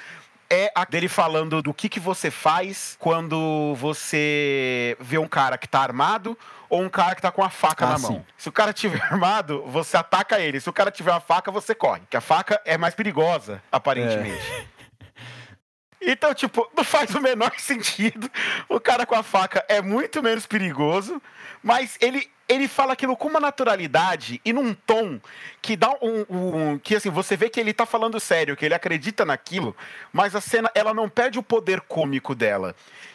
é 0.51 0.71
a 0.75 0.85
dele 0.85 1.09
falando 1.09 1.61
do 1.61 1.75
que, 1.75 1.89
que 1.89 2.01
você 2.01 2.31
faz 2.31 2.97
quando 2.99 3.75
você 3.77 4.97
vê 5.01 5.19
um 5.19 5.29
cara 5.29 5.59
que 5.59 5.69
tá 5.69 5.81
armado 5.81 6.39
ou 6.69 6.83
um 6.83 6.89
cara 6.89 7.15
que 7.15 7.23
tá 7.23 7.31
com 7.31 7.43
a 7.43 7.51
faca 7.51 7.85
ah, 7.87 7.91
na 7.91 7.99
mão. 7.99 8.13
Sim. 8.13 8.25
Se 8.37 8.49
o 8.49 8.53
cara 8.53 8.73
tiver 8.73 9.03
armado, 9.11 9.63
você 9.67 9.97
ataca 9.97 10.41
ele. 10.41 10.61
Se 10.61 10.69
o 10.69 10.73
cara 10.73 10.91
tiver 10.91 11.13
a 11.13 11.21
faca, 11.21 11.51
você 11.51 11.75
corre. 11.75 12.03
Que 12.09 12.17
a 12.17 12.21
faca 12.21 12.61
é 12.65 12.77
mais 12.77 12.95
perigosa, 12.95 13.63
aparentemente. 13.71 14.45
É. 14.53 14.77
Então, 16.01 16.33
tipo, 16.35 16.71
não 16.77 16.85
faz 16.85 17.15
o 17.15 17.21
menor 17.21 17.53
sentido. 17.59 18.31
O 18.69 18.79
cara 18.79 19.05
com 19.05 19.15
a 19.15 19.23
faca 19.23 19.65
é 19.69 19.81
muito 19.81 20.23
menos 20.23 20.47
perigoso, 20.47 21.21
mas 21.63 21.97
ele, 22.01 22.31
ele 22.49 22.69
fala 22.69 22.93
aquilo 22.93 23.17
com 23.17 23.29
uma 23.29 23.41
naturalidade 23.41 24.41
e 24.45 24.53
num 24.53 24.73
tom 24.73 25.21
que 25.61 25.77
dá 25.77 25.91
um, 26.01 26.25
um, 26.29 26.79
que 26.79 26.95
assim 26.95 27.11
você 27.11 27.37
vê 27.37 27.49
que 27.49 27.59
ele 27.59 27.73
tá 27.73 27.85
falando 27.85 28.21
sério, 28.21 28.57
que 28.57 28.65
ele 28.65 28.75
acredita 28.75 29.25
naquilo, 29.25 29.77
mas 30.13 30.35
a 30.35 30.41
cena 30.41 30.71
ela 30.75 30.95
não 30.95 31.09
perde 31.09 31.39
o 31.39 31.43
poder 31.43 31.81
cômico 31.81 32.35
dela. 32.35 32.75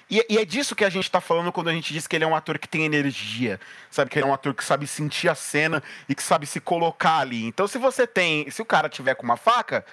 E, 0.10 0.26
e, 0.30 0.38
é 0.38 0.44
disso 0.44 0.76
que 0.76 0.84
a 0.84 0.90
gente 0.90 1.10
tá 1.10 1.22
falando 1.22 1.54
quando 1.54 1.70
a 1.70 1.74
gente 1.74 1.94
diz 1.94 2.06
que 2.06 2.18
ele 2.18 2.26
é 2.26 2.28
um 2.28 2.36
ator 2.36 2.60
que 2.60 2.68
tem 2.68 2.84
energia, 2.84 3.58
sabe 3.90 4.12
que 4.12 4.20
ele 4.20 4.26
é 4.26 4.30
um 4.30 4.34
ator 4.34 4.54
que 4.54 4.64
sabe 4.64 4.86
sentir 4.86 5.30
a 5.30 5.36
cena 5.36 5.82
e 6.10 6.14
que 6.14 6.22
sabe 6.22 6.46
se 6.46 6.60
colocar 6.60 7.20
ali. 7.20 7.46
Então 7.46 7.66
se 7.66 7.78
você 7.78 8.06
tem, 8.06 8.50
se 8.52 8.62
o 8.62 8.66
cara 8.66 8.90
tiver 8.90 9.16
com 9.16 9.24
uma 9.24 9.38
faca, 9.38 9.86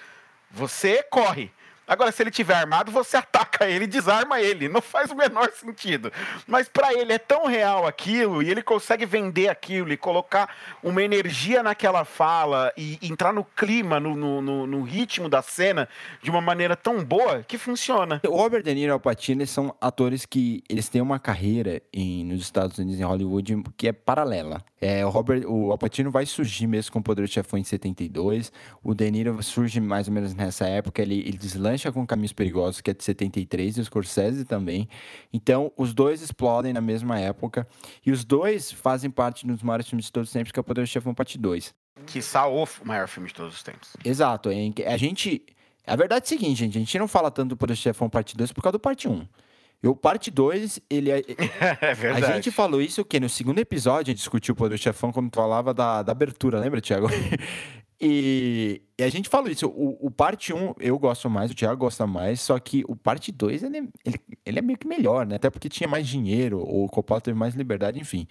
você 0.51 1.01
corre. 1.03 1.49
Agora, 1.89 2.11
se 2.11 2.21
ele 2.21 2.29
tiver 2.29 2.53
armado, 2.53 2.91
você 2.91 3.17
ataca 3.17 3.67
ele, 3.67 3.87
desarma 3.87 4.39
ele. 4.39 4.69
Não 4.69 4.81
faz 4.81 5.09
o 5.09 5.15
menor 5.15 5.51
sentido. 5.51 6.11
Mas 6.47 6.69
para 6.69 6.93
ele 6.93 7.11
é 7.11 7.17
tão 7.17 7.47
real 7.47 7.87
aquilo 7.87 8.43
e 8.43 8.49
ele 8.49 8.61
consegue 8.61 9.07
vender 9.07 9.49
aquilo 9.49 9.91
e 9.91 9.97
colocar 9.97 10.55
uma 10.83 11.01
energia 11.01 11.63
naquela 11.63 12.05
fala 12.05 12.71
e 12.77 12.99
entrar 13.01 13.33
no 13.33 13.43
clima, 13.43 13.99
no, 13.99 14.15
no, 14.15 14.67
no 14.67 14.83
ritmo 14.83 15.27
da 15.27 15.41
cena 15.41 15.89
de 16.21 16.29
uma 16.29 16.41
maneira 16.41 16.75
tão 16.75 17.03
boa 17.03 17.43
que 17.43 17.57
funciona. 17.57 18.21
O 18.27 18.35
Robert 18.35 18.61
De 18.61 18.73
Niro 18.73 18.91
e 18.91 18.93
Al 18.93 18.99
Pacino 18.99 19.45
são 19.47 19.75
atores 19.81 20.25
que 20.25 20.63
eles 20.69 20.87
têm 20.87 21.01
uma 21.01 21.17
carreira 21.17 21.81
em, 21.91 22.23
nos 22.23 22.41
Estados 22.41 22.77
Unidos, 22.77 22.99
em 22.99 23.03
Hollywood, 23.03 23.63
que 23.75 23.87
é 23.87 23.93
paralela. 23.93 24.63
É, 24.81 25.05
o 25.05 25.09
Robert, 25.09 25.43
o 25.45 25.71
Al 25.71 25.77
Pacino 25.77 26.11
vai 26.11 26.25
surgir 26.25 26.67
mesmo 26.67 26.91
com 26.91 26.99
o 26.99 27.03
Poder 27.03 27.27
Chefão 27.27 27.57
em 27.57 27.63
72. 27.63 28.51
O 28.83 28.93
De 28.93 29.09
Niro 29.09 29.41
surge 29.41 29.79
mais 29.81 30.07
ou 30.07 30.13
menos 30.13 30.33
nessa 30.33 30.67
época. 30.67 31.01
Ele, 31.01 31.19
ele 31.19 31.37
deslancha 31.37 31.78
com 31.91 32.05
Caminhos 32.05 32.33
Perigosos, 32.33 32.81
que 32.81 32.91
é 32.91 32.93
de 32.93 33.03
73, 33.03 33.77
e 33.77 33.81
o 33.81 33.85
Scorsese 33.85 34.45
também. 34.45 34.87
Então, 35.31 35.71
os 35.77 35.93
dois 35.93 36.21
explodem 36.21 36.73
na 36.73 36.81
mesma 36.81 37.19
época. 37.19 37.67
E 38.05 38.11
os 38.11 38.23
dois 38.25 38.71
fazem 38.71 39.09
parte 39.09 39.47
dos 39.47 39.63
maiores 39.63 39.87
filmes 39.87 40.05
de 40.05 40.11
todos 40.11 40.29
os 40.29 40.33
tempos, 40.33 40.51
que 40.51 40.59
é 40.59 40.61
o 40.61 40.63
Poder 40.63 40.85
Chefão 40.87 41.13
Parte 41.13 41.37
2. 41.37 41.73
Que 42.05 42.19
o 42.19 42.87
maior 42.87 43.07
filme 43.07 43.27
de 43.27 43.35
todos 43.35 43.55
os 43.55 43.63
tempos. 43.63 43.93
Exato. 44.03 44.49
A 44.85 44.97
gente... 44.97 45.43
A 45.87 45.95
verdade 45.95 46.23
é 46.23 46.25
a 46.25 46.27
seguinte, 46.27 46.59
gente. 46.59 46.77
A 46.77 46.79
gente 46.79 46.99
não 46.99 47.07
fala 47.07 47.31
tanto 47.31 47.49
do 47.49 47.57
Poder 47.57 47.75
Chefão 47.75 48.09
Parte 48.09 48.37
2 48.37 48.51
por 48.51 48.61
causa 48.61 48.73
do 48.73 48.79
Parte 48.79 49.07
1. 49.07 49.25
E 49.81 49.87
o 49.87 49.95
parte 49.95 50.29
2, 50.29 50.81
ele 50.89 51.09
é. 51.09 51.19
é 51.81 51.93
verdade. 51.93 52.25
A 52.25 52.35
gente 52.35 52.51
falou 52.51 52.81
isso 52.81 53.05
que 53.05 53.17
no 53.17 53.29
segundo 53.29 53.59
episódio 53.59 54.11
a 54.11 54.11
gente 54.11 54.17
discutiu 54.17 54.53
o 54.53 54.57
Poder 54.57 54.77
Chefão 54.77 55.11
quando 55.11 55.33
falava 55.33 55.73
da, 55.73 56.03
da 56.03 56.11
abertura, 56.11 56.59
lembra, 56.59 56.81
Thiago? 56.81 57.07
E, 58.01 58.81
e, 58.97 59.03
a 59.03 59.09
gente 59.09 59.29
falou 59.29 59.49
isso. 59.49 59.67
O, 59.67 60.07
o 60.07 60.11
parte 60.11 60.53
1 60.53 60.57
um, 60.57 60.73
eu 60.79 60.97
gosto 60.97 61.29
mais, 61.29 61.51
o 61.51 61.55
Thiago 61.55 61.79
gosta 61.79 62.07
mais, 62.07 62.41
só 62.41 62.57
que 62.59 62.83
o 62.87 62.95
parte 62.95 63.31
2 63.31 63.63
ele, 63.63 63.77
é, 63.77 63.83
ele, 64.05 64.19
ele, 64.45 64.59
é 64.59 64.61
meio 64.61 64.77
que 64.77 64.87
melhor, 64.87 65.25
né? 65.25 65.35
Até 65.35 65.49
porque 65.49 65.69
tinha 65.69 65.87
mais 65.87 66.07
dinheiro, 66.07 66.61
o 66.61 66.87
Coppola 66.87 67.21
teve 67.21 67.37
mais 67.37 67.55
liberdade, 67.55 67.99
enfim. 67.99 68.27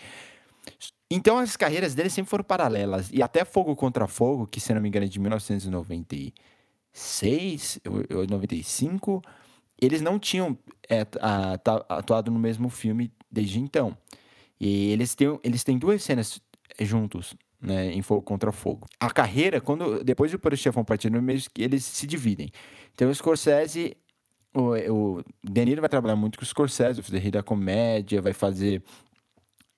Então 1.10 1.38
as 1.38 1.56
carreiras 1.56 1.94
dele 1.94 2.10
sempre 2.10 2.30
foram 2.30 2.44
paralelas. 2.44 3.10
E 3.12 3.22
até 3.22 3.44
Fogo 3.44 3.74
contra 3.76 4.06
Fogo, 4.06 4.46
que 4.46 4.60
se 4.60 4.72
não 4.74 4.80
me 4.80 4.88
engano 4.88 5.06
é 5.06 5.08
de 5.08 5.18
1996, 5.18 7.80
ou 8.10 8.26
95 8.26 9.22
eles 9.80 10.00
não 10.00 10.18
tinham 10.18 10.58
é, 10.88 11.06
atuado 11.88 12.30
no 12.30 12.38
mesmo 12.38 12.68
filme 12.68 13.12
desde 13.30 13.60
então. 13.60 13.96
E 14.60 14.90
eles 14.90 15.14
têm, 15.14 15.38
eles 15.44 15.62
têm 15.62 15.78
duas 15.78 16.02
cenas 16.02 16.40
juntos, 16.80 17.34
né, 17.60 17.92
em 17.92 18.02
Fogo 18.02 18.22
contra 18.22 18.52
Fogo. 18.52 18.86
A 19.00 19.10
carreira, 19.10 19.60
quando 19.60 20.02
depois 20.02 20.30
do 20.30 20.38
Chefão 20.56 20.84
Partido, 20.84 21.18
eles 21.56 21.84
se 21.84 22.06
dividem. 22.06 22.50
Então 22.94 23.10
o 23.10 23.14
Scorsese, 23.14 23.96
o, 24.54 24.74
o 24.92 25.24
vai 25.80 25.88
trabalhar 25.88 26.16
muito 26.16 26.38
com 26.38 26.44
o 26.44 26.46
Scorsese, 26.46 27.00
vai 27.00 27.04
fazer 27.04 27.18
Rir 27.18 27.30
da 27.30 27.42
Comédia, 27.42 28.22
vai 28.22 28.32
fazer 28.32 28.82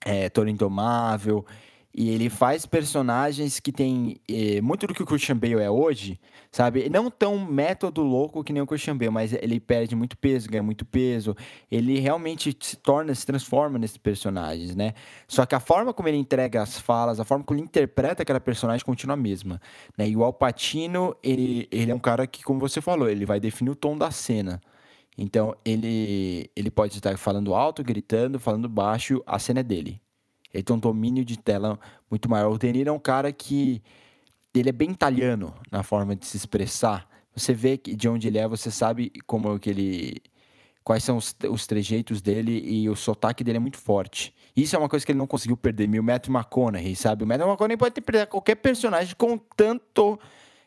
é, 0.05 0.28
Toro 0.28 0.49
Indomável, 0.49 1.45
e 1.93 2.11
ele 2.11 2.30
faz 2.30 2.64
personagens 2.64 3.59
que 3.59 3.72
tem 3.72 4.20
eh, 4.28 4.61
muito 4.61 4.86
do 4.86 4.95
que 4.95 5.03
o 5.03 5.07
Christian 5.07 5.36
Bale 5.36 5.55
é 5.55 5.68
hoje, 5.68 6.20
sabe? 6.53 6.88
Não 6.88 7.11
tão 7.11 7.45
método 7.45 8.01
louco 8.03 8.45
que 8.45 8.53
nem 8.53 8.62
o 8.62 8.66
Christian 8.66 8.97
Bale, 8.97 9.11
mas 9.11 9.32
ele 9.32 9.59
perde 9.59 9.97
muito 9.97 10.16
peso, 10.16 10.49
ganha 10.49 10.62
muito 10.62 10.84
peso. 10.84 11.36
Ele 11.68 11.99
realmente 11.99 12.57
se 12.61 12.76
torna, 12.76 13.12
se 13.12 13.26
transforma 13.26 13.76
nesses 13.76 13.97
personagens, 13.97 14.76
né? 14.76 14.95
Só 15.26 15.45
que 15.45 15.55
a 15.55 15.61
forma 15.61 15.93
como 15.93 16.09
ele 16.09 16.16
entrega 16.16 16.62
as 16.62 16.78
falas, 16.78 17.18
a 17.18 17.24
forma 17.24 17.45
como 17.45 17.59
ele 17.59 17.64
interpreta 17.64 18.22
aquela 18.22 18.41
personagem 18.41 18.84
continua 18.86 19.14
a 19.14 19.16
mesma, 19.16 19.61
né? 19.99 20.09
E 20.09 20.16
o 20.16 20.22
Al 20.22 20.32
Pacino, 20.32 21.16
ele, 21.24 21.66
ele 21.72 21.91
é 21.91 21.95
um 21.95 21.99
cara 21.99 22.24
que, 22.24 22.45
como 22.45 22.61
você 22.61 22.80
falou, 22.80 23.09
ele 23.09 23.26
vai 23.26 23.41
definir 23.41 23.70
o 23.70 23.76
tom 23.76 23.99
da 23.99 24.12
cena. 24.12 24.61
Então, 25.18 25.57
ele, 25.64 26.51
ele 26.55 26.70
pode 26.70 26.95
estar 26.95 27.18
falando 27.18 27.53
alto, 27.53 27.82
gritando, 27.82 28.38
falando 28.38 28.68
baixo, 28.68 29.22
a 29.26 29.38
cena 29.41 29.61
é 29.61 29.62
dele. 29.64 30.01
Ele 30.53 30.63
tem 30.63 30.75
um 30.75 30.79
domínio 30.79 31.25
de 31.25 31.39
tela 31.39 31.79
muito 32.11 32.29
maior. 32.29 32.51
O 32.51 32.59
Deniro 32.59 32.91
é 32.91 32.93
um 32.93 32.99
cara 32.99 33.33
que 33.33 33.83
ele 34.55 34.69
é 34.69 34.73
bem 34.73 34.91
italiano 34.91 35.55
na 35.71 35.83
forma 35.83 36.17
de 36.17 36.27
se 36.27 36.37
expressar. 36.37 37.09
Você 37.35 37.55
vê 37.55 37.77
de 37.77 38.09
onde 38.09 38.27
ele 38.29 38.39
é, 38.39 38.49
você 38.49 38.71
sabe 38.71 39.13
como 39.27 39.55
é 39.55 39.59
que 39.59 39.71
ele 39.71 40.23
quais 40.83 41.05
são 41.05 41.17
os, 41.17 41.37
os 41.49 41.67
trejeitos 41.67 42.21
dele 42.21 42.63
e 42.67 42.89
o 42.89 42.97
sotaque 42.97 43.45
dele 43.45 43.59
é 43.59 43.61
muito 43.61 43.79
forte. 43.79 44.35
Isso 44.57 44.75
é 44.75 44.79
uma 44.79 44.89
coisa 44.89 45.07
que 45.07 45.13
ele 45.13 45.19
não 45.19 45.27
conseguiu 45.27 45.57
perder. 45.57 45.89
E 45.89 46.01
o 46.01 46.03
Matthew 46.03 46.35
McConaughey, 46.35 46.97
sabe? 46.97 47.23
O 47.23 47.27
Matthew 47.27 47.47
McConaughey 47.47 47.77
pode 47.77 47.93
interpretar 47.93 48.27
qualquer 48.27 48.57
personagem 48.57 49.15
com 49.17 49.39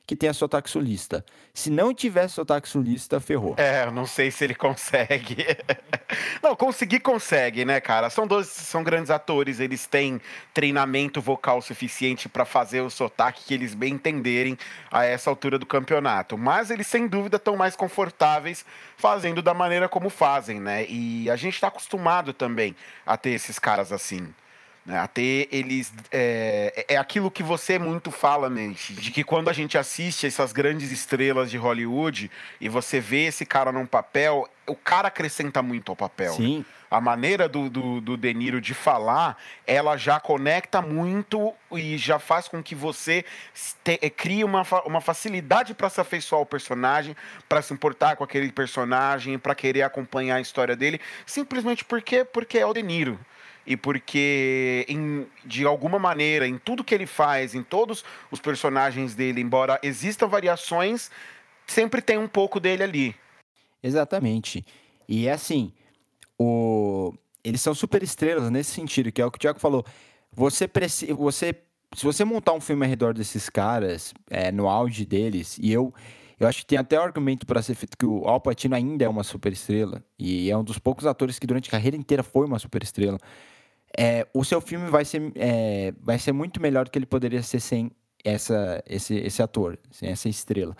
que 0.05 0.15
tenha 0.15 0.33
sotaque 0.33 0.69
sulista. 0.69 1.25
Se 1.53 1.69
não 1.69 1.93
tivesse 1.93 2.33
sotaque 2.33 2.67
sulista, 2.67 3.19
ferrou. 3.21 3.55
É, 3.57 3.85
eu 3.85 3.91
não 3.91 4.05
sei 4.05 4.31
se 4.31 4.43
ele 4.43 4.53
consegue. 4.53 5.37
não, 6.43 6.55
conseguir 6.55 6.99
consegue, 6.99 7.63
né, 7.63 7.79
cara? 7.79 8.09
São 8.09 8.27
dois, 8.27 8.47
são 8.47 8.83
grandes 8.83 9.09
atores, 9.09 9.59
eles 9.59 9.87
têm 9.87 10.19
treinamento 10.53 11.21
vocal 11.21 11.61
suficiente 11.61 12.27
para 12.27 12.43
fazer 12.43 12.81
o 12.81 12.89
sotaque 12.89 13.45
que 13.45 13.53
eles 13.53 13.73
bem 13.73 13.93
entenderem 13.93 14.57
a 14.91 15.05
essa 15.05 15.29
altura 15.29 15.57
do 15.57 15.65
campeonato. 15.65 16.37
Mas 16.37 16.69
eles, 16.69 16.87
sem 16.87 17.07
dúvida, 17.07 17.37
estão 17.37 17.55
mais 17.55 17.75
confortáveis 17.75 18.65
fazendo 18.97 19.41
da 19.41 19.53
maneira 19.53 19.87
como 19.87 20.09
fazem, 20.09 20.59
né? 20.59 20.85
E 20.89 21.29
a 21.29 21.37
gente 21.37 21.53
está 21.53 21.67
acostumado 21.67 22.33
também 22.33 22.75
a 23.05 23.15
ter 23.15 23.31
esses 23.31 23.57
caras 23.57 23.91
assim. 23.91 24.33
Né? 24.85 24.99
Até 24.99 25.47
eles. 25.49 25.93
É, 26.11 26.85
é 26.89 26.97
aquilo 26.97 27.31
que 27.31 27.41
você 27.41 27.79
muito 27.79 28.11
fala, 28.11 28.49
mente, 28.49 28.93
de 28.93 29.11
que 29.11 29.23
quando 29.23 29.49
a 29.49 29.53
gente 29.53 29.77
assiste 29.77 30.27
essas 30.27 30.51
grandes 30.51 30.91
estrelas 30.91 31.49
de 31.49 31.57
Hollywood 31.57 32.29
e 32.59 32.67
você 32.67 32.99
vê 32.99 33.25
esse 33.25 33.45
cara 33.45 33.71
num 33.71 33.85
papel, 33.85 34.47
o 34.67 34.75
cara 34.75 35.07
acrescenta 35.07 35.61
muito 35.61 35.89
ao 35.89 35.95
papel. 35.95 36.33
Sim. 36.33 36.65
A 36.91 37.01
maneira 37.01 37.49
do, 37.49 37.71
do, 37.71 37.99
do 38.01 38.17
De 38.17 38.31
Niro 38.35 38.61
de 38.61 38.73
falar, 38.75 39.35
ela 39.65 39.97
já 39.97 40.19
conecta 40.19 40.79
muito 40.79 41.51
e 41.71 41.97
já 41.97 42.19
faz 42.19 42.47
com 42.47 42.61
que 42.61 42.75
você 42.75 43.25
te, 43.83 43.97
eh, 43.99 44.09
crie 44.11 44.43
uma, 44.43 44.61
uma 44.85 45.01
facilidade 45.01 45.73
para 45.73 45.89
se 45.89 45.99
afeiçoar 45.99 46.39
ao 46.39 46.45
personagem, 46.45 47.15
para 47.49 47.63
se 47.63 47.73
importar 47.73 48.15
com 48.15 48.23
aquele 48.23 48.51
personagem, 48.51 49.39
para 49.39 49.55
querer 49.55 49.81
acompanhar 49.81 50.35
a 50.35 50.41
história 50.41 50.75
dele, 50.75 51.01
simplesmente 51.25 51.83
porque, 51.83 52.23
porque 52.23 52.59
é 52.59 52.65
o 52.65 52.73
De 52.73 52.83
Niro 52.83 53.19
e 53.65 53.77
porque, 53.77 54.85
em, 54.89 55.25
de 55.45 55.65
alguma 55.65 55.97
maneira, 55.97 56.47
em 56.47 56.57
tudo 56.57 56.83
que 56.83 56.93
ele 56.93 57.05
faz, 57.05 57.55
em 57.55 57.63
todos 57.63 58.03
os 58.29 58.39
personagens 58.39 59.15
dele, 59.15 59.41
embora 59.41 59.79
existam 59.81 60.27
variações, 60.27 61.09
sempre 61.65 62.01
tem 62.01 62.17
um 62.17 62.27
pouco 62.27 62.59
dele 62.59 62.83
ali. 62.83 63.15
Exatamente. 63.81 64.65
E 65.07 65.27
é 65.27 65.31
assim, 65.31 65.71
o... 66.37 67.13
eles 67.43 67.61
são 67.61 67.73
super 67.73 68.03
estrelas 68.03 68.49
nesse 68.49 68.71
sentido, 68.71 69.11
que 69.11 69.21
é 69.21 69.25
o 69.25 69.31
que 69.31 69.37
o 69.37 69.39
Tiago 69.39 69.59
falou. 69.59 69.85
Você 70.31 70.67
precisa. 70.67 71.13
Você, 71.13 71.55
se 71.95 72.03
você 72.03 72.25
montar 72.25 72.53
um 72.53 72.61
filme 72.61 72.85
ao 72.85 72.89
redor 72.89 73.13
desses 73.13 73.49
caras, 73.49 74.13
é, 74.29 74.51
no 74.51 74.67
auge 74.67 75.05
deles, 75.05 75.57
e 75.61 75.71
eu. 75.71 75.93
Eu 76.39 76.47
acho 76.47 76.59
que 76.59 76.65
tem 76.65 76.77
até 76.77 76.97
argumento 76.97 77.45
para 77.45 77.61
ser 77.61 77.73
feito 77.75 77.95
que 77.97 78.05
o 78.05 78.27
Al 78.27 78.41
Pacino 78.41 78.75
ainda 78.75 79.05
é 79.05 79.07
uma 79.07 79.23
superestrela 79.23 80.03
e 80.19 80.49
é 80.49 80.57
um 80.57 80.63
dos 80.63 80.77
poucos 80.77 81.05
atores 81.05 81.39
que 81.39 81.47
durante 81.47 81.69
a 81.69 81.71
carreira 81.71 81.95
inteira 81.95 82.21
foi 82.21 82.45
uma 82.45 82.59
superestrela. 82.59 83.17
É, 83.97 84.27
o 84.33 84.43
seu 84.43 84.59
filme 84.59 84.89
vai 84.89 85.05
ser, 85.05 85.31
é, 85.35 85.93
vai 86.01 86.17
ser 86.17 86.31
muito 86.31 86.61
melhor 86.61 86.85
do 86.85 86.91
que 86.91 86.97
ele 86.97 87.05
poderia 87.05 87.43
ser 87.43 87.59
sem 87.59 87.91
essa, 88.23 88.83
esse, 88.87 89.15
esse 89.15 89.41
ator, 89.41 89.77
sem 89.91 90.09
essa 90.09 90.27
estrela. 90.27 90.75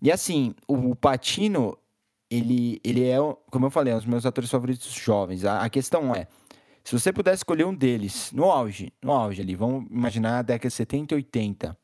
E 0.00 0.12
assim, 0.12 0.54
o 0.68 0.94
Patino, 0.94 1.76
ele, 2.30 2.80
ele 2.84 3.08
é, 3.08 3.16
como 3.50 3.66
eu 3.66 3.70
falei, 3.70 3.92
é 3.92 3.96
um 3.96 3.98
dos 3.98 4.06
meus 4.06 4.26
atores 4.26 4.50
favoritos 4.50 4.92
jovens. 4.92 5.44
A, 5.44 5.62
a 5.62 5.70
questão 5.70 6.14
é, 6.14 6.28
se 6.84 6.92
você 6.92 7.10
pudesse 7.10 7.38
escolher 7.38 7.64
um 7.64 7.74
deles, 7.74 8.30
no 8.30 8.50
auge, 8.50 8.92
no 9.02 9.12
auge 9.12 9.40
ali, 9.40 9.54
vamos 9.54 9.90
imaginar 9.90 10.40
a 10.40 10.42
década 10.42 10.68
de 10.68 10.74
70 10.74 11.14
e 11.14 11.16
80, 11.16 11.78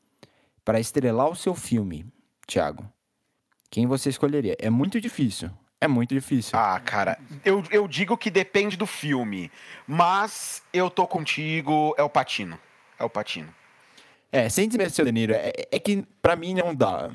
para 0.62 0.78
estrelar 0.78 1.28
o 1.30 1.34
seu 1.34 1.54
filme, 1.54 2.04
Thiago, 2.46 2.86
quem 3.70 3.86
você 3.86 4.10
escolheria? 4.10 4.54
É 4.60 4.68
muito 4.68 5.00
difícil. 5.00 5.50
É 5.80 5.88
muito 5.88 6.14
difícil. 6.14 6.58
Ah, 6.58 6.78
cara, 6.78 7.18
eu, 7.44 7.64
eu 7.70 7.88
digo 7.88 8.16
que 8.16 8.30
depende 8.30 8.76
do 8.76 8.86
filme, 8.86 9.50
mas 9.86 10.62
eu 10.72 10.90
tô 10.90 11.06
contigo, 11.06 11.94
é 11.96 12.02
o 12.02 12.08
Patino. 12.10 12.58
É 12.98 13.04
o 13.04 13.08
Patino. 13.08 13.48
É, 14.30 14.48
sem 14.48 14.68
desmerecer 14.68 15.02
o 15.02 15.06
De 15.06 15.12
Niro, 15.12 15.32
é, 15.32 15.52
é 15.72 15.78
que 15.78 16.04
para 16.20 16.36
mim 16.36 16.54
não 16.54 16.74
dá. 16.74 17.10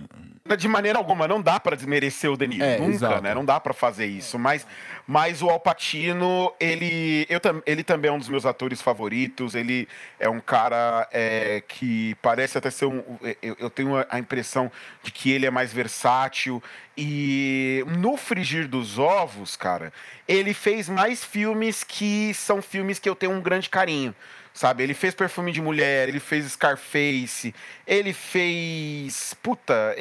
De 0.48 0.68
maneira 0.68 1.00
alguma, 1.00 1.28
não 1.28 1.41
dá 1.41 1.60
para 1.60 1.76
desmerecer 1.76 2.32
o 2.32 2.38
De 2.38 2.46
Niro, 2.46 2.64
É, 2.64 2.78
nunca, 2.78 2.91
exato. 2.93 3.24
né? 3.24 3.34
Não 3.34 3.43
dá 3.43 3.60
para 3.60 3.74
fazer 3.74 4.06
isso, 4.06 4.38
mas, 4.38 4.64
mas 5.08 5.41
o 5.41 5.50
Al 5.50 5.60
Pacino, 5.60 6.54
ele, 6.60 7.26
eu, 7.28 7.41
ele 7.66 7.84
também 7.84 8.10
é 8.10 8.14
um 8.14 8.20
dos 8.20 8.30
meus 8.30 8.46
atores 8.46 8.80
favoritos, 8.80 9.56
ele 9.56 9.88
é 10.20 10.30
um 10.30 10.39
cara 10.39 11.08
é, 11.12 11.64
que 11.68 12.16
parece 12.22 12.60
até 12.60 12.70
ser 12.70 12.86
um... 12.86 13.04
Eu, 13.41 13.58
eu 13.60 13.70
tenho 13.72 14.06
a 14.08 14.20
impressão 14.20 14.72
de 15.02 15.12
que 15.12 15.32
ele 15.32 15.48
é 15.48 15.50
mais 15.50 15.74
versátil 15.74 16.62
e 16.96 17.84
no 17.98 18.16
Frigir 18.16 18.68
dos 18.68 19.00
Ovos, 19.00 19.58
cara, 19.58 19.91
ele 20.28 20.54
fez 20.54 20.88
mais 20.88 21.24
filmes 21.24 21.84
que 21.84 22.36
são 22.36 22.62
filmes 22.62 23.00
que 23.00 23.10
eu 23.10 23.16
tenho 23.16 23.32
um 23.32 23.41
grande 23.41 23.68
carinho. 23.68 24.14
Sabe, 24.56 24.84
ele 24.84 24.93
fez 24.93 25.14
Perfume 25.14 25.51
de 25.51 25.62
Mulher, 25.62 26.08
ele 26.08 26.22
fez 26.22 26.49
Scarface, 26.53 27.53
ele 27.86 28.14
fez. 28.14 29.36
Puta, 29.43 29.93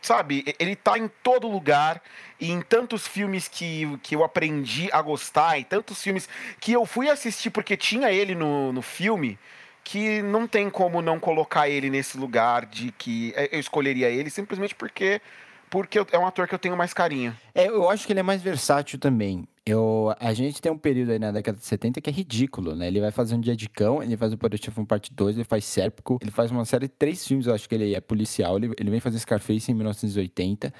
sabe, 0.00 0.56
ele 0.58 0.74
tá 0.74 0.98
em 0.98 1.08
todo 1.22 1.46
lugar 1.46 2.02
e 2.40 2.50
em 2.50 2.62
tantos 2.62 3.06
filmes 3.06 3.48
que, 3.48 3.98
que 4.02 4.16
eu 4.16 4.24
aprendi 4.24 4.88
a 4.92 5.02
gostar, 5.02 5.58
e 5.58 5.64
tantos 5.64 6.02
filmes 6.02 6.26
que 6.58 6.72
eu 6.72 6.86
fui 6.86 7.10
assistir 7.10 7.50
porque 7.50 7.76
tinha 7.76 8.10
ele 8.10 8.34
no, 8.34 8.72
no 8.72 8.80
filme, 8.80 9.38
que 9.84 10.22
não 10.22 10.48
tem 10.48 10.70
como 10.70 11.02
não 11.02 11.20
colocar 11.20 11.68
ele 11.68 11.90
nesse 11.90 12.16
lugar 12.16 12.64
de 12.64 12.92
que 12.92 13.34
eu 13.52 13.60
escolheria 13.60 14.08
ele 14.08 14.30
simplesmente 14.30 14.74
porque, 14.74 15.20
porque 15.68 15.98
é 16.10 16.18
um 16.18 16.26
ator 16.26 16.48
que 16.48 16.54
eu 16.54 16.58
tenho 16.58 16.78
mais 16.78 16.94
carinho. 16.94 17.36
É, 17.54 17.66
eu 17.66 17.90
acho 17.90 18.06
que 18.06 18.14
ele 18.14 18.20
é 18.20 18.22
mais 18.22 18.40
versátil 18.40 18.98
também. 18.98 19.46
Eu, 19.64 20.12
a 20.18 20.32
gente 20.32 20.60
tem 20.60 20.72
um 20.72 20.76
período 20.78 21.12
aí 21.12 21.18
na 21.20 21.30
década 21.30 21.56
de 21.56 21.64
70 21.64 22.00
que 22.00 22.10
é 22.10 22.12
ridículo, 22.12 22.74
né? 22.74 22.88
Ele 22.88 23.00
vai 23.00 23.12
fazer 23.12 23.36
um 23.36 23.40
dia 23.40 23.54
de 23.54 23.68
cão, 23.68 24.02
ele 24.02 24.16
faz 24.16 24.32
o 24.32 24.38
Poder 24.38 24.58
Chefão 24.62 24.84
parte 24.84 25.12
2, 25.14 25.36
ele 25.36 25.44
faz 25.44 25.64
Sérpico, 25.64 26.18
ele 26.20 26.32
faz 26.32 26.50
uma 26.50 26.64
série 26.64 26.86
de 26.88 26.92
três 26.94 27.24
filmes, 27.24 27.46
eu 27.46 27.54
acho 27.54 27.68
que 27.68 27.74
ele 27.76 27.94
é 27.94 28.00
policial, 28.00 28.56
ele, 28.56 28.72
ele 28.76 28.90
vem 28.90 28.98
fazer 28.98 29.20
Scarface 29.20 29.70
em 29.70 29.74
1980. 29.74 30.72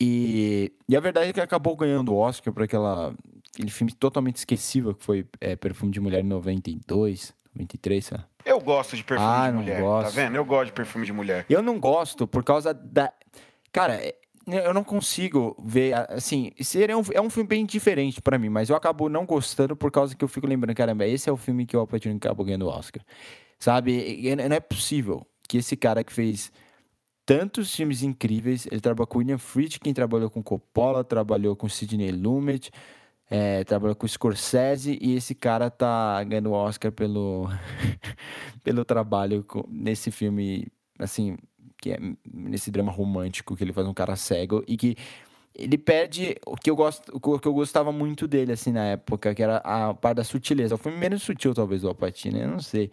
E, 0.00 0.72
e 0.88 0.96
a 0.96 1.00
verdade 1.00 1.28
é 1.30 1.32
que 1.32 1.40
acabou 1.40 1.76
ganhando 1.76 2.12
o 2.12 2.16
Oscar 2.16 2.52
por 2.52 2.62
aquela, 2.64 3.14
aquele 3.54 3.70
filme 3.70 3.92
totalmente 3.92 4.36
esquecível 4.36 4.94
que 4.94 5.04
foi 5.04 5.26
é, 5.40 5.54
Perfume 5.54 5.92
de 5.92 6.00
Mulher 6.00 6.20
em 6.24 6.26
92, 6.28 7.32
93, 7.54 8.04
sei 8.04 8.16
lá. 8.18 8.26
Eu 8.44 8.58
gosto 8.60 8.96
de 8.96 9.04
perfume 9.04 9.30
Ah, 9.30 9.46
de 9.48 9.52
não 9.54 9.60
mulher, 9.62 9.80
gosto. 9.80 10.06
tá 10.08 10.10
vendo? 10.22 10.34
Eu 10.34 10.44
gosto 10.44 10.66
de 10.66 10.72
perfume 10.72 11.04
de 11.06 11.12
mulher. 11.12 11.44
Eu 11.48 11.62
não 11.62 11.78
gosto 11.78 12.26
por 12.26 12.42
causa 12.42 12.72
da. 12.72 13.12
Cara, 13.70 14.00
eu 14.58 14.74
não 14.74 14.84
consigo 14.84 15.56
ver. 15.64 15.94
Assim, 16.10 16.52
seria 16.60 16.96
um, 16.96 17.02
é 17.12 17.20
um 17.20 17.30
filme 17.30 17.48
bem 17.48 17.66
diferente 17.66 18.20
pra 18.20 18.38
mim, 18.38 18.48
mas 18.48 18.70
eu 18.70 18.76
acabo 18.76 19.08
não 19.08 19.24
gostando 19.26 19.76
por 19.76 19.90
causa 19.90 20.14
que 20.16 20.24
eu 20.24 20.28
fico 20.28 20.46
lembrando, 20.46 20.76
caramba, 20.76 21.06
esse 21.06 21.28
é 21.28 21.32
o 21.32 21.36
filme 21.36 21.66
que 21.66 21.76
o 21.76 21.80
Al 21.80 21.86
Pacino 21.86 22.16
acabou 22.16 22.44
ganhando 22.44 22.66
o 22.66 22.68
Oscar. 22.68 23.02
Sabe? 23.58 23.92
E- 23.92 24.34
não 24.36 24.56
é 24.56 24.60
possível 24.60 25.26
que 25.48 25.58
esse 25.58 25.76
cara 25.76 26.02
que 26.04 26.12
fez 26.12 26.52
tantos 27.26 27.74
filmes 27.74 28.02
incríveis, 28.02 28.66
ele 28.66 28.80
trabalhou 28.80 29.06
com 29.06 29.18
William 29.18 29.38
Friedkin, 29.38 29.92
trabalhou 29.92 30.30
com 30.30 30.42
Coppola, 30.42 31.04
trabalhou 31.04 31.54
com 31.56 31.68
Sidney 31.68 32.10
Lumet, 32.12 32.70
é, 33.30 33.62
trabalhou 33.64 33.94
com 33.94 34.08
Scorsese 34.08 34.98
e 35.00 35.14
esse 35.14 35.34
cara 35.34 35.70
tá 35.70 36.22
ganhando 36.24 36.50
o 36.50 36.54
Oscar 36.54 36.90
pelo, 36.90 37.48
pelo 38.64 38.84
trabalho 38.84 39.46
nesse 39.68 40.10
filme, 40.10 40.66
assim, 40.98 41.36
que 41.80 41.92
é 41.92 41.98
nesse 42.32 42.70
drama 42.70 42.92
romântico 42.92 43.56
que 43.56 43.64
ele 43.64 43.72
faz 43.72 43.86
um 43.86 43.94
cara 43.94 44.16
cego 44.16 44.62
e 44.66 44.76
que 44.76 44.96
ele 45.54 45.76
perde 45.76 46.36
o 46.46 46.56
que 46.56 46.70
eu 46.70 46.76
gosto, 46.76 47.10
o 47.12 47.38
que 47.38 47.48
eu 47.48 47.54
gostava 47.54 47.90
muito 47.90 48.26
dele 48.28 48.52
assim 48.52 48.72
na 48.72 48.84
época, 48.84 49.34
que 49.34 49.42
era 49.42 49.58
a 49.58 49.92
parte 49.94 50.18
da 50.18 50.24
sutileza. 50.24 50.76
Filme 50.76 50.98
menos 50.98 51.22
sutil 51.22 51.54
talvez 51.54 51.82
do 51.82 51.88
Al 51.88 51.94
Pacino, 51.94 52.38
eu 52.38 52.48
não 52.48 52.60
sei. 52.60 52.90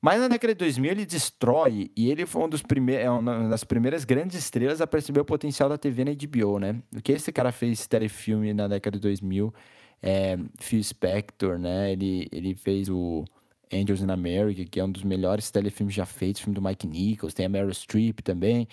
Mas 0.00 0.20
na 0.20 0.28
década 0.28 0.54
de 0.54 0.58
2000 0.58 0.90
ele 0.92 1.06
destrói 1.06 1.90
e 1.96 2.10
ele 2.10 2.24
foi 2.24 2.42
um 2.42 2.48
dos 2.48 2.62
primeiros, 2.62 3.04
é 3.04 3.10
uma 3.10 3.48
das 3.48 3.64
primeiras 3.64 4.04
grandes 4.04 4.38
estrelas 4.38 4.80
a 4.80 4.86
perceber 4.86 5.20
o 5.20 5.24
potencial 5.24 5.68
da 5.68 5.76
TV 5.76 6.04
na 6.04 6.12
HBO, 6.12 6.58
né? 6.58 6.80
O 6.96 7.02
que 7.02 7.12
esse 7.12 7.32
cara 7.32 7.50
fez 7.50 7.86
telefilme 7.86 8.54
na 8.54 8.68
década 8.68 8.96
de 8.96 9.02
2000, 9.02 9.52
é, 10.00 10.38
Phil 10.60 10.82
Spector, 10.82 11.58
né? 11.58 11.92
Ele, 11.92 12.28
ele 12.30 12.54
fez 12.54 12.88
o 12.88 13.24
Angels 13.72 14.00
in 14.00 14.10
America, 14.10 14.64
que 14.64 14.80
é 14.80 14.84
um 14.84 14.90
dos 14.90 15.04
melhores 15.04 15.50
telefilmes 15.50 15.94
já 15.94 16.06
feitos, 16.06 16.42
filme 16.42 16.54
do 16.54 16.62
Mike 16.62 16.86
Nichols, 16.86 17.34
tem 17.34 17.46
a 17.46 17.48
Meryl 17.48 17.72
Streep 17.72 18.20
também. 18.20 18.68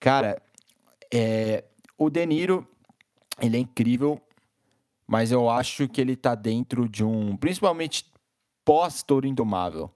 Cara, 0.00 0.40
é, 1.12 1.64
o 1.96 2.10
De 2.10 2.24
Niro, 2.26 2.66
ele 3.40 3.56
é 3.56 3.60
incrível, 3.60 4.20
mas 5.06 5.32
eu 5.32 5.48
acho 5.48 5.88
que 5.88 6.00
ele 6.00 6.14
tá 6.16 6.34
dentro 6.34 6.88
de 6.88 7.04
um, 7.04 7.36
principalmente 7.36 8.04
pós-Touro 8.64 9.26
Indomável. 9.26 9.90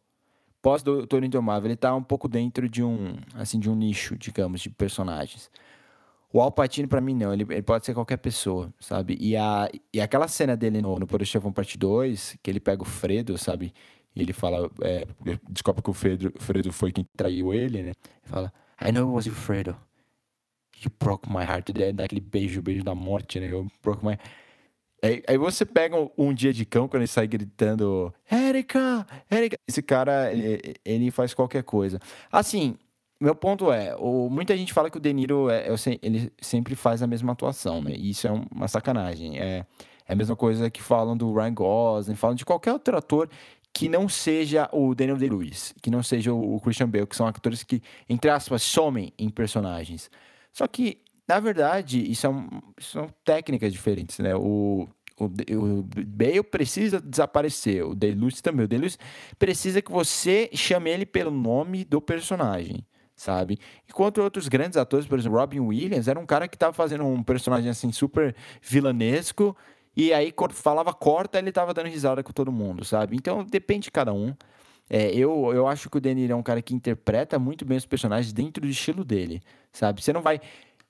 Pós-Touro 0.61 1.24
Indomável, 1.24 1.68
ele 1.68 1.76
tá 1.76 1.95
um 1.95 2.03
pouco 2.03 2.28
dentro 2.28 2.68
de 2.68 2.83
um, 2.83 3.16
assim, 3.35 3.59
de 3.59 3.68
um 3.68 3.74
nicho, 3.74 4.16
digamos, 4.16 4.61
de 4.61 4.70
personagens. 4.70 5.51
O 6.33 6.41
Al 6.41 6.51
Pacino, 6.51 6.89
pra 6.89 7.01
mim, 7.01 7.14
não. 7.14 7.33
Ele, 7.35 7.47
ele 7.51 7.62
pode 7.62 7.85
ser 7.85 7.93
qualquer 7.93 8.16
pessoa, 8.16 8.72
sabe? 8.80 9.18
E, 9.20 9.37
a, 9.37 9.68
e 9.93 10.01
aquela 10.01 10.26
cena 10.26 10.57
dele 10.57 10.80
no, 10.80 10.99
no 10.99 11.07
Poder 11.07 11.26
Chefão 11.26 11.53
Parte 11.53 11.76
2, 11.76 12.39
que 12.43 12.51
ele 12.51 12.59
pega 12.59 12.83
o 12.83 12.87
Fredo, 12.87 13.37
sabe? 13.37 13.74
E 14.15 14.23
ele 14.23 14.33
fala... 14.33 14.71
É, 14.83 15.07
descobre 15.49 15.83
que 15.83 15.91
o 15.91 15.93
Fredo, 15.93 16.33
Fredo 16.39 16.73
foi 16.73 16.93
quem 16.93 17.07
traiu 17.17 17.53
ele, 17.53 17.83
né? 17.83 17.91
Ele 17.91 17.97
fala... 18.25 18.53
I 18.81 18.93
know 18.93 19.07
it 19.07 19.15
was 19.15 19.27
you, 19.27 19.33
Fredo. 19.33 19.77
You 20.85 20.91
broke 20.99 21.29
my 21.29 21.45
heart. 21.45 21.69
Ele 21.69 21.93
dá 21.93 22.05
aquele 22.05 22.21
beijo, 22.21 22.61
beijo 22.61 22.83
da 22.83 22.95
morte, 22.95 23.41
né? 23.41 23.49
Broke 23.83 24.05
my... 24.05 24.19
Aí, 25.03 25.23
aí 25.27 25.37
você 25.37 25.65
pega 25.65 25.97
um, 25.97 26.11
um 26.17 26.33
dia 26.33 26.53
de 26.53 26.65
cão, 26.65 26.89
quando 26.89 27.03
ele 27.03 27.09
sai 27.09 27.27
gritando... 27.27 28.13
Erika! 28.31 29.07
Erika! 29.31 29.57
Esse 29.67 29.83
cara, 29.83 30.33
ele, 30.33 30.75
ele 30.85 31.11
faz 31.11 31.35
qualquer 31.35 31.63
coisa. 31.63 31.99
Assim... 32.31 32.77
Meu 33.21 33.37
ponto 33.37 33.71
é, 33.71 33.95
o, 34.01 34.29
muita 34.29 34.57
gente 34.57 34.73
fala 34.73 34.91
que 34.91 34.97
o 34.97 35.01
De 35.01 35.13
Niro, 35.13 35.49
é, 35.49 35.69
é 35.69 35.99
ele 36.03 36.33
sempre 36.41 36.75
faz 36.75 37.05
a 37.05 37.07
mesma 37.07 37.35
atuação, 37.35 37.81
né? 37.81 37.93
E 37.95 38.11
isso 38.11 38.27
é 38.27 38.33
um- 38.33 38.45
uma 38.53 38.67
sacanagem. 38.67 39.39
É, 39.39 39.65
é 40.09 40.13
a 40.13 40.17
mesma 40.17 40.35
coisa 40.35 40.69
que 40.69 40.83
falam 40.83 41.17
do 41.17 41.33
Ryan 41.33 41.55
Gosling, 41.55 42.17
falam 42.17 42.35
de 42.35 42.45
qualquer 42.45 42.73
outro 42.73 42.97
ator 42.97 43.31
que 43.73 43.89
não 43.89 44.09
seja 44.09 44.68
o 44.73 44.95
Daniel 44.95 45.16
Day-Lewis, 45.16 45.75
que 45.83 45.91
não 45.91 46.03
seja 46.03 46.33
o, 46.33 46.61
Christian 46.61 46.89
Bale, 46.89 47.07
que 47.07 47.16
são 47.16 47.27
atores 47.27 47.62
que, 47.62 47.83
entre 48.09 48.31
aspas, 48.31 48.62
somem 48.62 49.12
em 49.18 49.31
personagens. 49.31 50.11
Só 50.53 50.66
que, 50.66 51.01
na 51.27 51.41
verdade, 51.41 52.11
isso, 52.11 52.29
um- 52.29 52.49
são 52.79 53.09
técnicas 53.25 53.73
diferentes, 53.73 54.18
né? 54.18 54.35
O, 54.37 54.87
o, 55.18 55.25
o 55.25 55.83
Bale 56.07 56.43
precisa 56.43 57.01
desaparecer, 57.01 57.85
o 57.85 57.95
Day-Lewis 57.95 58.41
também. 58.43 58.66
O 58.66 58.68
Day-Lewis 58.68 58.99
precisa 59.39 59.81
que 59.81 59.91
você 59.91 60.51
chame 60.53 60.91
ele 60.91 61.07
pelo 61.07 61.31
nome 61.31 61.85
do 61.85 62.01
personagem 62.01 62.85
sabe? 63.14 63.59
Enquanto 63.89 64.18
outros 64.20 64.49
grandes 64.49 64.77
atores, 64.77 65.07
por 65.07 65.16
exemplo, 65.16 65.39
Robin 65.39 65.61
Williams, 65.61 66.09
era 66.09 66.18
um 66.18 66.27
cara 66.27 66.49
que 66.49 66.59
tava 66.59 66.73
fazendo 66.73 67.05
um 67.05 67.23
personagem 67.23 67.70
assim 67.70 67.93
super 67.93 68.35
vilanesco 68.61 69.57
e 69.97 70.12
aí 70.12 70.32
falava 70.51 70.93
corta, 70.93 71.38
ele 71.38 71.53
tava 71.53 71.74
dando 71.74 71.88
risada 71.88 72.22
com 72.22 72.32
todo 72.32 72.51
mundo, 72.51 72.84
sabe? 72.84 73.16
Então 73.16 73.45
depende 73.45 73.84
de 73.84 73.90
cada 73.90 74.12
um. 74.12 74.34
É, 74.88 75.14
eu, 75.14 75.53
eu 75.55 75.66
acho 75.66 75.88
que 75.88 75.97
o 75.97 76.01
De 76.01 76.14
Niro 76.14 76.32
é 76.32 76.36
um 76.36 76.43
cara 76.43 76.61
que 76.61 76.74
interpreta 76.74 77.38
muito 77.38 77.64
bem 77.64 77.78
os 77.78 77.86
personagens 77.86 78.32
dentro 78.32 78.62
do 78.62 78.68
estilo 78.68 79.05
dele, 79.05 79.40
sabe? 79.72 80.03
Você 80.03 80.12
não 80.12 80.22
vai... 80.22 80.40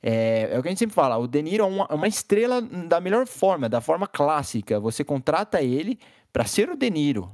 É, 0.03 0.49
é 0.53 0.59
o 0.59 0.63
que 0.63 0.69
a 0.69 0.71
gente 0.71 0.81
sempre 0.81 0.95
fala, 0.95 1.17
o 1.17 1.29
De 1.29 1.41
Niro 1.41 1.63
é 1.63 1.67
uma, 1.67 1.87
uma 1.95 2.09
estrela 2.09 2.61
da 2.61 3.01
melhor 3.01 3.27
forma, 3.27 3.69
da 3.69 3.81
forma 3.81 4.09
clássica. 4.09 4.81
Você 4.81 5.05
contrata 5.05 5.63
ele 5.63 5.99
para 6.33 6.45
ser 6.45 6.69
o 6.71 6.77
De 6.77 6.91
Niro, 6.91 7.31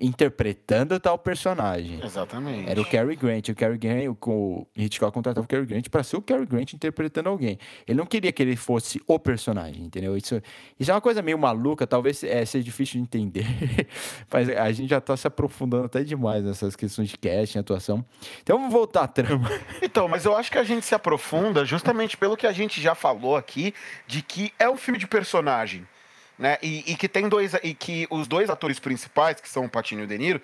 interpretando 0.00 0.98
tal 0.98 1.18
personagem. 1.18 2.00
Exatamente. 2.02 2.68
Era 2.68 2.80
o 2.80 2.84
Cary 2.84 3.14
Grant. 3.14 3.48
O 3.50 3.54
Cary 3.54 3.76
Grant, 3.76 4.16
o, 4.26 4.66
Hitchcock 4.74 5.12
contratava 5.12 5.44
o 5.44 5.48
Cary 5.48 5.66
Grant 5.66 5.88
para 5.88 6.02
ser 6.02 6.16
o 6.16 6.22
Cary 6.22 6.46
Grant 6.46 6.72
interpretando 6.72 7.28
alguém. 7.28 7.58
Ele 7.86 7.98
não 7.98 8.06
queria 8.06 8.32
que 8.32 8.42
ele 8.42 8.56
fosse 8.56 9.00
o 9.06 9.18
personagem, 9.18 9.84
entendeu? 9.84 10.16
Isso, 10.16 10.40
isso 10.78 10.90
é 10.90 10.94
uma 10.94 11.00
coisa 11.00 11.20
meio 11.20 11.38
maluca, 11.38 11.86
talvez 11.86 12.24
é, 12.24 12.44
seja 12.44 12.64
difícil 12.64 12.94
de 12.94 13.02
entender, 13.02 13.46
mas 14.32 14.48
a 14.48 14.72
gente 14.72 14.88
já 14.88 14.98
está 14.98 15.16
se 15.16 15.26
aprofundando 15.26 15.84
até 15.84 16.02
demais 16.02 16.42
nessas 16.42 16.74
questões 16.74 17.10
de 17.10 17.18
casting, 17.18 17.58
atuação. 17.58 18.04
Então 18.42 18.58
vamos 18.58 18.72
voltar 18.72 19.02
à 19.02 19.08
trama. 19.08 19.50
Então, 19.82 20.08
mas 20.08 20.24
eu 20.24 20.36
acho 20.36 20.52
que 20.52 20.58
a 20.58 20.62
gente 20.62 20.84
se 20.84 20.94
aprofunda 20.94 21.64
justamente 21.64 22.16
pelo 22.16 22.36
que 22.36 22.46
a 22.46 22.52
gente 22.52 22.80
já 22.80 22.94
falou 22.94 23.36
aqui, 23.36 23.74
de 24.06 24.22
que 24.22 24.52
é 24.58 24.68
um 24.68 24.76
filme 24.76 24.98
de 24.98 25.06
personagem 25.06 25.86
né? 26.40 26.56
E, 26.62 26.90
e, 26.90 26.96
que 26.96 27.06
tem 27.06 27.28
dois 27.28 27.52
e 27.62 27.74
que 27.74 28.06
os 28.10 28.26
dois 28.26 28.48
atores 28.48 28.78
principais, 28.78 29.38
que 29.40 29.48
são 29.48 29.66
o 29.66 29.68
Patino 29.68 30.00
e 30.00 30.04
o 30.04 30.06
De 30.06 30.16
Niro, 30.16 30.40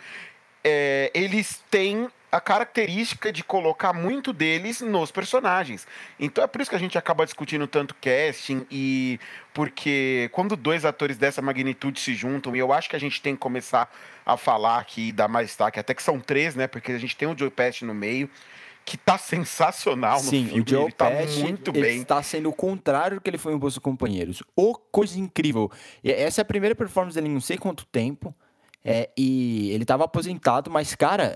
é, 0.62 1.10
eles 1.14 1.64
têm 1.70 2.08
a 2.30 2.40
característica 2.40 3.32
de 3.32 3.42
colocar 3.42 3.94
muito 3.94 4.30
deles 4.30 4.82
nos 4.82 5.10
personagens. 5.10 5.86
Então 6.20 6.44
é 6.44 6.46
por 6.46 6.60
isso 6.60 6.68
que 6.68 6.76
a 6.76 6.78
gente 6.78 6.98
acaba 6.98 7.24
discutindo 7.24 7.66
tanto 7.66 7.94
casting 7.94 8.66
e 8.70 9.18
porque 9.54 10.28
quando 10.32 10.54
dois 10.54 10.84
atores 10.84 11.16
dessa 11.16 11.40
magnitude 11.40 11.98
se 11.98 12.14
juntam, 12.14 12.54
e 12.54 12.58
eu 12.58 12.74
acho 12.74 12.90
que 12.90 12.96
a 12.96 13.00
gente 13.00 13.22
tem 13.22 13.34
que 13.34 13.40
começar 13.40 13.90
a 14.26 14.36
falar 14.36 14.78
aqui, 14.78 15.12
dar 15.12 15.28
mais 15.28 15.46
destaque, 15.46 15.80
até 15.80 15.94
que 15.94 16.02
são 16.02 16.20
três, 16.20 16.54
né? 16.54 16.66
Porque 16.66 16.92
a 16.92 16.98
gente 16.98 17.16
tem 17.16 17.26
o 17.26 17.38
Joe 17.38 17.48
Pesci 17.48 17.86
no 17.86 17.94
meio, 17.94 18.28
que 18.86 18.96
tá 18.96 19.18
sensacional 19.18 20.22
no 20.22 20.30
Sim, 20.30 20.46
filme. 20.46 20.62
o 20.62 20.64
Joe 20.66 20.84
ele 20.84 20.92
tá 20.92 21.10
Pesci, 21.10 21.40
muito 21.42 21.70
ele 21.72 21.80
bem. 21.80 22.00
está 22.02 22.22
sendo 22.22 22.48
o 22.48 22.52
contrário 22.52 23.16
do 23.16 23.20
que 23.20 23.28
ele 23.28 23.36
foi 23.36 23.52
em 23.52 23.58
Bolsa 23.58 23.80
Companheiros. 23.80 24.42
O 24.54 24.74
coisa 24.74 25.18
incrível. 25.18 25.70
E 26.04 26.12
essa 26.12 26.40
é 26.40 26.42
a 26.42 26.44
primeira 26.44 26.74
performance 26.74 27.14
dele 27.16 27.28
em 27.28 27.32
não 27.34 27.40
sei 27.40 27.58
quanto 27.58 27.84
tempo. 27.84 28.32
É, 28.84 29.10
e 29.18 29.72
ele 29.72 29.84
tava 29.84 30.04
aposentado, 30.04 30.70
mas, 30.70 30.94
cara, 30.94 31.34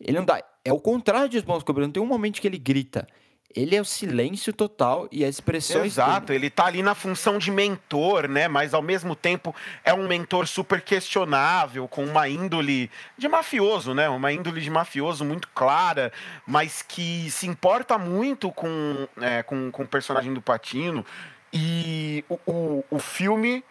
ele 0.00 0.16
não 0.16 0.24
dá. 0.24 0.40
É 0.64 0.72
o 0.72 0.78
contrário 0.78 1.28
de 1.28 1.36
Os 1.38 1.42
Bons 1.42 1.64
Companheiros. 1.64 1.88
Não 1.88 1.92
tem 1.92 2.02
um 2.02 2.06
momento 2.06 2.40
que 2.40 2.46
ele 2.46 2.58
grita. 2.58 3.08
Ele 3.54 3.76
é 3.76 3.80
o 3.80 3.84
silêncio 3.84 4.52
total 4.52 5.08
e 5.10 5.24
a 5.24 5.28
expressão. 5.28 5.84
Exato, 5.84 6.32
ele 6.32 6.50
tá 6.50 6.66
ali 6.66 6.82
na 6.82 6.94
função 6.94 7.38
de 7.38 7.50
mentor, 7.50 8.28
né? 8.28 8.48
Mas 8.48 8.74
ao 8.74 8.82
mesmo 8.82 9.14
tempo 9.14 9.54
é 9.84 9.92
um 9.92 10.06
mentor 10.06 10.46
super 10.46 10.80
questionável, 10.80 11.86
com 11.88 12.04
uma 12.04 12.28
índole 12.28 12.90
de 13.16 13.28
mafioso, 13.28 13.94
né? 13.94 14.08
Uma 14.08 14.32
índole 14.32 14.60
de 14.60 14.70
mafioso 14.70 15.24
muito 15.24 15.48
clara, 15.54 16.12
mas 16.46 16.82
que 16.82 17.30
se 17.30 17.46
importa 17.46 17.98
muito 17.98 18.50
com, 18.50 19.06
é, 19.20 19.42
com, 19.42 19.70
com 19.70 19.82
o 19.82 19.88
personagem 19.88 20.32
do 20.32 20.42
Patino. 20.42 21.04
E 21.52 22.24
o, 22.28 22.38
o, 22.46 22.84
o 22.90 22.98
filme 22.98 23.62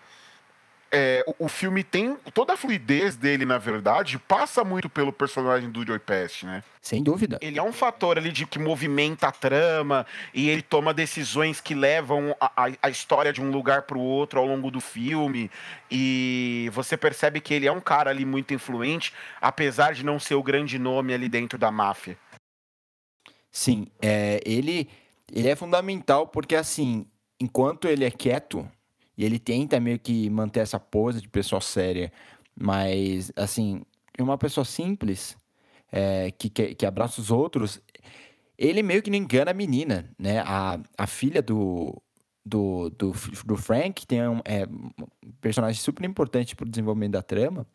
é, 0.92 1.24
o, 1.26 1.46
o, 1.46 1.48
filme 1.48 1.84
tem 1.84 2.18
toda 2.34 2.54
a 2.54 2.58
fluidez 2.58 3.16
dele, 3.16 3.46
na 3.46 3.58
verdade, 3.58 4.20
passa 4.20 4.64
muito 4.64 4.90
pelo 4.90 5.14
personagem 5.14 5.72
do 5.72 5.86
Joey 5.86 6.00
Pesci, 6.00 6.46
né? 6.46 6.64
Sem 6.82 7.02
dúvida. 7.02 7.38
Ele 7.42 7.58
é 7.58 7.64
um 7.64 7.72
fator 7.72 8.18
ali 8.18 8.32
de 8.32 8.46
que 8.46 8.60
movimenta 8.60 9.28
a 9.28 9.32
trama 9.32 10.06
e 10.34 10.50
ele 10.50 10.62
toma 10.62 10.94
decisões 10.94 11.62
que 11.62 11.74
levam 11.74 12.36
a, 12.40 12.66
a, 12.66 12.72
a 12.82 12.90
história 12.90 13.32
de 13.32 13.42
um 13.42 13.52
lugar 13.52 13.84
para 13.84 13.98
o 13.98 14.02
outro 14.02 14.40
ao 14.40 14.46
longo 14.46 14.70
do 14.70 14.82
filme. 14.82 15.50
E 15.90 16.70
você 16.74 16.98
percebe 16.98 17.40
que 17.40 17.54
ele 17.54 17.68
é 17.68 17.72
um 17.72 17.80
cara 17.80 18.10
ali 18.10 18.26
muito 18.26 18.54
influente, 18.54 19.14
apesar 19.40 19.94
de 19.94 20.04
não 20.04 20.20
ser 20.20 20.36
o 20.36 20.44
grande 20.44 20.78
nome 20.78 21.14
ali 21.14 21.30
dentro 21.30 21.58
da 21.58 21.72
máfia. 21.72 22.18
Sim, 23.50 23.88
é, 24.02 24.42
ele, 24.46 24.90
ele 25.32 25.48
é 25.48 25.56
fundamental 25.56 26.28
porque, 26.28 26.56
assim, 26.56 27.06
enquanto 27.40 27.88
ele 27.88 28.04
é 28.04 28.12
quieto, 28.12 28.70
e 29.22 29.24
ele 29.24 29.38
tenta 29.38 29.80
meio 29.80 30.00
que 30.00 30.28
manter 30.32 30.62
essa 30.62 30.80
pose 30.80 31.22
de 31.22 31.30
pessoa 31.30 31.62
séria, 31.62 32.12
mas, 32.60 33.32
assim, 33.36 33.84
uma 34.20 34.36
pessoa 34.36 34.66
simples, 34.66 35.38
é, 35.92 36.32
que, 36.32 36.50
que, 36.50 36.74
que 36.74 36.86
abraça 36.88 37.22
os 37.22 37.30
outros, 37.30 37.80
ele 38.58 38.82
meio 38.82 39.04
que 39.04 39.12
não 39.12 39.18
engana 39.20 39.52
a 39.52 39.54
menina, 39.54 40.10
né? 40.18 40.40
A, 40.40 40.80
a 40.98 41.06
filha 41.06 41.40
do, 41.40 42.02
do, 42.44 42.90
do, 42.90 43.12
do 43.46 43.58
Frank 43.58 44.08
tem 44.08 44.28
um, 44.28 44.42
é, 44.44 44.66
um 44.66 45.32
personagem 45.40 45.80
super 45.80 46.04
importante 46.04 46.56
pro 46.56 46.68
desenvolvimento 46.68 47.12
da 47.12 47.22
trama, 47.22 47.68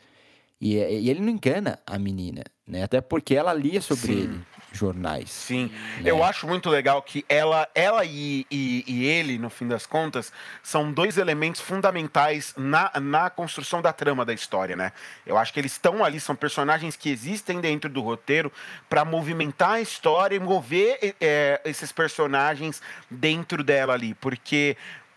e, 0.60 0.74
e, 0.74 1.08
ele 1.08 1.20
não 1.20 1.28
engana 1.28 1.78
a 1.86 1.96
menina, 1.96 2.42
né? 2.66 2.82
Até 2.82 3.00
porque 3.00 3.36
ela 3.36 3.54
lia 3.54 3.80
sobre 3.80 4.14
Sim. 4.14 4.20
ele 4.20 4.40
jornais. 4.76 5.30
Sim, 5.30 5.70
né? 5.98 6.10
eu 6.10 6.22
acho 6.22 6.46
muito 6.46 6.68
legal 6.68 7.00
que 7.02 7.24
ela, 7.28 7.68
ela 7.74 8.04
e, 8.04 8.46
e, 8.50 8.84
e, 8.86 9.04
ele, 9.06 9.38
no 9.38 9.50
fim 9.50 9.66
das 9.66 9.86
contas, 9.86 10.32
são 10.62 10.92
dois 10.92 11.18
elementos 11.18 11.60
fundamentais 11.60 12.54
na, 12.56 12.92
na 13.00 13.30
construção 13.30 13.80
da 13.80 13.92
trama 13.92 14.24
da 14.24 14.32
história, 14.32 14.76
né? 14.76 14.92
Eu 15.24 15.36
acho 15.36 15.52
que 15.52 15.60
eles 15.60 15.72
estão 15.72 16.04
ali, 16.04 16.20
são 16.20 16.36
personagens 16.36 16.96
que 16.96 17.10
existem 17.10 17.60
dentro 17.60 17.90
do 17.90 18.00
roteiro 18.00 18.52
para 18.88 19.04
movimentar 19.04 19.72
a 19.72 19.80
história 19.80 20.36
e 20.36 20.40
mover 20.40 21.14
é, 21.20 21.60
esses 21.64 21.92
personagens 21.92 22.82
dentro 23.10 23.64
dela 23.64 23.94
ali, 23.94 24.14
porque 24.14 24.76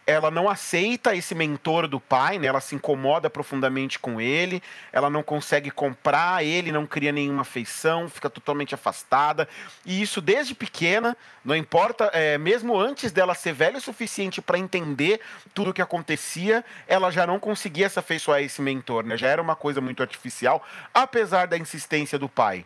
ela 0.09 0.31
não 0.31 0.49
aceita 0.49 1.15
esse 1.15 1.35
mentor 1.35 1.87
do 1.87 1.99
pai, 1.99 2.39
né? 2.39 2.47
Ela 2.47 2.59
se 2.59 2.75
incomoda 2.75 3.29
profundamente 3.29 3.99
com 3.99 4.19
ele, 4.19 4.61
ela 4.91 5.09
não 5.09 5.21
consegue 5.21 5.69
comprar 5.69 6.43
ele, 6.43 6.71
não 6.71 6.87
cria 6.87 7.11
nenhuma 7.11 7.41
afeição, 7.41 8.09
fica 8.09 8.29
totalmente 8.29 8.73
afastada. 8.73 9.47
E 9.85 10.01
isso 10.01 10.19
desde 10.19 10.55
pequena, 10.55 11.15
não 11.45 11.55
importa, 11.55 12.09
é, 12.13 12.37
mesmo 12.37 12.77
antes 12.77 13.11
dela 13.11 13.35
ser 13.35 13.53
velha 13.53 13.77
o 13.77 13.81
suficiente 13.81 14.41
para 14.41 14.57
entender 14.57 15.21
tudo 15.53 15.69
o 15.71 15.73
que 15.73 15.81
acontecia, 15.81 16.65
ela 16.87 17.11
já 17.11 17.27
não 17.27 17.39
conseguia 17.39 17.87
se 17.87 17.99
afeiçoar 17.99 18.39
a 18.39 18.41
esse 18.41 18.61
mentor, 18.61 19.03
né? 19.03 19.15
Já 19.15 19.27
era 19.27 19.41
uma 19.41 19.55
coisa 19.55 19.79
muito 19.79 20.01
artificial, 20.01 20.65
apesar 20.93 21.47
da 21.47 21.57
insistência 21.57 22.17
do 22.17 22.27
pai. 22.27 22.65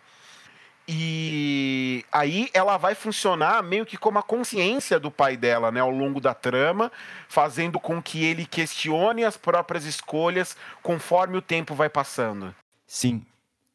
E 0.87 2.03
aí 2.11 2.49
ela 2.53 2.77
vai 2.77 2.93
funcionar 2.93 3.63
meio 3.63 3.85
que 3.85 3.97
como 3.97 4.19
a 4.19 4.23
consciência 4.23 4.99
do 4.99 5.09
pai 5.09 5.37
dela, 5.37 5.71
né, 5.71 5.79
ao 5.79 5.89
longo 5.89 6.19
da 6.19 6.33
trama, 6.33 6.91
fazendo 7.27 7.79
com 7.79 8.01
que 8.01 8.23
ele 8.23 8.45
questione 8.45 9.23
as 9.23 9.37
próprias 9.37 9.85
escolhas 9.85 10.57
conforme 10.81 11.37
o 11.37 11.41
tempo 11.41 11.73
vai 11.73 11.89
passando. 11.89 12.53
Sim, 12.85 13.25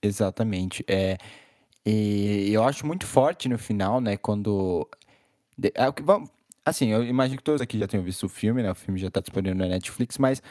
exatamente. 0.03 0.85
É, 0.87 1.17
e 1.85 2.53
eu 2.53 2.63
acho 2.63 2.87
muito 2.87 3.07
forte 3.07 3.49
no 3.49 3.59
final, 3.59 4.01
né, 4.01 4.19
quando 4.19 4.87
é, 5.75 5.93
assim, 6.65 6.89
eu 6.89 7.05
imagino 7.05 7.39
que 7.39 7.45
todos 7.45 7.61
aqui 7.61 7.79
já 7.79 7.89
tenham 7.89 8.05
visto 8.05 8.27
o 8.27 8.29
filme, 8.29 8.63
né? 8.63 8.71
O 8.71 8.75
filme 8.75 8.99
já 8.99 9.09
está 9.09 9.21
disponível 9.21 9.57
na 9.57 9.67
Netflix, 9.67 10.19
mas 10.19 10.43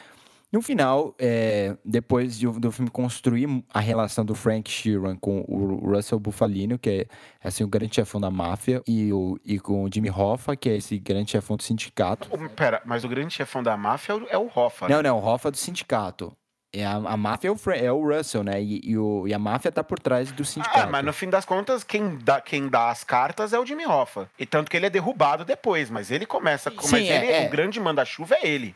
no 0.51 0.61
final, 0.61 1.13
é, 1.19 1.75
depois 1.83 2.39
de, 2.39 2.47
do 2.47 2.71
filme 2.71 2.89
construir 2.89 3.47
a 3.73 3.79
relação 3.79 4.23
do 4.23 4.33
Frank 4.33 4.69
Sheeran 4.69 5.17
com 5.17 5.43
o 5.47 5.91
Russell 5.91 6.19
Bufalino, 6.19 6.79
que 6.79 6.89
é 6.89 7.47
assim, 7.47 7.63
o 7.63 7.67
grande 7.67 7.95
chefão 7.95 8.21
da 8.21 8.31
máfia, 8.31 8.81
e, 8.87 9.11
o, 9.11 9.37
e 9.43 9.59
com 9.59 9.83
o 9.83 9.89
Jimmy 9.93 10.09
Hoffa, 10.09 10.55
que 10.55 10.69
é 10.69 10.77
esse 10.77 10.97
grande 10.99 11.31
chefão 11.31 11.57
do 11.57 11.63
sindicato. 11.63 12.29
Pera, 12.55 12.81
mas 12.85 13.03
o 13.03 13.09
grande 13.09 13.33
chefão 13.33 13.61
da 13.61 13.75
máfia 13.75 14.13
é 14.29 14.37
o 14.37 14.49
Hoffa. 14.53 14.87
Né? 14.87 14.95
Não, 14.95 15.03
não, 15.03 15.19
o 15.19 15.25
Hoffa 15.25 15.49
é 15.49 15.51
do 15.51 15.57
sindicato. 15.57 16.31
É 16.73 16.85
a, 16.85 16.95
a 16.95 17.17
máfia 17.17 17.47
é 17.47 17.51
o, 17.51 17.71
é 17.71 17.91
o 17.91 18.15
Russell, 18.15 18.43
né? 18.43 18.61
E, 18.61 18.81
e, 18.83 18.97
o, 18.97 19.27
e 19.27 19.33
a 19.33 19.39
máfia 19.39 19.71
tá 19.71 19.83
por 19.83 19.99
trás 19.99 20.31
do 20.31 20.45
sindicato. 20.45 20.79
Ah, 20.79 20.87
mas 20.87 21.03
no 21.03 21.13
fim 21.13 21.29
das 21.29 21.45
contas, 21.45 21.83
quem 21.83 22.17
dá, 22.17 22.39
quem 22.41 22.67
dá 22.67 22.89
as 22.89 23.03
cartas 23.03 23.53
é 23.53 23.59
o 23.59 23.65
Jimmy 23.65 23.85
Hoffa. 23.85 24.29
E 24.37 24.45
tanto 24.45 24.69
que 24.69 24.77
ele 24.77 24.85
é 24.85 24.89
derrubado 24.89 25.43
depois, 25.45 25.89
mas 25.89 26.11
ele 26.11 26.25
começa. 26.25 26.69
Sim, 26.69 26.77
mas 26.91 26.93
ele, 26.93 27.09
é, 27.09 27.43
é. 27.43 27.47
o 27.47 27.49
grande 27.49 27.79
manda-chuva 27.79 28.35
é 28.35 28.47
ele. 28.47 28.75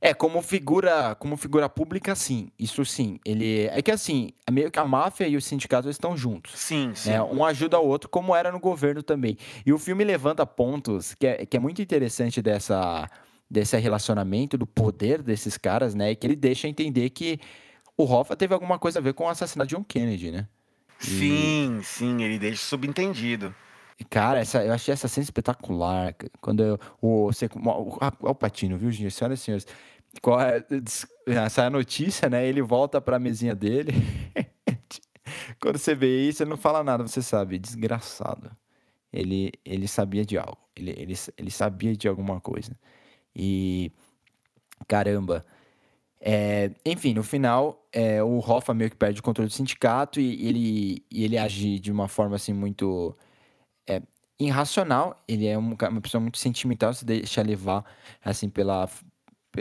É, 0.00 0.14
como 0.14 0.40
figura, 0.42 1.16
como 1.16 1.36
figura 1.36 1.68
pública, 1.68 2.14
sim. 2.14 2.50
Isso 2.58 2.84
sim. 2.84 3.18
Ele 3.24 3.66
é 3.66 3.82
que 3.82 3.90
assim, 3.90 4.30
é 4.46 4.50
meio 4.50 4.70
que 4.70 4.78
a 4.78 4.84
máfia 4.84 5.26
e 5.26 5.36
os 5.36 5.44
sindicatos 5.44 5.90
estão 5.90 6.16
juntos. 6.16 6.52
Sim, 6.54 6.92
sim. 6.94 7.10
Né? 7.10 7.22
Um 7.22 7.44
ajuda 7.44 7.80
o 7.80 7.86
outro, 7.86 8.08
como 8.08 8.34
era 8.34 8.52
no 8.52 8.60
governo 8.60 9.02
também. 9.02 9.36
E 9.66 9.72
o 9.72 9.78
filme 9.78 10.04
levanta 10.04 10.46
pontos 10.46 11.14
que 11.14 11.26
é, 11.26 11.44
que 11.44 11.56
é 11.56 11.60
muito 11.60 11.82
interessante 11.82 12.40
dessa 12.40 13.08
desse 13.50 13.76
relacionamento, 13.78 14.58
do 14.58 14.66
poder 14.66 15.22
desses 15.22 15.56
caras, 15.56 15.94
né? 15.94 16.10
E 16.10 16.16
que 16.16 16.26
ele 16.26 16.36
deixa 16.36 16.68
entender 16.68 17.08
que 17.10 17.40
o 17.96 18.04
Hoffa 18.04 18.36
teve 18.36 18.52
alguma 18.52 18.78
coisa 18.78 18.98
a 18.98 19.02
ver 19.02 19.14
com 19.14 19.24
o 19.24 19.28
assassinato 19.28 19.68
de 19.68 19.74
John 19.74 19.82
Kennedy, 19.82 20.30
né? 20.30 20.46
E... 21.00 21.06
Sim, 21.06 21.80
sim, 21.82 22.22
ele 22.22 22.38
deixa 22.38 22.62
subentendido. 22.62 23.54
Cara, 24.10 24.40
essa, 24.40 24.64
eu 24.64 24.72
achei 24.72 24.92
essa 24.92 25.08
cena 25.08 25.24
espetacular. 25.24 26.14
Quando 26.40 26.62
eu, 26.62 26.78
o, 27.02 27.28
o, 27.28 27.30
o, 27.30 28.30
o 28.30 28.34
Patino, 28.34 28.78
viu, 28.78 28.90
gente? 28.90 29.10
Senhoras 29.10 29.40
e 29.40 29.42
senhores. 29.42 29.66
Qual 30.22 30.40
é, 30.40 30.64
sai 31.50 31.66
a 31.66 31.70
notícia, 31.70 32.28
né? 32.28 32.46
Ele 32.46 32.62
volta 32.62 33.00
pra 33.00 33.18
mesinha 33.18 33.54
dele. 33.54 33.92
Quando 35.60 35.78
você 35.78 35.94
vê 35.94 36.28
isso, 36.28 36.42
ele 36.42 36.50
não 36.50 36.56
fala 36.56 36.82
nada, 36.84 37.06
você 37.06 37.20
sabe. 37.20 37.58
Desgraçado. 37.58 38.50
Ele, 39.12 39.52
ele 39.64 39.88
sabia 39.88 40.24
de 40.24 40.38
algo. 40.38 40.58
Ele, 40.76 40.90
ele, 40.90 41.14
ele 41.36 41.50
sabia 41.50 41.96
de 41.96 42.08
alguma 42.08 42.40
coisa. 42.40 42.78
E. 43.34 43.92
Caramba. 44.86 45.44
É, 46.20 46.72
enfim, 46.84 47.14
no 47.14 47.22
final, 47.22 47.86
é, 47.92 48.22
o 48.22 48.38
Hoffa 48.38 48.74
meio 48.74 48.90
que 48.90 48.96
perde 48.96 49.20
o 49.20 49.22
controle 49.22 49.48
do 49.48 49.54
sindicato 49.54 50.20
e, 50.20 50.44
e 50.44 50.48
ele, 50.48 51.06
e 51.10 51.24
ele 51.24 51.38
age 51.38 51.78
de 51.78 51.92
uma 51.92 52.08
forma 52.08 52.36
assim 52.36 52.52
muito 52.52 53.16
é 53.88 54.02
irracional, 54.38 55.22
ele 55.26 55.46
é 55.46 55.58
uma 55.58 56.00
pessoa 56.00 56.20
muito 56.20 56.38
sentimental, 56.38 56.94
se 56.94 57.04
deixa 57.04 57.42
levar, 57.42 57.84
assim, 58.24 58.48
pela, 58.48 58.88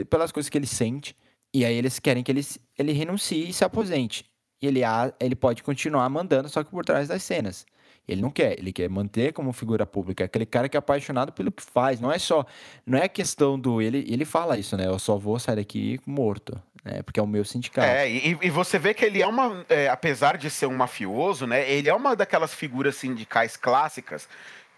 pelas 0.10 0.32
coisas 0.32 0.50
que 0.50 0.58
ele 0.58 0.68
sente. 0.68 1.16
E 1.54 1.66
aí 1.66 1.76
eles 1.76 1.98
querem 2.00 2.24
que 2.24 2.32
ele, 2.32 2.42
ele 2.78 2.92
renuncie 2.92 3.50
e 3.50 3.54
se 3.54 3.64
aposente. 3.64 4.26
e 4.62 4.68
ele, 4.68 4.82
ele 5.20 5.36
pode 5.36 5.64
continuar 5.64 6.08
mandando, 6.10 6.50
só 6.50 6.64
que 6.64 6.70
por 6.70 6.86
trás 6.86 7.08
das 7.08 7.24
cenas. 7.24 7.66
Ele 8.08 8.22
não 8.22 8.30
quer, 8.30 8.58
ele 8.58 8.72
quer 8.72 8.90
manter 8.90 9.34
como 9.34 9.52
figura 9.52 9.86
pública, 9.86 10.24
aquele 10.24 10.46
cara 10.46 10.70
que 10.70 10.78
é 10.78 10.80
apaixonado 10.80 11.34
pelo 11.34 11.52
que 11.52 11.62
faz. 11.62 12.00
Não 12.00 12.12
é 12.12 12.18
só, 12.18 12.46
não 12.86 12.98
é 12.98 13.08
questão 13.10 13.60
do 13.60 13.82
ele, 13.82 14.06
ele 14.08 14.24
fala 14.24 14.58
isso, 14.58 14.78
né? 14.78 14.88
Eu 14.88 14.98
só 14.98 15.18
vou 15.18 15.38
sair 15.38 15.58
daqui 15.58 16.00
morto, 16.06 16.58
né? 16.86 17.02
Porque 17.04 17.20
é 17.20 17.24
o 17.24 17.28
meu 17.28 17.44
sindicato. 17.44 17.88
É, 17.88 18.10
e, 18.10 18.38
e 18.42 18.50
você 18.50 18.80
vê 18.80 18.94
que 18.94 19.04
ele 19.04 19.22
é 19.22 19.28
uma. 19.28 19.66
é, 19.68 19.90
apesar 19.90 20.38
de 20.38 20.50
ser 20.50 20.68
um 20.68 20.76
mafioso, 20.76 21.46
né? 21.46 21.70
Ele 21.70 21.90
é 21.90 21.94
uma 21.94 22.16
daquelas 22.16 22.54
figuras 22.54 22.96
sindicais 22.96 23.58
clássicas 23.58 24.28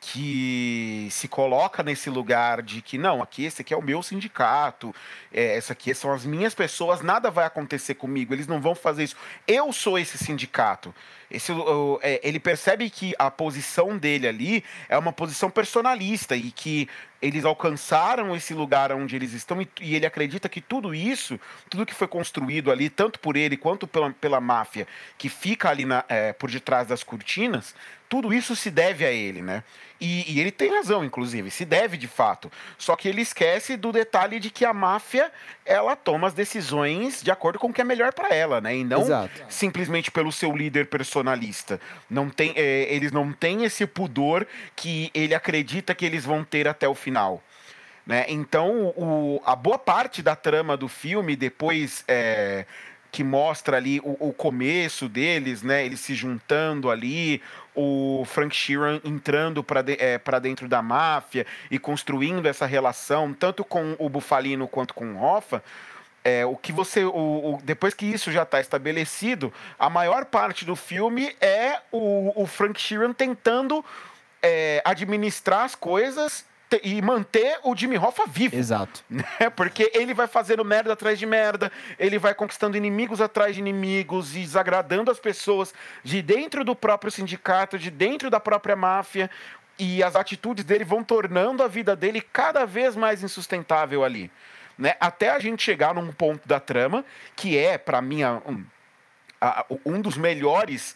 que 0.01 1.07
se 1.11 1.27
coloca 1.27 1.83
nesse 1.83 2.09
lugar 2.09 2.61
de 2.61 2.81
que 2.81 2.97
não, 2.97 3.21
aqui 3.21 3.43
esse 3.43 3.61
aqui 3.61 3.73
é 3.73 3.77
o 3.77 3.81
meu 3.81 4.01
sindicato, 4.01 4.95
é, 5.31 5.57
essa 5.57 5.73
aqui 5.73 5.93
são 5.93 6.13
as 6.13 6.25
minhas 6.25 6.55
pessoas, 6.55 7.01
nada 7.01 7.29
vai 7.29 7.45
acontecer 7.45 7.95
comigo, 7.95 8.33
eles 8.33 8.47
não 8.47 8.61
vão 8.61 8.73
fazer 8.73 9.03
isso. 9.03 9.17
Eu 9.45 9.71
sou 9.73 9.99
esse 9.99 10.17
sindicato. 10.17 10.95
Esse, 11.31 11.51
o- 11.51 11.99
é, 12.01 12.19
ele 12.23 12.39
percebe 12.39 12.89
que 12.89 13.13
a 13.19 13.29
posição 13.29 13.97
dele 13.97 14.27
ali 14.27 14.63
é 14.87 14.97
uma 14.97 15.13
posição 15.13 15.49
personalista 15.49 16.35
e 16.35 16.49
que 16.51 16.87
eles 17.21 17.43
alcançaram 17.43 18.33
esse 18.35 18.53
lugar 18.53 18.91
onde 18.93 19.15
eles 19.15 19.33
estão 19.33 19.61
e, 19.61 19.67
e 19.81 19.95
ele 19.95 20.05
acredita 20.05 20.47
que 20.47 20.61
tudo 20.61 20.95
isso, 20.95 21.39
tudo 21.69 21.85
que 21.85 21.93
foi 21.93 22.07
construído 22.07 22.71
ali, 22.71 22.89
tanto 22.89 23.19
por 23.19 23.35
ele 23.35 23.57
quanto 23.57 23.85
pela, 23.85 24.09
pela 24.11 24.39
máfia 24.39 24.87
que 25.17 25.27
fica 25.29 25.69
ali 25.69 25.85
na- 25.85 26.03
é, 26.07 26.31
por 26.33 26.49
detrás 26.49 26.87
das 26.87 27.03
cortinas, 27.03 27.75
tudo 28.07 28.33
isso 28.33 28.55
se 28.55 28.71
deve 28.71 29.05
a 29.05 29.11
ele, 29.11 29.41
né? 29.41 29.63
E, 30.01 30.33
e 30.33 30.39
ele 30.39 30.49
tem 30.49 30.73
razão, 30.73 31.03
inclusive, 31.03 31.51
se 31.51 31.65
deve 31.65 31.97
de 31.97 32.07
fato. 32.07 32.49
Só 32.77 32.95
que 32.95 33.07
ele 33.09 33.21
esquece 33.21 33.75
do 33.75 33.91
detalhe 33.91 34.39
de 34.39 34.49
que 34.49 34.63
a 34.63 34.73
máfia 34.73 35.29
ela 35.65 35.93
toma 35.95 36.25
as 36.25 36.33
decisões 36.33 37.21
de 37.21 37.29
acordo 37.29 37.59
com 37.59 37.67
o 37.67 37.73
que 37.73 37.81
é 37.81 37.83
melhor 37.83 38.13
para 38.13 38.33
ela, 38.33 38.61
né? 38.61 38.77
E 38.77 38.83
não 38.85 39.01
Exato. 39.01 39.43
simplesmente 39.49 40.09
pelo 40.09 40.31
seu 40.31 40.55
líder 40.55 40.87
personalista. 41.19 41.79
Não 42.09 42.29
tem, 42.29 42.53
é, 42.55 42.93
eles 42.93 43.11
não 43.11 43.31
têm 43.31 43.63
esse 43.63 43.85
pudor 43.85 44.47
que 44.75 45.11
ele 45.13 45.35
acredita 45.35 45.93
que 45.93 46.05
eles 46.05 46.25
vão 46.25 46.43
ter 46.43 46.67
até 46.67 46.87
o 46.87 46.95
final. 46.95 47.43
Né? 48.05 48.25
Então, 48.27 48.93
o, 48.95 49.41
a 49.45 49.55
boa 49.55 49.77
parte 49.77 50.21
da 50.21 50.35
trama 50.35 50.75
do 50.75 50.87
filme, 50.87 51.35
depois 51.35 52.03
é, 52.07 52.65
que 53.11 53.23
mostra 53.23 53.77
ali 53.77 53.99
o, 53.99 54.29
o 54.29 54.33
começo 54.33 55.07
deles, 55.07 55.61
né? 55.61 55.85
Eles 55.85 55.99
se 55.99 56.15
juntando 56.15 56.89
ali, 56.89 57.41
o 57.75 58.23
Frank 58.25 58.55
Sheeran 58.55 58.99
entrando 59.03 59.63
para 59.63 59.81
de, 59.81 59.97
é, 59.99 60.19
dentro 60.41 60.67
da 60.67 60.81
máfia 60.81 61.45
e 61.69 61.77
construindo 61.77 62.47
essa 62.47 62.65
relação, 62.65 63.33
tanto 63.33 63.63
com 63.63 63.95
o 63.99 64.09
Bufalino 64.09 64.67
quanto 64.67 64.93
com 64.93 65.13
o 65.13 65.23
Hoffa. 65.23 65.63
É, 66.23 66.45
o 66.45 66.55
que 66.55 66.71
você. 66.71 67.03
O, 67.03 67.09
o- 67.55 67.59
depois 67.63 67.93
que 67.93 68.05
isso 68.05 68.31
já 68.31 68.43
está 68.43 68.59
estabelecido, 68.59 69.53
a 69.77 69.89
maior 69.89 70.25
parte 70.25 70.65
do 70.65 70.75
filme 70.75 71.35
é 71.39 71.79
o, 71.91 72.33
o 72.43 72.45
Frank 72.45 72.79
Sheeran 72.79 73.13
tentando 73.13 73.83
é, 74.43 74.81
administrar 74.83 75.63
as 75.65 75.75
coisas 75.75 76.45
e 76.83 77.01
manter 77.01 77.57
o 77.63 77.75
Jimmy 77.75 77.97
Hoffa 77.97 78.25
vivo 78.27 78.55
Exato. 78.55 79.03
né? 79.09 79.49
Porque 79.55 79.91
ele 79.93 80.13
vai 80.13 80.27
fazendo 80.27 80.63
merda 80.63 80.93
atrás 80.93 81.17
de 81.17 81.25
merda, 81.25 81.71
ele 81.97 82.19
vai 82.19 82.33
conquistando 82.35 82.77
inimigos 82.77 83.21
atrás 83.21 83.55
de 83.55 83.61
inimigos 83.61 84.35
e 84.35 84.41
desagradando 84.41 85.09
as 85.09 85.19
pessoas 85.19 85.73
de 86.03 86.21
dentro 86.21 86.63
do 86.63 86.75
próprio 86.75 87.11
sindicato, 87.11 87.79
de 87.79 87.89
dentro 87.89 88.29
da 88.29 88.39
própria 88.39 88.75
máfia. 88.75 89.31
E 89.79 90.03
as 90.03 90.15
atitudes 90.15 90.65
dele 90.65 90.83
vão 90.83 91.03
tornando 91.03 91.63
a 91.63 91.67
vida 91.67 91.95
dele 91.95 92.21
cada 92.21 92.65
vez 92.65 92.95
mais 92.97 93.23
insustentável 93.23 94.03
ali. 94.03 94.29
Né? 94.79 94.95
Até 94.97 95.29
a 95.29 95.39
gente 95.39 95.61
chegar 95.61 95.93
num 95.93 96.09
ponto 96.13 96.47
da 96.47 96.57
trama 96.59 97.03
que 97.35 97.57
é, 97.57 97.77
para 97.77 98.01
mim, 98.01 98.23
um, 98.23 98.65
um 99.85 99.99
dos 100.01 100.15
melhores 100.15 100.95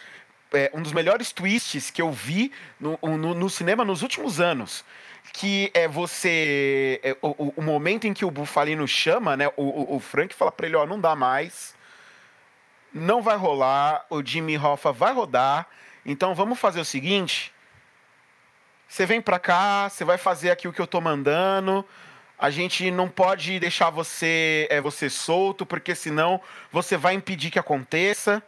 é, 0.53 0.71
um 0.73 0.81
dos 0.81 0.93
melhores 0.93 1.33
twists 1.33 1.91
que 1.91 2.01
eu 2.01 2.09
vi 2.11 2.51
no, 2.79 2.97
no, 3.01 3.33
no 3.33 3.49
cinema 3.49 3.83
nos 3.83 4.01
últimos 4.01 4.39
anos. 4.39 4.85
Que 5.33 5.69
é 5.73 5.87
você. 5.87 6.99
é, 7.03 7.17
o, 7.21 7.29
o- 7.29 7.53
o 7.57 7.61
momento 7.61 8.05
em 8.07 8.13
que 8.13 8.23
o 8.23 8.29
Bufalino 8.31 8.87
chama, 8.87 9.35
né? 9.35 9.47
O, 9.57 9.63
o, 9.63 9.95
o 9.95 9.99
Frank 9.99 10.33
fala 10.35 10.51
pra 10.51 10.65
ele: 10.67 10.75
ó, 10.75 10.85
não 10.85 10.99
dá 10.99 11.15
mais. 11.15 11.75
Não 12.93 13.21
vai 13.21 13.35
rolar. 13.35 14.05
O 14.09 14.23
Jimmy 14.23 14.57
Hoffa 14.57 14.91
vai 14.91 15.11
rodar. 15.13 15.67
Então 16.05 16.35
vamos 16.35 16.59
fazer 16.59 16.79
o 16.79 16.85
seguinte. 16.85 17.51
Você 18.87 19.05
vem 19.05 19.19
pra 19.21 19.39
cá, 19.39 19.89
você 19.89 20.05
vai 20.05 20.17
fazer 20.19 20.51
aqui 20.51 20.67
o 20.67 20.73
que 20.73 20.79
eu 20.81 20.85
tô 20.87 21.01
mandando. 21.01 21.83
A 22.43 22.49
gente 22.49 22.91
não 22.91 23.07
pode 23.07 23.57
deixar 23.57 23.89
você 23.89 24.67
é, 24.69 24.81
você 24.81 25.09
solto, 25.09 25.65
porque 25.65 25.95
senão 25.95 26.41
você 26.73 26.97
vai 26.97 27.13
impedir 27.13 27.49
que 27.49 27.57
aconteça. 27.57 28.43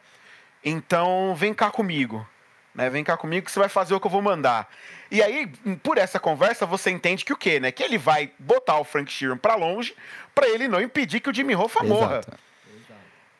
Então, 0.61 1.33
vem 1.33 1.53
cá 1.53 1.71
comigo. 1.71 2.27
Né? 2.73 2.89
Vem 2.89 3.05
cá 3.05 3.15
comigo 3.15 3.45
que 3.45 3.51
você 3.53 3.57
vai 3.57 3.69
fazer 3.69 3.95
o 3.95 3.99
que 4.01 4.05
eu 4.05 4.11
vou 4.11 4.21
mandar. 4.21 4.69
E 5.09 5.23
aí, 5.23 5.47
por 5.81 5.97
essa 5.97 6.19
conversa, 6.19 6.65
você 6.65 6.91
entende 6.91 7.23
que 7.23 7.31
o 7.31 7.37
quê, 7.37 7.57
né? 7.57 7.71
Que 7.71 7.83
ele 7.83 7.97
vai 7.97 8.33
botar 8.37 8.77
o 8.79 8.83
Frank 8.83 9.09
Sheeran 9.09 9.37
pra 9.37 9.55
longe 9.55 9.95
pra 10.35 10.45
ele 10.45 10.67
não 10.67 10.81
impedir 10.81 11.21
que 11.21 11.29
o 11.29 11.33
Jimmy 11.33 11.55
Hoffa 11.55 11.81
morra. 11.81 12.17
Exato. 12.17 12.37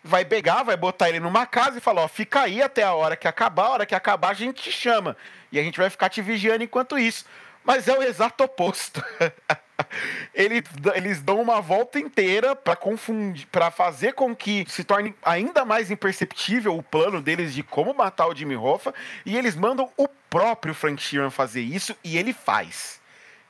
Vai 0.01 0.23
pegar, 0.23 0.63
vai 0.63 0.77
botar 0.77 1.09
ele 1.09 1.19
numa 1.19 1.45
casa 1.45 1.79
e 1.79 1.81
falar, 1.81 2.03
ó, 2.03 2.07
fica 2.07 2.43
aí 2.43 2.61
até 2.61 2.83
a 2.83 2.93
hora 2.93 3.17
que 3.17 3.27
acabar, 3.27 3.65
a 3.65 3.71
hora 3.71 3.85
que 3.85 3.93
acabar 3.93 4.29
a 4.29 4.33
gente 4.33 4.63
te 4.63 4.71
chama. 4.71 5.17
E 5.51 5.59
a 5.59 5.63
gente 5.63 5.77
vai 5.77 5.89
ficar 5.89 6.07
te 6.07 6.21
vigiando 6.21 6.63
enquanto 6.63 6.97
isso. 6.97 7.25
Mas 7.61 7.89
é 7.89 7.99
o 7.99 8.01
exato 8.01 8.41
oposto. 8.41 9.03
Eles, 10.33 10.63
eles 10.95 11.21
dão 11.21 11.41
uma 11.41 11.61
volta 11.61 11.97
inteira 11.99 12.55
para 12.55 12.75
confundir, 12.75 13.47
para 13.47 13.71
fazer 13.71 14.13
com 14.13 14.35
que 14.35 14.65
se 14.67 14.83
torne 14.83 15.15
ainda 15.23 15.63
mais 15.63 15.89
imperceptível 15.89 16.75
o 16.77 16.83
plano 16.83 17.21
deles 17.21 17.53
de 17.53 17.63
como 17.63 17.93
matar 17.93 18.27
o 18.27 18.35
Jimmy 18.35 18.55
Hoffa, 18.55 18.93
e 19.25 19.37
eles 19.37 19.55
mandam 19.55 19.89
o 19.97 20.07
próprio 20.29 20.73
Frank 20.73 21.01
Sheeran 21.01 21.29
fazer 21.29 21.61
isso 21.61 21.95
e 22.03 22.17
ele 22.17 22.33
faz. 22.33 22.99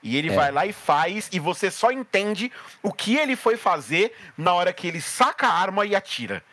E 0.04 0.16
ele 0.16 0.30
É. 0.30 0.36
vai 0.36 0.52
lá 0.52 0.66
e 0.68 0.72
faz, 0.74 1.28
e 1.32 1.40
você 1.40 1.72
só 1.72 1.92
entende 1.92 2.52
o 2.84 2.94
que 2.94 3.18
ele 3.18 3.36
foi 3.36 3.58
fazer 3.58 4.14
na 4.38 4.54
hora 4.54 4.72
que 4.72 4.88
ele 4.88 5.02
saca 5.02 5.48
a 5.48 5.54
arma 5.54 5.86
e 5.86 5.96
atira. 5.96 6.44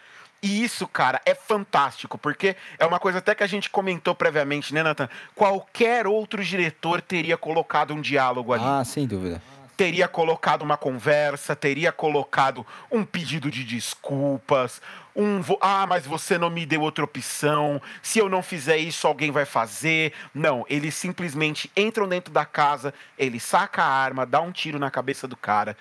E 0.44 0.64
isso, 0.64 0.88
cara, 0.88 1.20
é 1.24 1.34
fantástico, 1.36 2.18
porque 2.18 2.56
é 2.78 2.84
uma 2.84 2.98
coisa 2.98 3.18
até 3.18 3.32
que 3.34 3.44
a 3.44 3.46
gente 3.46 3.70
comentou 3.70 4.12
previamente, 4.14 4.74
né, 4.74 4.82
Nathan? 4.82 5.08
Qualquer 5.36 6.06
outro 6.06 6.42
diretor 6.42 7.00
teria 7.00 7.36
colocado 7.36 7.94
um 7.94 8.00
diálogo 8.00 8.52
ali 8.52 8.64
Ah, 8.66 8.82
sem 8.84 9.06
dúvida. 9.06 9.40
Teria 9.82 10.06
colocado 10.06 10.62
uma 10.62 10.76
conversa, 10.76 11.56
teria 11.56 11.90
colocado 11.90 12.64
um 12.88 13.04
pedido 13.04 13.50
de 13.50 13.64
desculpas, 13.64 14.80
um 15.14 15.40
ah, 15.60 15.88
mas 15.88 16.06
você 16.06 16.38
não 16.38 16.48
me 16.48 16.64
deu 16.64 16.82
outra 16.82 17.04
opção. 17.04 17.82
Se 18.00 18.20
eu 18.20 18.28
não 18.28 18.44
fizer 18.44 18.76
isso, 18.76 19.08
alguém 19.08 19.32
vai 19.32 19.44
fazer. 19.44 20.12
Não, 20.32 20.64
eles 20.70 20.94
simplesmente 20.94 21.68
entram 21.76 22.08
dentro 22.08 22.32
da 22.32 22.44
casa, 22.44 22.94
ele 23.18 23.40
saca 23.40 23.82
a 23.82 23.88
arma, 23.88 24.24
dá 24.24 24.40
um 24.40 24.52
tiro 24.52 24.78
na 24.78 24.88
cabeça 24.88 25.26
do 25.26 25.36
cara. 25.36 25.76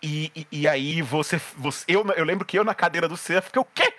E, 0.00 0.30
e, 0.32 0.46
e 0.60 0.68
aí 0.68 1.02
você, 1.02 1.40
você 1.56 1.84
eu, 1.88 2.06
eu 2.16 2.24
lembro 2.24 2.46
que 2.46 2.56
eu 2.56 2.62
na 2.62 2.76
cadeira 2.76 3.08
do 3.08 3.16
cinema 3.16 3.42
fiquei 3.42 3.60
o 3.60 3.66
quê? 3.74 3.92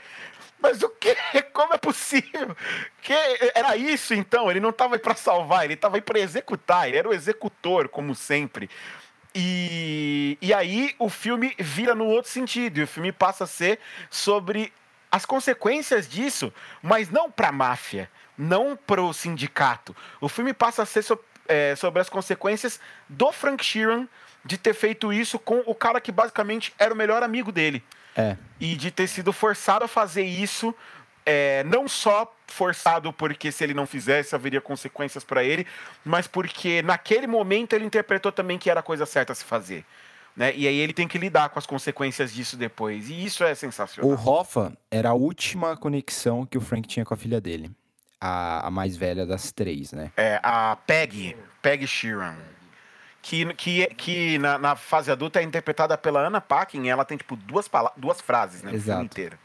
Mas 0.60 0.82
o 0.82 0.90
quê? 0.90 1.16
Como 1.54 1.74
é 1.74 1.78
possível? 1.78 2.56
Que 3.02 3.14
era 3.54 3.76
isso 3.76 4.14
então? 4.14 4.50
Ele 4.50 4.60
não 4.60 4.70
estava 4.70 4.98
para 4.98 5.16
salvar, 5.16 5.66
ele 5.66 5.74
estava 5.74 6.02
para 6.02 6.20
executar. 6.20 6.88
Ele 6.88 6.98
era 6.98 7.10
o 7.10 7.14
executor, 7.14 7.90
como 7.90 8.16
sempre. 8.16 8.70
E, 9.40 10.36
e 10.42 10.52
aí 10.52 10.96
o 10.98 11.10
filme 11.10 11.54
vira 11.60 11.94
no 11.94 12.06
outro 12.06 12.32
sentido. 12.32 12.80
E 12.80 12.84
o 12.84 12.88
filme 12.88 13.12
passa 13.12 13.44
a 13.44 13.48
ser 13.48 13.80
sobre 14.10 14.74
as 15.12 15.26
consequências 15.28 16.10
disso, 16.10 16.52
mas 16.82 17.10
não 17.12 17.30
para 17.30 17.50
a 17.50 17.52
máfia, 17.52 18.10
não 18.36 18.76
para 18.76 19.02
o 19.02 19.14
sindicato. 19.14 19.96
O 20.20 20.28
filme 20.28 20.54
passa 20.54 20.82
a 20.82 20.86
ser 20.88 21.04
so- 21.04 21.20
é, 21.48 21.76
sobre 21.76 22.02
as 22.02 22.10
consequências 22.10 22.80
do 23.08 23.32
Frank 23.32 23.64
Sheeran 23.64 24.08
de 24.44 24.58
ter 24.58 24.74
feito 24.74 25.14
isso 25.14 25.38
com 25.38 25.62
o 25.68 25.76
cara 25.76 26.02
que 26.02 26.12
basicamente 26.12 26.74
era 26.80 26.94
o 26.94 26.98
melhor 26.98 27.22
amigo 27.22 27.52
dele 27.52 27.84
É. 28.16 28.36
e 28.60 28.76
de 28.76 28.90
ter 28.90 29.08
sido 29.08 29.32
forçado 29.32 29.86
a 29.86 29.88
fazer 29.88 30.24
isso, 30.24 30.74
é, 31.30 31.62
não 31.66 31.90
só 31.90 32.34
forçado 32.48 33.12
porque 33.12 33.52
se 33.52 33.62
ele 33.62 33.74
não 33.74 33.86
fizesse 33.86 34.34
haveria 34.34 34.62
consequências 34.62 35.26
para 35.26 35.44
ele, 35.44 35.68
mas 36.06 36.26
porque 36.26 36.82
naquele 36.82 37.28
momento 37.28 37.74
ele 37.74 37.84
interpretou 37.84 38.32
também 38.32 38.58
que 38.58 38.70
era 38.70 38.80
a 38.80 38.84
coisa 38.84 39.06
certa 39.06 39.34
a 39.34 39.36
se 39.36 39.44
fazer. 39.44 39.84
Né? 40.34 40.54
E 40.56 40.66
aí 40.66 40.78
ele 40.78 40.94
tem 40.94 41.08
que 41.08 41.18
lidar 41.18 41.50
com 41.50 41.60
as 41.60 41.66
consequências 41.66 42.34
disso 42.34 42.56
depois. 42.56 43.10
E 43.10 43.26
isso 43.26 43.44
é 43.44 43.54
sensacional. 43.54 44.10
O 44.10 44.14
Hoffa 44.14 44.72
era 44.90 45.10
a 45.10 45.14
última 45.14 45.76
conexão 45.76 46.46
que 46.46 46.58
o 46.58 46.62
Frank 46.62 46.88
tinha 46.88 47.04
com 47.04 47.14
a 47.14 47.18
filha 47.18 47.42
dele. 47.42 47.72
A, 48.22 48.68
a 48.68 48.72
mais 48.72 48.96
velha 48.96 49.26
das 49.26 49.52
três, 49.52 49.92
né? 49.92 50.12
É, 50.16 50.40
a 50.42 50.78
Peggy, 50.88 51.36
Peggy 51.62 51.88
Sheeran. 51.88 52.38
Que, 53.22 53.54
que, 53.56 53.86
que 53.88 54.38
na, 54.38 54.58
na 54.58 54.76
fase 54.76 55.12
adulta 55.12 55.42
é 55.42 55.44
interpretada 55.44 55.98
pela 55.98 56.26
Anna 56.26 56.40
Paquin. 56.40 56.88
Ela 56.88 57.04
tem, 57.04 57.18
tipo, 57.18 57.36
duas, 57.36 57.70
duas 57.98 58.22
frases, 58.22 58.64
né? 58.64 58.72
no 58.72 58.78
filme 58.78 58.92
Exato. 58.92 59.04
inteiro. 59.04 59.38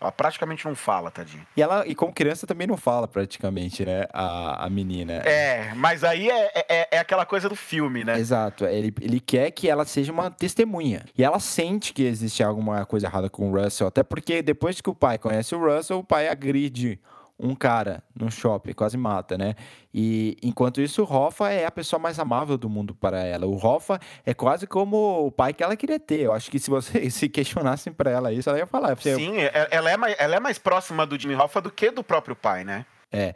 Ela 0.00 0.12
praticamente 0.12 0.64
não 0.66 0.74
fala, 0.74 1.10
tadinha. 1.10 1.46
E 1.56 1.62
ela, 1.62 1.86
e 1.86 1.94
como 1.94 2.12
criança, 2.12 2.46
também 2.46 2.66
não 2.66 2.76
fala 2.76 3.06
praticamente, 3.06 3.84
né? 3.84 4.06
A, 4.12 4.66
a 4.66 4.70
menina. 4.70 5.14
É, 5.14 5.72
mas 5.74 6.04
aí 6.04 6.30
é, 6.30 6.50
é, 6.68 6.88
é 6.92 6.98
aquela 6.98 7.26
coisa 7.26 7.48
do 7.48 7.56
filme, 7.56 8.04
né? 8.04 8.18
Exato. 8.18 8.64
Ele, 8.64 8.92
ele 9.00 9.20
quer 9.20 9.50
que 9.50 9.68
ela 9.68 9.84
seja 9.84 10.12
uma 10.12 10.30
testemunha. 10.30 11.04
E 11.16 11.24
ela 11.24 11.38
sente 11.38 11.92
que 11.92 12.02
existe 12.02 12.42
alguma 12.42 12.84
coisa 12.86 13.06
errada 13.06 13.28
com 13.28 13.50
o 13.50 13.60
Russell. 13.60 13.86
Até 13.86 14.02
porque 14.02 14.42
depois 14.42 14.80
que 14.80 14.90
o 14.90 14.94
pai 14.94 15.18
conhece 15.18 15.54
o 15.54 15.58
Russell, 15.58 15.98
o 15.98 16.04
pai 16.04 16.28
agride 16.28 16.98
um 17.42 17.54
cara 17.54 18.02
no 18.14 18.30
shopping, 18.30 18.72
quase 18.72 18.96
mata, 18.96 19.38
né? 19.38 19.54
E 19.92 20.36
enquanto 20.42 20.80
isso, 20.80 21.02
o 21.02 21.12
Hoffa 21.12 21.50
é 21.50 21.64
a 21.64 21.70
pessoa 21.70 21.98
mais 21.98 22.18
amável 22.18 22.58
do 22.58 22.68
mundo 22.68 22.94
para 22.94 23.24
ela. 23.24 23.46
O 23.46 23.56
Hoffa 23.56 23.98
é 24.24 24.34
quase 24.34 24.66
como 24.66 25.26
o 25.26 25.32
pai 25.32 25.52
que 25.54 25.62
ela 25.62 25.76
queria 25.76 25.98
ter. 25.98 26.20
Eu 26.20 26.32
acho 26.32 26.50
que 26.50 26.58
se 26.58 26.68
você 26.68 27.08
se 27.10 27.28
questionassem 27.28 27.92
para 27.92 28.10
ela 28.10 28.32
isso, 28.32 28.48
ela 28.48 28.58
ia 28.58 28.66
falar. 28.66 28.94
Você... 28.94 29.14
Sim, 29.16 29.38
é, 29.38 29.68
ela 29.70 29.90
é, 29.90 29.96
mais, 29.96 30.16
ela 30.18 30.36
é 30.36 30.40
mais 30.40 30.58
próxima 30.58 31.06
do 31.06 31.18
Jimmy 31.18 31.34
Hoffa 31.34 31.60
do 31.60 31.70
que 31.70 31.90
do 31.90 32.04
próprio 32.04 32.36
pai, 32.36 32.64
né? 32.64 32.84
É. 33.10 33.34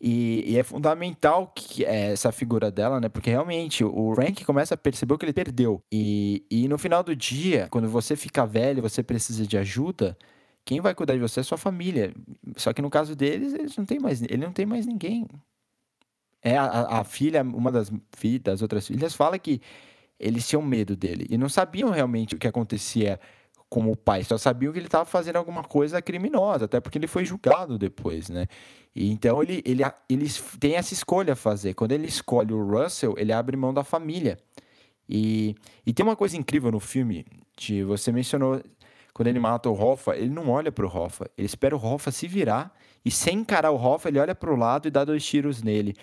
E, 0.00 0.52
e, 0.52 0.58
é 0.58 0.62
fundamental 0.62 1.50
que 1.52 1.84
é 1.84 2.12
essa 2.12 2.30
figura 2.30 2.70
dela, 2.70 3.00
né? 3.00 3.08
Porque 3.08 3.30
realmente 3.30 3.82
o 3.82 4.14
Frank 4.14 4.44
começa 4.44 4.74
a 4.74 4.78
perceber 4.78 5.18
que 5.18 5.24
ele 5.24 5.32
perdeu. 5.32 5.82
E, 5.90 6.44
e 6.48 6.68
no 6.68 6.78
final 6.78 7.02
do 7.02 7.16
dia, 7.16 7.66
quando 7.68 7.88
você 7.88 8.14
fica 8.14 8.46
velho, 8.46 8.80
você 8.80 9.02
precisa 9.02 9.44
de 9.44 9.58
ajuda, 9.58 10.16
quem 10.68 10.82
vai 10.82 10.94
cuidar 10.94 11.14
de 11.14 11.20
você 11.20 11.40
é 11.40 11.42
sua 11.42 11.56
família. 11.56 12.12
Só 12.54 12.74
que 12.74 12.82
no 12.82 12.90
caso 12.90 13.16
deles, 13.16 13.54
eles 13.54 13.74
não 13.74 13.86
tem 13.86 13.98
mais, 13.98 14.20
ele 14.20 14.36
não 14.36 14.52
tem 14.52 14.66
mais 14.66 14.84
ninguém. 14.84 15.26
É 16.42 16.58
a, 16.58 16.98
a 16.98 17.04
filha, 17.04 17.42
uma 17.42 17.72
das, 17.72 17.90
filhas, 18.14 18.42
das 18.42 18.60
outras 18.60 18.86
filhas, 18.86 19.14
fala 19.14 19.38
que 19.38 19.62
eles 20.20 20.46
tinham 20.46 20.60
medo 20.60 20.94
dele 20.94 21.26
e 21.30 21.38
não 21.38 21.48
sabiam 21.48 21.88
realmente 21.88 22.34
o 22.34 22.38
que 22.38 22.46
acontecia 22.46 23.18
como 23.70 23.96
pai, 23.96 24.24
só 24.24 24.36
sabiam 24.36 24.70
que 24.70 24.78
ele 24.78 24.88
estava 24.88 25.06
fazendo 25.06 25.36
alguma 25.36 25.64
coisa 25.64 26.02
criminosa, 26.02 26.66
até 26.66 26.80
porque 26.80 26.98
ele 26.98 27.06
foi 27.06 27.24
julgado 27.24 27.78
depois, 27.78 28.28
né? 28.28 28.46
E 28.94 29.10
então 29.10 29.42
ele, 29.42 29.62
ele, 29.64 29.82
ele 30.06 30.26
tem 30.60 30.74
essa 30.74 30.92
escolha 30.92 31.32
a 31.32 31.36
fazer. 31.36 31.72
Quando 31.72 31.92
ele 31.92 32.06
escolhe 32.06 32.52
o 32.52 32.62
Russell, 32.62 33.14
ele 33.16 33.32
abre 33.32 33.56
mão 33.56 33.72
da 33.72 33.84
família. 33.84 34.38
E, 35.08 35.54
e 35.86 35.94
tem 35.94 36.04
uma 36.04 36.16
coisa 36.16 36.36
incrível 36.36 36.70
no 36.70 36.80
filme, 36.80 37.24
de 37.56 37.82
você 37.82 38.12
mencionou 38.12 38.60
quando 39.12 39.28
ele 39.28 39.40
mata 39.40 39.68
o 39.68 39.72
Hoffa, 39.72 40.16
ele 40.16 40.30
não 40.30 40.48
olha 40.48 40.70
para 40.70 40.86
o 40.86 40.88
Hoffa. 40.88 41.30
Ele 41.36 41.46
espera 41.46 41.76
o 41.76 41.84
Hoffa 41.84 42.10
se 42.10 42.26
virar 42.28 42.72
e 43.04 43.10
sem 43.10 43.38
encarar 43.38 43.70
o 43.70 43.76
Hoffa, 43.76 44.08
ele 44.08 44.18
olha 44.18 44.34
para 44.34 44.52
o 44.52 44.56
lado 44.56 44.88
e 44.88 44.90
dá 44.90 45.04
dois 45.04 45.24
tiros 45.24 45.62
nele. 45.62 45.94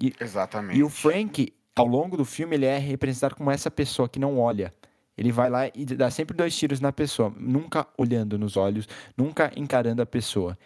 E, 0.00 0.12
Exatamente. 0.20 0.78
E 0.78 0.82
o 0.82 0.88
Frank, 0.88 1.52
ao 1.74 1.86
longo 1.86 2.16
do 2.16 2.24
filme, 2.24 2.56
ele 2.56 2.66
é 2.66 2.78
representado 2.78 3.34
como 3.34 3.50
essa 3.50 3.70
pessoa 3.70 4.08
que 4.08 4.18
não 4.18 4.38
olha. 4.38 4.72
Ele 5.16 5.30
vai 5.30 5.48
lá 5.48 5.68
e 5.68 5.84
dá 5.84 6.10
sempre 6.10 6.36
dois 6.36 6.56
tiros 6.56 6.80
na 6.80 6.92
pessoa, 6.92 7.32
nunca 7.36 7.86
olhando 7.96 8.38
nos 8.38 8.56
olhos, 8.56 8.88
nunca 9.16 9.52
encarando 9.56 10.02
a 10.02 10.06
pessoa. 10.06 10.58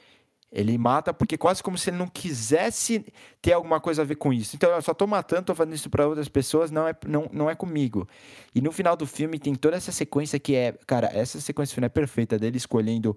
Ele 0.51 0.79
mata 0.79 1.13
porque 1.13 1.37
quase 1.37 1.63
como 1.63 1.77
se 1.77 1.91
ele 1.91 1.99
não 1.99 2.09
quisesse 2.09 3.05
ter 3.43 3.53
alguma 3.53 3.81
coisa 3.81 4.01
a 4.01 4.05
ver 4.05 4.15
com 4.15 4.33
isso. 4.33 4.57
Então, 4.57 4.71
eu 4.71 4.81
só 4.81 4.95
tô 4.95 5.07
matando, 5.07 5.43
tô 5.43 5.55
fazendo 5.55 5.75
isso 5.75 5.91
para 5.91 6.07
outras 6.07 6.29
pessoas, 6.29 6.71
não 6.71 6.89
é, 6.89 6.95
não, 7.07 7.29
não 7.33 7.51
é 7.51 7.55
comigo. 7.55 8.09
E 8.55 8.61
no 8.63 8.73
final 8.73 8.97
do 8.97 9.07
filme 9.07 9.39
tem 9.39 9.55
toda 9.55 9.77
essa 9.77 9.93
sequência 9.93 10.39
que 10.39 10.55
é, 10.55 10.73
cara, 10.87 11.11
essa 11.13 11.39
sequência 11.41 11.75
final 11.75 11.87
é 11.87 11.91
perfeita 11.91 12.39
dele 12.39 12.57
escolhendo 12.57 13.15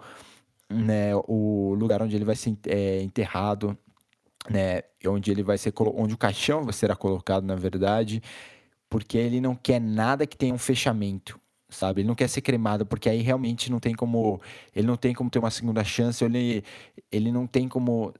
né, 0.70 1.12
o 1.28 1.74
lugar 1.78 2.02
onde 2.02 2.16
ele 2.16 2.26
vai 2.26 2.36
ser 2.36 2.58
é, 2.68 3.02
enterrado, 3.02 3.78
né, 4.50 4.84
onde 5.08 5.32
ele 5.32 5.44
vai 5.44 5.58
ser 5.58 5.74
onde 5.78 6.14
o 6.14 6.18
caixão 6.18 6.70
será 6.72 6.96
colocado, 6.96 7.46
na 7.46 7.56
verdade, 7.56 8.22
porque 8.90 9.18
ele 9.18 9.40
não 9.40 9.56
quer 9.56 9.80
nada 9.80 10.28
que 10.28 10.36
tenha 10.36 10.54
um 10.54 10.58
fechamento 10.58 11.41
sabe? 11.72 12.01
Ele 12.01 12.07
não 12.07 12.15
quer 12.15 12.28
ser 12.28 12.41
cremado, 12.41 12.86
porque 12.86 13.09
aí 13.09 13.22
realmente 13.22 13.72
não 13.72 13.80
tem 13.80 13.95
como. 13.95 14.39
Ele 14.76 14.86
não 14.86 14.97
tem 14.97 15.13
como 15.13 15.30
ter 15.30 15.39
uma 15.39 15.49
segunda 15.49 15.84
chance, 15.84 16.24
ele, 16.24 16.63
ele 17.11 17.32
não 17.32 17.47
tem 17.47 17.67
como 17.67 18.13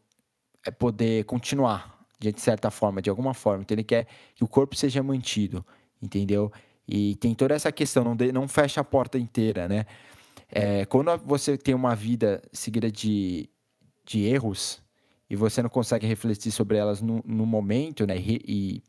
é, 0.66 0.72
poder 0.72 1.26
continuar, 1.26 2.00
de 2.20 2.34
certa 2.40 2.72
forma, 2.72 3.02
de 3.02 3.10
alguma 3.10 3.34
forma. 3.34 3.64
Então 3.64 3.76
ele 3.76 3.84
quer 3.84 4.08
que 4.34 4.44
o 4.44 4.48
corpo 4.48 4.76
seja 4.76 5.04
mantido, 5.04 5.66
entendeu? 6.02 6.52
E 6.88 7.16
tem 7.18 7.36
toda 7.36 7.54
essa 7.54 7.72
questão, 7.72 8.04
não, 8.04 8.16
de, 8.16 8.32
não 8.32 8.48
fecha 8.48 8.82
a 8.82 8.84
porta 8.84 9.20
inteira, 9.20 9.68
né? 9.68 9.86
É, 10.50 10.86
quando 10.86 11.16
você 11.20 11.58
tem 11.58 11.76
uma 11.76 11.96
vida 11.96 12.42
seguida 12.52 12.92
de, 12.92 13.50
de 14.06 14.26
erros 14.26 14.82
e 15.30 15.36
você 15.36 15.62
não 15.62 15.70
consegue 15.70 16.06
refletir 16.06 16.52
sobre 16.52 16.78
elas 16.78 17.02
no, 17.02 17.22
no 17.26 17.46
momento, 17.46 18.06
né? 18.06 18.18
E, 18.18 18.84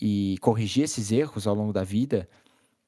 e 0.00 0.36
corrigir 0.40 0.84
esses 0.84 1.12
erros 1.12 1.46
ao 1.46 1.54
longo 1.54 1.72
da 1.72 1.84
vida, 1.84 2.28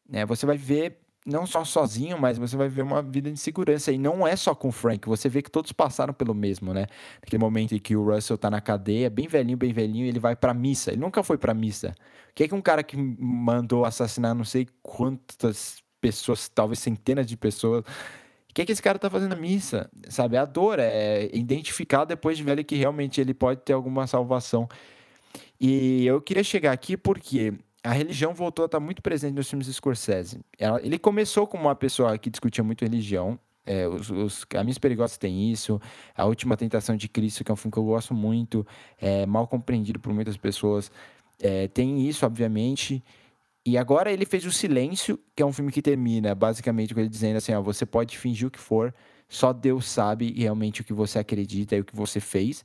né? 0.08 0.24
Você 0.26 0.46
vai 0.46 0.56
ver 0.56 0.98
não 1.26 1.46
só 1.46 1.64
sozinho, 1.64 2.18
mas 2.18 2.36
você 2.36 2.56
vai 2.56 2.68
ver 2.68 2.82
uma 2.82 3.02
vida 3.02 3.30
de 3.30 3.38
segurança. 3.38 3.90
E 3.90 3.98
não 3.98 4.26
é 4.26 4.36
só 4.36 4.54
com 4.54 4.68
o 4.68 4.72
Frank, 4.72 5.08
você 5.08 5.28
vê 5.28 5.40
que 5.40 5.50
todos 5.50 5.72
passaram 5.72 6.12
pelo 6.12 6.34
mesmo, 6.34 6.74
né? 6.74 6.86
Naquele 7.22 7.40
momento 7.40 7.74
em 7.74 7.78
que 7.78 7.96
o 7.96 8.04
Russell 8.04 8.36
tá 8.36 8.50
na 8.50 8.60
cadeia, 8.60 9.08
bem 9.08 9.26
velhinho, 9.26 9.56
bem 9.56 9.72
velhinho, 9.72 10.06
ele 10.06 10.18
vai 10.18 10.36
pra 10.36 10.52
missa. 10.52 10.90
Ele 10.92 11.00
nunca 11.00 11.22
foi 11.22 11.38
pra 11.38 11.54
missa. 11.54 11.94
O 12.30 12.34
que 12.34 12.44
é 12.44 12.48
que 12.48 12.54
um 12.54 12.60
cara 12.60 12.82
que 12.82 12.96
mandou 12.96 13.84
assassinar 13.84 14.34
não 14.34 14.44
sei 14.44 14.66
quantas 14.82 15.82
pessoas, 16.00 16.48
talvez 16.48 16.78
centenas 16.78 17.26
de 17.26 17.36
pessoas, 17.36 17.82
o 18.50 18.54
que 18.54 18.62
é 18.62 18.64
que 18.66 18.72
esse 18.72 18.82
cara 18.82 18.98
tá 18.98 19.08
fazendo 19.08 19.30
na 19.30 19.40
missa? 19.40 19.90
Sabe? 20.08 20.36
A 20.36 20.44
dor 20.44 20.78
é 20.78 21.28
identificar 21.32 22.04
depois 22.04 22.36
de 22.36 22.44
velho 22.44 22.64
que 22.64 22.76
realmente 22.76 23.20
ele 23.20 23.32
pode 23.32 23.62
ter 23.62 23.72
alguma 23.72 24.06
salvação. 24.06 24.68
E 25.58 26.06
eu 26.06 26.20
queria 26.20 26.44
chegar 26.44 26.72
aqui 26.72 26.96
porque 26.96 27.54
a 27.84 27.92
religião 27.92 28.32
voltou 28.32 28.64
a 28.64 28.66
estar 28.66 28.80
muito 28.80 29.02
presente 29.02 29.34
nos 29.34 29.48
filmes 29.48 29.66
de 29.66 29.74
Scorsese. 29.74 30.40
ele 30.82 30.98
começou 30.98 31.46
como 31.46 31.64
uma 31.64 31.74
pessoa 31.74 32.16
que 32.16 32.30
discutia 32.30 32.64
muito 32.64 32.82
religião. 32.82 33.38
É, 33.66 33.86
os, 33.86 34.10
os 34.10 34.44
Caminhos 34.44 34.78
Perigosos 34.78 35.18
tem 35.18 35.52
isso. 35.52 35.78
A 36.16 36.24
Última 36.24 36.56
Tentação 36.56 36.96
de 36.96 37.08
Cristo, 37.08 37.44
que 37.44 37.50
é 37.50 37.54
um 37.54 37.56
filme 37.56 37.72
que 37.72 37.78
eu 37.78 37.84
gosto 37.84 38.14
muito, 38.14 38.66
é 38.98 39.26
mal 39.26 39.46
compreendido 39.46 40.00
por 40.00 40.12
muitas 40.14 40.36
pessoas. 40.36 40.90
É, 41.38 41.68
tem 41.68 42.08
isso, 42.08 42.24
obviamente. 42.24 43.04
E 43.66 43.76
agora 43.76 44.10
ele 44.10 44.24
fez 44.24 44.46
O 44.46 44.52
Silêncio, 44.52 45.18
que 45.36 45.42
é 45.42 45.46
um 45.46 45.52
filme 45.52 45.70
que 45.70 45.82
termina 45.82 46.34
basicamente 46.34 46.94
com 46.94 47.00
ele 47.00 47.08
dizendo 47.08 47.36
assim: 47.36 47.52
ó, 47.52 47.60
você 47.60 47.84
pode 47.84 48.16
fingir 48.16 48.48
o 48.48 48.50
que 48.50 48.58
for, 48.58 48.94
só 49.28 49.52
Deus 49.52 49.86
sabe 49.86 50.32
realmente 50.32 50.80
o 50.80 50.84
que 50.84 50.92
você 50.92 51.18
acredita 51.18 51.76
e 51.76 51.80
o 51.80 51.84
que 51.84 51.94
você 51.94 52.18
fez. 52.20 52.64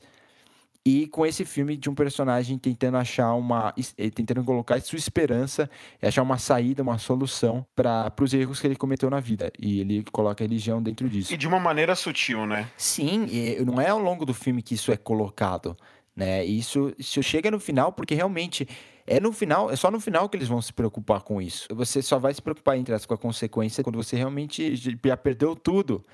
E 0.86 1.08
com 1.08 1.26
esse 1.26 1.44
filme 1.44 1.76
de 1.76 1.90
um 1.90 1.96
personagem 1.96 2.58
tentando 2.58 2.98
achar 2.98 3.34
uma. 3.34 3.74
Eh, 3.98 4.10
tentando 4.10 4.44
colocar 4.44 4.80
sua 4.82 4.98
esperança, 4.98 5.70
achar 6.02 6.22
uma 6.22 6.38
saída, 6.38 6.82
uma 6.82 6.98
solução 6.98 7.66
para 7.76 8.14
os 8.22 8.34
erros 8.34 8.60
que 8.60 8.68
ele 8.68 8.76
cometeu 8.76 9.10
na 9.10 9.20
vida. 9.20 9.52
E 9.60 9.82
ele 9.82 10.04
coloca 10.12 10.44
a 10.44 10.48
religião 10.48 10.82
dentro 10.82 11.10
disso. 11.10 11.34
E 11.34 11.38
de 11.38 11.48
uma 11.48 11.60
maneira 11.60 11.96
sutil, 11.96 12.46
né? 12.46 12.70
Sim, 12.78 13.28
não 13.66 13.80
é 13.80 13.90
ao 13.90 14.00
longo 14.00 14.26
do 14.26 14.34
filme 14.34 14.62
que 14.62 14.76
isso 14.76 14.92
é 14.92 14.98
colocado. 14.98 15.76
Né? 16.16 16.44
Isso, 16.44 16.94
isso 16.98 17.22
chega 17.24 17.50
no 17.52 17.60
final, 17.60 17.94
porque 17.94 18.14
realmente 18.16 18.68
é 19.08 19.20
no 19.20 19.32
final, 19.32 19.72
é 19.72 19.76
só 19.76 19.90
no 19.90 20.00
final 20.00 20.30
que 20.30 20.38
eles 20.38 20.48
vão 20.48 20.62
se 20.62 20.72
preocupar 20.72 21.22
com 21.24 21.42
isso. 21.42 21.68
Você 21.72 22.02
só 22.02 22.20
vai 22.20 22.34
se 22.34 22.42
preocupar 22.42 22.78
entre 22.78 22.94
as 22.94 23.06
com 23.06 23.14
a 23.14 23.18
consequência 23.18 23.84
quando 23.84 23.96
você 23.96 24.16
realmente 24.16 24.76
já 24.76 25.18
perdeu 25.18 25.56
tudo. 25.56 26.06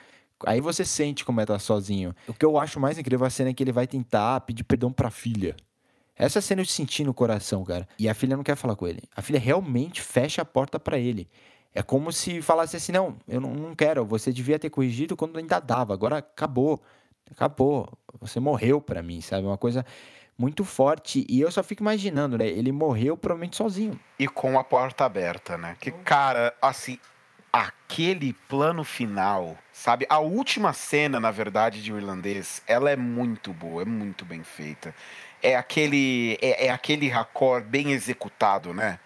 Aí 0.45 0.59
você 0.59 0.83
sente 0.83 1.23
como 1.23 1.39
é 1.39 1.43
estar 1.43 1.59
sozinho. 1.59 2.13
O 2.27 2.33
que 2.33 2.45
eu 2.45 2.57
acho 2.57 2.79
mais 2.79 2.97
incrível 2.97 3.25
é 3.25 3.27
a 3.27 3.31
cena 3.31 3.53
que 3.53 3.63
ele 3.63 3.71
vai 3.71 3.87
tentar 3.87 4.41
pedir 4.41 4.63
perdão 4.63 4.91
pra 4.91 5.09
filha. 5.09 5.55
Essa 6.15 6.39
cena 6.41 6.61
eu 6.61 6.65
senti 6.65 7.03
no 7.03 7.13
coração, 7.13 7.63
cara. 7.63 7.87
E 7.99 8.07
a 8.07 8.13
filha 8.13 8.37
não 8.37 8.43
quer 8.43 8.55
falar 8.55 8.75
com 8.75 8.87
ele. 8.87 9.03
A 9.15 9.21
filha 9.21 9.39
realmente 9.39 10.01
fecha 10.01 10.41
a 10.41 10.45
porta 10.45 10.79
para 10.79 10.97
ele. 10.97 11.29
É 11.73 11.83
como 11.83 12.11
se 12.11 12.41
falasse 12.41 12.77
assim: 12.77 12.93
não, 12.93 13.17
eu 13.27 13.41
não 13.41 13.75
quero. 13.75 14.05
Você 14.05 14.31
devia 14.31 14.57
ter 14.57 14.69
corrigido 14.69 15.17
quando 15.17 15.37
ainda 15.37 15.59
dava. 15.59 15.93
Agora 15.93 16.19
acabou. 16.19 16.81
Acabou. 17.29 17.89
Você 18.21 18.39
morreu 18.39 18.79
para 18.79 19.01
mim, 19.03 19.19
sabe? 19.19 19.45
Uma 19.45 19.57
coisa 19.57 19.85
muito 20.37 20.63
forte. 20.63 21.25
E 21.29 21.41
eu 21.41 21.51
só 21.51 21.61
fico 21.61 21.83
imaginando, 21.83 22.37
né? 22.37 22.47
Ele 22.47 22.71
morreu 22.71 23.17
provavelmente 23.17 23.57
sozinho. 23.57 23.99
E 24.17 24.25
com 24.25 24.57
a 24.57 24.63
porta 24.63 25.03
aberta, 25.03 25.57
né? 25.57 25.75
Que, 25.79 25.91
cara, 25.91 26.53
assim, 26.61 26.97
aquele 27.55 28.33
plano 28.49 28.83
final, 28.83 29.57
sabe? 29.71 30.05
A 30.09 30.19
última 30.19 30.73
cena, 30.73 31.21
na 31.21 31.31
verdade, 31.31 31.81
de 31.81 31.93
O 31.93 31.97
Irlandês, 31.97 32.61
ela 32.67 32.91
é 32.91 32.97
muito 32.97 33.53
boa, 33.53 33.83
é 33.83 33.85
muito 33.85 34.25
bem 34.25 34.43
feita. 34.43 34.93
É 35.41 35.55
aquele, 35.55 36.37
é, 36.41 36.65
é 36.65 36.69
aquele 36.69 37.07
raccord 37.07 37.65
bem 37.65 37.93
executado, 37.93 38.73
né? 38.73 38.99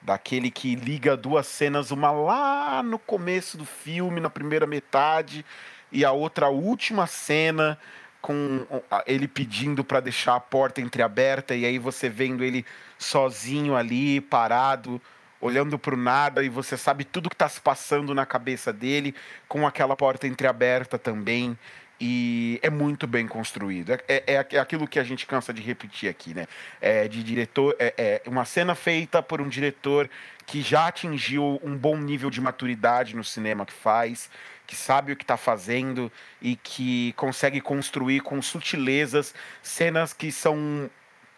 Daquele 0.00 0.50
que 0.50 0.74
liga 0.74 1.18
duas 1.18 1.46
cenas, 1.46 1.90
uma 1.90 2.10
lá 2.10 2.82
no 2.82 2.98
começo 2.98 3.58
do 3.58 3.66
filme, 3.66 4.20
na 4.20 4.30
primeira 4.30 4.66
metade, 4.66 5.44
e 5.90 6.02
a 6.02 6.12
outra 6.12 6.46
a 6.46 6.50
última 6.50 7.06
cena 7.06 7.78
com 8.22 8.64
ele 9.06 9.28
pedindo 9.28 9.84
para 9.84 10.00
deixar 10.00 10.36
a 10.36 10.40
porta 10.40 10.80
entreaberta 10.80 11.54
e 11.54 11.66
aí 11.66 11.78
você 11.78 12.08
vendo 12.08 12.42
ele 12.42 12.64
sozinho 12.96 13.76
ali, 13.76 14.20
parado, 14.20 15.02
olhando 15.42 15.76
para 15.76 15.94
o 15.94 15.98
nada 15.98 16.42
e 16.44 16.48
você 16.48 16.76
sabe 16.76 17.04
tudo 17.04 17.28
que 17.28 17.34
está 17.34 17.48
se 17.48 17.60
passando 17.60 18.14
na 18.14 18.24
cabeça 18.24 18.72
dele, 18.72 19.14
com 19.48 19.66
aquela 19.66 19.96
porta 19.96 20.26
entreaberta 20.26 20.96
também. 20.96 21.58
e 22.00 22.58
é 22.62 22.70
muito 22.70 23.06
bem 23.06 23.28
construído. 23.28 23.92
É, 23.92 24.02
é, 24.08 24.46
é 24.50 24.58
aquilo 24.58 24.88
que 24.88 24.98
a 24.98 25.04
gente 25.04 25.26
cansa 25.26 25.52
de 25.52 25.62
repetir 25.62 26.08
aqui, 26.08 26.34
né? 26.34 26.46
É 26.80 27.06
de 27.06 27.22
diretor, 27.22 27.76
é, 27.78 28.20
é 28.24 28.28
uma 28.28 28.44
cena 28.44 28.74
feita 28.74 29.22
por 29.22 29.40
um 29.40 29.48
diretor 29.48 30.10
que 30.46 30.62
já 30.62 30.88
atingiu 30.88 31.60
um 31.62 31.76
bom 31.76 31.96
nível 31.96 32.28
de 32.28 32.40
maturidade 32.40 33.14
no 33.14 33.22
cinema 33.22 33.64
que 33.64 33.72
faz, 33.72 34.28
que 34.66 34.74
sabe 34.74 35.12
o 35.12 35.16
que 35.16 35.22
está 35.22 35.36
fazendo 35.36 36.10
e 36.40 36.56
que 36.56 37.12
consegue 37.12 37.60
construir 37.60 38.20
com 38.20 38.40
sutilezas 38.42 39.34
cenas 39.62 40.12
que 40.12 40.32
são 40.32 40.90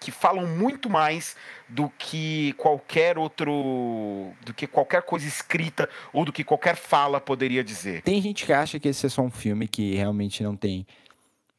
que 0.04 0.10
falam 0.10 0.46
muito 0.46 0.90
mais 0.90 1.34
do 1.66 1.88
que 1.98 2.52
qualquer 2.58 3.16
outro. 3.16 4.34
do 4.44 4.52
que 4.52 4.66
qualquer 4.66 5.02
coisa 5.02 5.26
escrita 5.26 5.88
ou 6.12 6.26
do 6.26 6.32
que 6.32 6.44
qualquer 6.44 6.76
fala 6.76 7.18
poderia 7.18 7.64
dizer. 7.64 8.02
Tem 8.02 8.20
gente 8.20 8.44
que 8.44 8.52
acha 8.52 8.78
que 8.78 8.88
esse 8.88 9.06
é 9.06 9.08
só 9.08 9.22
um 9.22 9.30
filme 9.30 9.66
que 9.66 9.94
realmente 9.94 10.42
não 10.42 10.54
tem. 10.54 10.86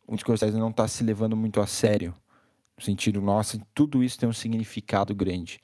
O 0.07 0.15
Scorsese 0.15 0.55
não 0.55 0.69
está 0.69 0.87
se 0.87 1.03
levando 1.03 1.35
muito 1.35 1.59
a 1.59 1.65
sério. 1.65 2.13
No 2.77 2.83
sentido, 2.83 3.19
nossa, 3.19 3.59
tudo 3.73 4.03
isso 4.03 4.19
tem 4.19 4.29
um 4.29 4.33
significado 4.33 5.15
grande. 5.15 5.59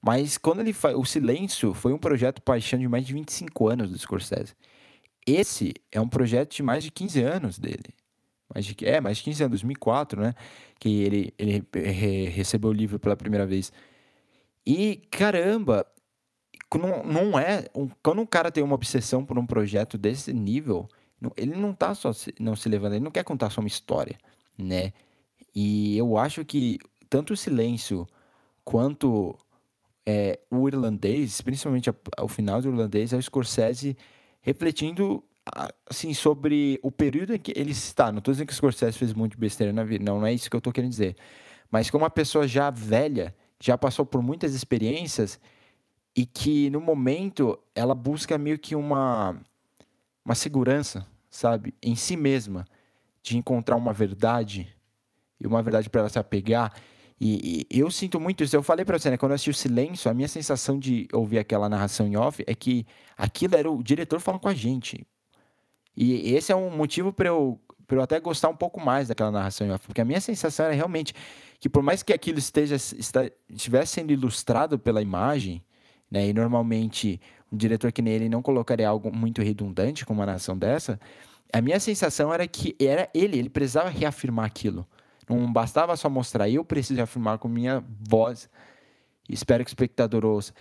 Mas 0.00 0.38
quando 0.38 0.60
ele 0.60 0.72
faz. 0.72 0.96
O 0.96 1.04
Silêncio 1.04 1.74
foi 1.74 1.92
um 1.92 1.98
projeto 1.98 2.40
paixão 2.40 2.78
de 2.78 2.88
mais 2.88 3.06
de 3.06 3.12
25 3.12 3.68
anos 3.68 3.90
do 3.90 3.98
Scorsese. 3.98 4.54
Esse 5.26 5.74
é 5.92 6.00
um 6.00 6.08
projeto 6.08 6.54
de 6.56 6.62
mais 6.62 6.82
de 6.84 6.90
15 6.90 7.22
anos 7.22 7.58
dele 7.58 7.94
mais 8.54 8.64
de, 8.66 8.76
é, 8.86 9.00
mais 9.00 9.18
de 9.18 9.24
15 9.24 9.42
anos, 9.42 9.50
2004, 9.50 10.20
né? 10.22 10.34
Que 10.78 11.02
ele, 11.02 11.34
ele 11.38 11.66
re, 11.74 12.26
recebeu 12.26 12.70
o 12.70 12.72
livro 12.72 12.98
pela 12.98 13.16
primeira 13.16 13.44
vez. 13.44 13.72
E, 14.66 14.96
caramba, 15.10 15.86
não, 16.72 17.02
não 17.04 17.38
é... 17.38 17.66
Um, 17.74 17.88
quando 18.02 18.22
um 18.22 18.26
cara 18.26 18.50
tem 18.50 18.62
uma 18.62 18.74
obsessão 18.74 19.24
por 19.24 19.38
um 19.38 19.46
projeto 19.46 19.98
desse 19.98 20.32
nível, 20.32 20.88
ele 21.36 21.54
não 21.56 21.72
tá 21.72 21.94
só 21.94 22.12
se, 22.12 22.34
não 22.38 22.54
se 22.54 22.68
levando, 22.68 22.94
ele 22.94 23.04
não 23.04 23.10
quer 23.10 23.24
contar 23.24 23.50
só 23.50 23.60
uma 23.60 23.68
história, 23.68 24.18
né? 24.56 24.92
E 25.54 25.96
eu 25.96 26.16
acho 26.16 26.44
que 26.44 26.78
tanto 27.08 27.32
o 27.32 27.36
Silêncio 27.36 28.06
quanto 28.64 29.36
é, 30.06 30.38
o 30.50 30.68
irlandês, 30.68 31.40
principalmente 31.40 31.90
ao 32.16 32.28
final 32.28 32.60
do 32.60 32.68
irlandês, 32.68 33.12
é 33.12 33.16
o 33.16 33.22
Scorsese 33.22 33.96
refletindo 34.40 35.24
assim, 35.88 36.14
sobre 36.14 36.78
o 36.82 36.90
período 36.90 37.34
em 37.34 37.38
que 37.38 37.52
ele 37.56 37.72
está. 37.72 38.10
Não 38.10 38.18
estou 38.18 38.32
dizendo 38.32 38.46
que 38.46 38.52
o 38.52 38.56
Scorsese 38.56 38.98
fez 38.98 39.12
muito 39.12 39.38
besteira 39.38 39.72
na 39.72 39.84
vida, 39.84 40.04
não, 40.04 40.20
não 40.20 40.26
é 40.26 40.32
isso 40.32 40.48
que 40.48 40.56
eu 40.56 40.58
estou 40.58 40.72
querendo 40.72 40.90
dizer. 40.90 41.16
Mas 41.70 41.90
como 41.90 42.04
uma 42.04 42.10
pessoa 42.10 42.46
já 42.46 42.70
velha, 42.70 43.34
já 43.60 43.76
passou 43.76 44.06
por 44.06 44.22
muitas 44.22 44.54
experiências 44.54 45.40
e 46.16 46.24
que 46.24 46.70
no 46.70 46.80
momento 46.80 47.58
ela 47.74 47.94
busca 47.94 48.38
meio 48.38 48.58
que 48.58 48.76
uma, 48.76 49.36
uma 50.24 50.34
segurança, 50.34 51.06
sabe, 51.30 51.74
em 51.82 51.96
si 51.96 52.16
mesma, 52.16 52.64
de 53.22 53.36
encontrar 53.36 53.76
uma 53.76 53.92
verdade 53.92 54.74
e 55.40 55.46
uma 55.46 55.62
verdade 55.62 55.90
para 55.90 56.02
ela 56.02 56.08
se 56.08 56.18
apegar. 56.18 56.72
E, 57.20 57.66
e, 57.70 57.78
eu 57.80 57.90
sinto 57.90 58.20
muito 58.20 58.44
isso. 58.44 58.54
Eu 58.54 58.62
falei 58.62 58.84
para 58.84 58.98
você, 58.98 59.10
né? 59.10 59.16
Quando 59.16 59.32
eu 59.32 59.34
assisti 59.36 59.50
o 59.50 59.54
Silêncio, 59.54 60.10
a 60.10 60.14
minha 60.14 60.28
sensação 60.28 60.78
de 60.78 61.08
ouvir 61.12 61.38
aquela 61.38 61.68
narração 61.68 62.06
em 62.06 62.16
off 62.16 62.44
é 62.46 62.54
que 62.54 62.86
aquilo 63.16 63.56
era 63.56 63.70
o 63.70 63.82
diretor 63.82 64.20
falando 64.20 64.40
com 64.40 64.48
a 64.48 64.54
gente. 64.54 65.06
E 65.96 66.34
esse 66.34 66.50
é 66.52 66.56
um 66.56 66.70
motivo 66.70 67.12
para 67.12 67.28
eu, 67.28 67.60
eu 67.88 68.02
até 68.02 68.18
gostar 68.18 68.48
um 68.48 68.56
pouco 68.56 68.80
mais 68.80 69.08
daquela 69.08 69.30
narração 69.30 69.66
em 69.66 69.70
off, 69.70 69.86
porque 69.86 70.00
a 70.00 70.04
minha 70.04 70.20
sensação 70.20 70.66
era 70.66 70.74
realmente 70.74 71.14
que 71.60 71.68
por 71.68 71.82
mais 71.82 72.02
que 72.02 72.12
aquilo 72.12 72.38
esteja 72.38 72.76
está, 72.76 73.30
estivesse 73.48 73.92
sendo 73.92 74.12
ilustrado 74.12 74.78
pela 74.78 75.00
imagem, 75.00 75.62
né, 76.10 76.28
e 76.28 76.32
normalmente 76.32 77.20
um 77.50 77.56
diretor 77.56 77.92
que 77.92 78.02
nem 78.02 78.14
ele 78.14 78.28
não 78.28 78.42
colocaria 78.42 78.88
algo 78.88 79.14
muito 79.14 79.40
redundante 79.40 80.04
com 80.04 80.12
uma 80.12 80.26
narração 80.26 80.58
dessa, 80.58 80.98
a 81.52 81.60
minha 81.60 81.78
sensação 81.78 82.34
era 82.34 82.46
que 82.48 82.74
era 82.80 83.08
ele, 83.14 83.38
ele 83.38 83.48
precisava 83.48 83.88
reafirmar 83.88 84.44
aquilo. 84.44 84.86
Não 85.28 85.50
bastava 85.52 85.96
só 85.96 86.10
mostrar, 86.10 86.48
eu 86.48 86.64
preciso 86.64 86.96
reafirmar 86.96 87.38
com 87.38 87.48
minha 87.48 87.82
voz. 88.00 88.50
Espero 89.28 89.64
que 89.64 89.68
o 89.68 89.72
espectador 89.72 90.24
ouça. 90.24 90.52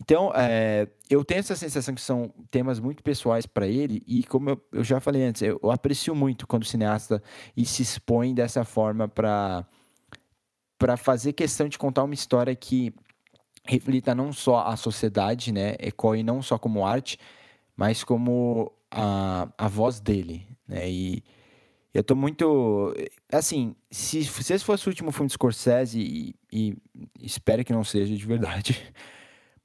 Então, 0.00 0.30
é, 0.34 0.88
eu 1.08 1.24
tenho 1.24 1.40
essa 1.40 1.56
sensação 1.56 1.94
que 1.94 2.00
são 2.00 2.32
temas 2.50 2.78
muito 2.78 3.02
pessoais 3.02 3.46
para 3.46 3.66
ele, 3.66 4.02
e 4.06 4.22
como 4.24 4.50
eu, 4.50 4.62
eu, 4.72 4.84
já 4.84 5.00
falei 5.00 5.24
antes, 5.24 5.42
eu, 5.42 5.58
eu 5.62 5.70
aprecio 5.70 6.14
muito 6.14 6.46
quando 6.46 6.62
o 6.62 6.66
cineasta 6.66 7.22
se 7.64 7.82
expõe 7.82 8.34
dessa 8.34 8.64
forma 8.64 9.08
para 9.08 9.66
fazer 10.98 11.32
questão 11.32 11.68
de 11.68 11.78
contar 11.78 12.04
uma 12.04 12.14
história 12.14 12.54
que 12.54 12.94
reflita 13.64 14.14
não 14.14 14.32
só 14.32 14.66
a 14.66 14.76
sociedade, 14.76 15.50
né, 15.50 15.74
ecoe 15.80 16.22
não 16.22 16.42
só 16.42 16.58
como 16.58 16.84
arte, 16.84 17.18
mas 17.74 18.04
como 18.04 18.72
a, 18.90 19.48
a 19.56 19.66
voz 19.66 19.98
dele, 19.98 20.46
né, 20.68 20.88
e 20.88 21.24
eu 21.96 22.04
tô 22.04 22.14
muito. 22.14 22.94
Assim, 23.32 23.74
se, 23.90 24.22
se 24.22 24.52
esse 24.52 24.62
fosse 24.64 24.86
o 24.86 24.90
último 24.90 25.10
filme 25.10 25.28
de 25.28 25.32
Scorsese, 25.32 25.98
e, 25.98 26.34
e 26.52 26.76
espero 27.22 27.64
que 27.64 27.72
não 27.72 27.82
seja 27.82 28.14
de 28.14 28.26
verdade, 28.26 28.92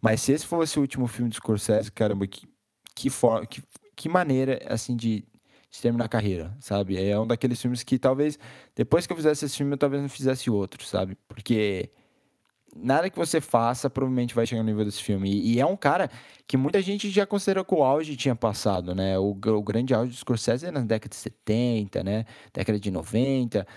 Mas 0.02 0.22
se 0.22 0.32
esse 0.32 0.46
fosse 0.46 0.78
o 0.80 0.82
último 0.82 1.08
filme 1.08 1.30
de 1.30 1.36
Scorsese, 1.36 1.92
caramba, 1.92 2.26
que, 2.26 2.48
que, 2.96 3.10
for, 3.10 3.46
que, 3.46 3.64
que 3.96 4.10
maneira, 4.10 4.60
assim, 4.68 4.96
de, 4.96 5.24
de 5.70 5.82
terminar 5.82 6.06
a 6.06 6.10
carreira, 6.10 6.58
sabe? 6.60 6.98
É 6.98 7.18
um 7.20 7.28
daqueles 7.28 7.62
filmes 7.62 7.84
que 7.84 8.00
talvez, 8.00 8.40
depois 8.76 9.06
que 9.06 9.14
eu 9.14 9.18
fizesse 9.18 9.46
esse 9.46 9.58
filme, 9.58 9.74
eu 9.74 9.78
talvez 9.78 10.02
não 10.02 10.10
fizesse 10.10 10.50
outro, 10.50 10.84
sabe? 10.84 11.16
Porque 11.28 11.92
nada 12.76 13.10
que 13.10 13.18
você 13.18 13.40
faça 13.40 13.90
provavelmente 13.90 14.34
vai 14.34 14.46
chegar 14.46 14.64
no 14.64 14.70
nível 14.70 14.86
desse 14.86 15.04
filme. 15.04 15.30
E, 15.30 15.56
e, 15.56 15.60
é 15.60 15.66
um 15.66 15.78
cara 15.78 16.10
que 16.48 16.58
muita 16.58 16.82
gente 16.82 17.10
já 17.10 17.26
considera 17.26 17.64
que 17.64 17.74
o 17.74 17.84
auge 17.84 18.16
tinha 18.16 18.36
passado, 18.36 18.96
né? 18.96 19.18
O, 19.20 19.32
o 19.32 19.62
grande 19.62 19.94
auge 19.94 20.12
do 20.12 20.18
Scorsese 20.18 20.66
é 20.66 20.72
na 20.72 20.82
década 20.82 21.10
de 21.10 21.16
70, 21.16 22.04
né? 22.04 22.26
Década 22.54 22.80
de 22.80 22.90
90. 22.90 23.68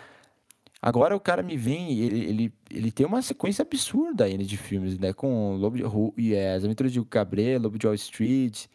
Agora 0.87 1.17
o 1.17 1.21
cara 1.21 1.43
me 1.43 1.57
vem, 1.57 1.99
ele, 1.99 2.25
ele, 2.27 2.55
ele 2.71 2.93
tem 2.93 3.07
uma 3.07 3.23
sequência 3.23 3.63
absurda 3.63 4.27
ainda 4.27 4.45
de 4.45 4.59
filmes, 4.59 4.99
né? 4.99 5.15
Com 5.15 5.57
Lobo 5.57 5.79
de, 5.79 6.23
e, 6.23 6.35
é, 6.35 6.53
As 6.53 6.63
Aventuras 6.63 6.93
de 6.93 7.03
Cabré, 7.07 7.57
Lobo 7.57 7.79
de 7.79 7.87
Wall 7.87 7.95
Street, 7.95 8.67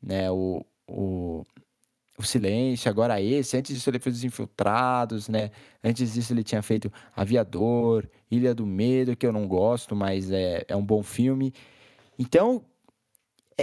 né? 0.00 0.30
O, 0.30 0.64
o, 0.86 1.42
o 2.16 2.22
Silêncio, 2.22 2.88
agora 2.88 3.20
esse. 3.20 3.56
Antes 3.56 3.74
disso 3.74 3.90
ele 3.90 3.98
fez 3.98 4.14
Os 4.14 4.22
Infiltrados, 4.22 5.28
né? 5.28 5.50
Antes 5.82 6.14
disso 6.14 6.32
ele 6.32 6.44
tinha 6.44 6.62
feito 6.62 6.88
Aviador, 7.16 8.08
Ilha 8.30 8.54
do 8.54 8.64
Medo, 8.64 9.16
que 9.16 9.26
eu 9.26 9.32
não 9.32 9.48
gosto, 9.48 9.96
mas 9.96 10.30
é, 10.30 10.64
é 10.68 10.76
um 10.76 10.86
bom 10.86 11.02
filme. 11.02 11.52
Então, 12.16 12.64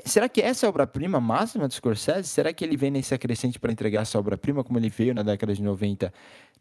será 0.06 0.28
que 0.28 0.42
essa 0.42 0.66
é 0.66 0.68
a 0.68 0.70
obra-prima 0.70 1.20
máxima 1.20 1.68
do 1.68 1.74
Scorsese? 1.74 2.28
Será 2.28 2.52
que 2.52 2.66
ele 2.66 2.76
vem 2.76 2.90
nesse 2.90 3.14
acrescente 3.14 3.60
para 3.60 3.72
entregar 3.72 4.02
essa 4.02 4.18
obra-prima, 4.18 4.64
como 4.64 4.80
ele 4.80 4.90
veio 4.90 5.14
na 5.14 5.22
década 5.22 5.54
de 5.54 5.62
90, 5.62 6.12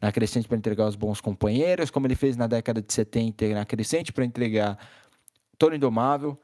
na 0.01 0.12
crescente 0.12 0.47
para 0.47 0.57
entregar 0.57 0.87
os 0.87 0.97
bons 0.97 1.20
companheiros, 1.20 1.91
como 1.91 2.07
ele 2.07 2.14
fez 2.14 2.37
na 2.37 2.47
década 2.47 2.83
de 2.83 2.93
70, 2.93 3.49
na 3.49 3.64
crescente 3.64 4.12
para 4.12 4.24
entregar 4.24 4.78
Toro 5.57 5.74
Indomável? 5.74 6.39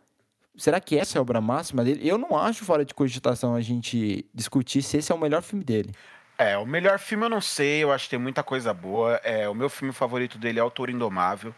Será 0.57 0.81
que 0.81 0.97
essa 0.97 1.17
é 1.17 1.21
a 1.21 1.23
obra 1.23 1.41
máxima 1.41 1.85
dele? 1.85 2.09
Eu 2.09 2.17
não 2.17 2.37
acho 2.37 2.65
fora 2.65 2.85
de 2.85 2.95
cogitação 2.95 3.55
a 3.55 3.61
gente 3.61 4.27
discutir 4.35 4.83
se 4.83 4.97
esse 4.97 5.13
é 5.13 5.15
o 5.15 5.19
melhor 5.19 5.43
filme 5.43 5.65
dele. 5.65 5.93
É, 6.39 6.57
o 6.57 6.65
melhor 6.65 6.99
filme 6.99 7.27
eu 7.27 7.29
não 7.29 7.41
sei, 7.41 7.83
eu 7.83 7.93
acho 7.93 8.05
que 8.05 8.11
tem 8.11 8.19
muita 8.19 8.43
coisa 8.43 8.73
boa. 8.73 9.21
É, 9.23 9.49
o 9.49 9.55
meu 9.55 9.69
filme 9.69 9.93
favorito 9.93 10.39
dele 10.39 10.59
é 10.59 10.63
O 10.63 10.71
Toro 10.71 10.91
Indomável. 10.91 11.55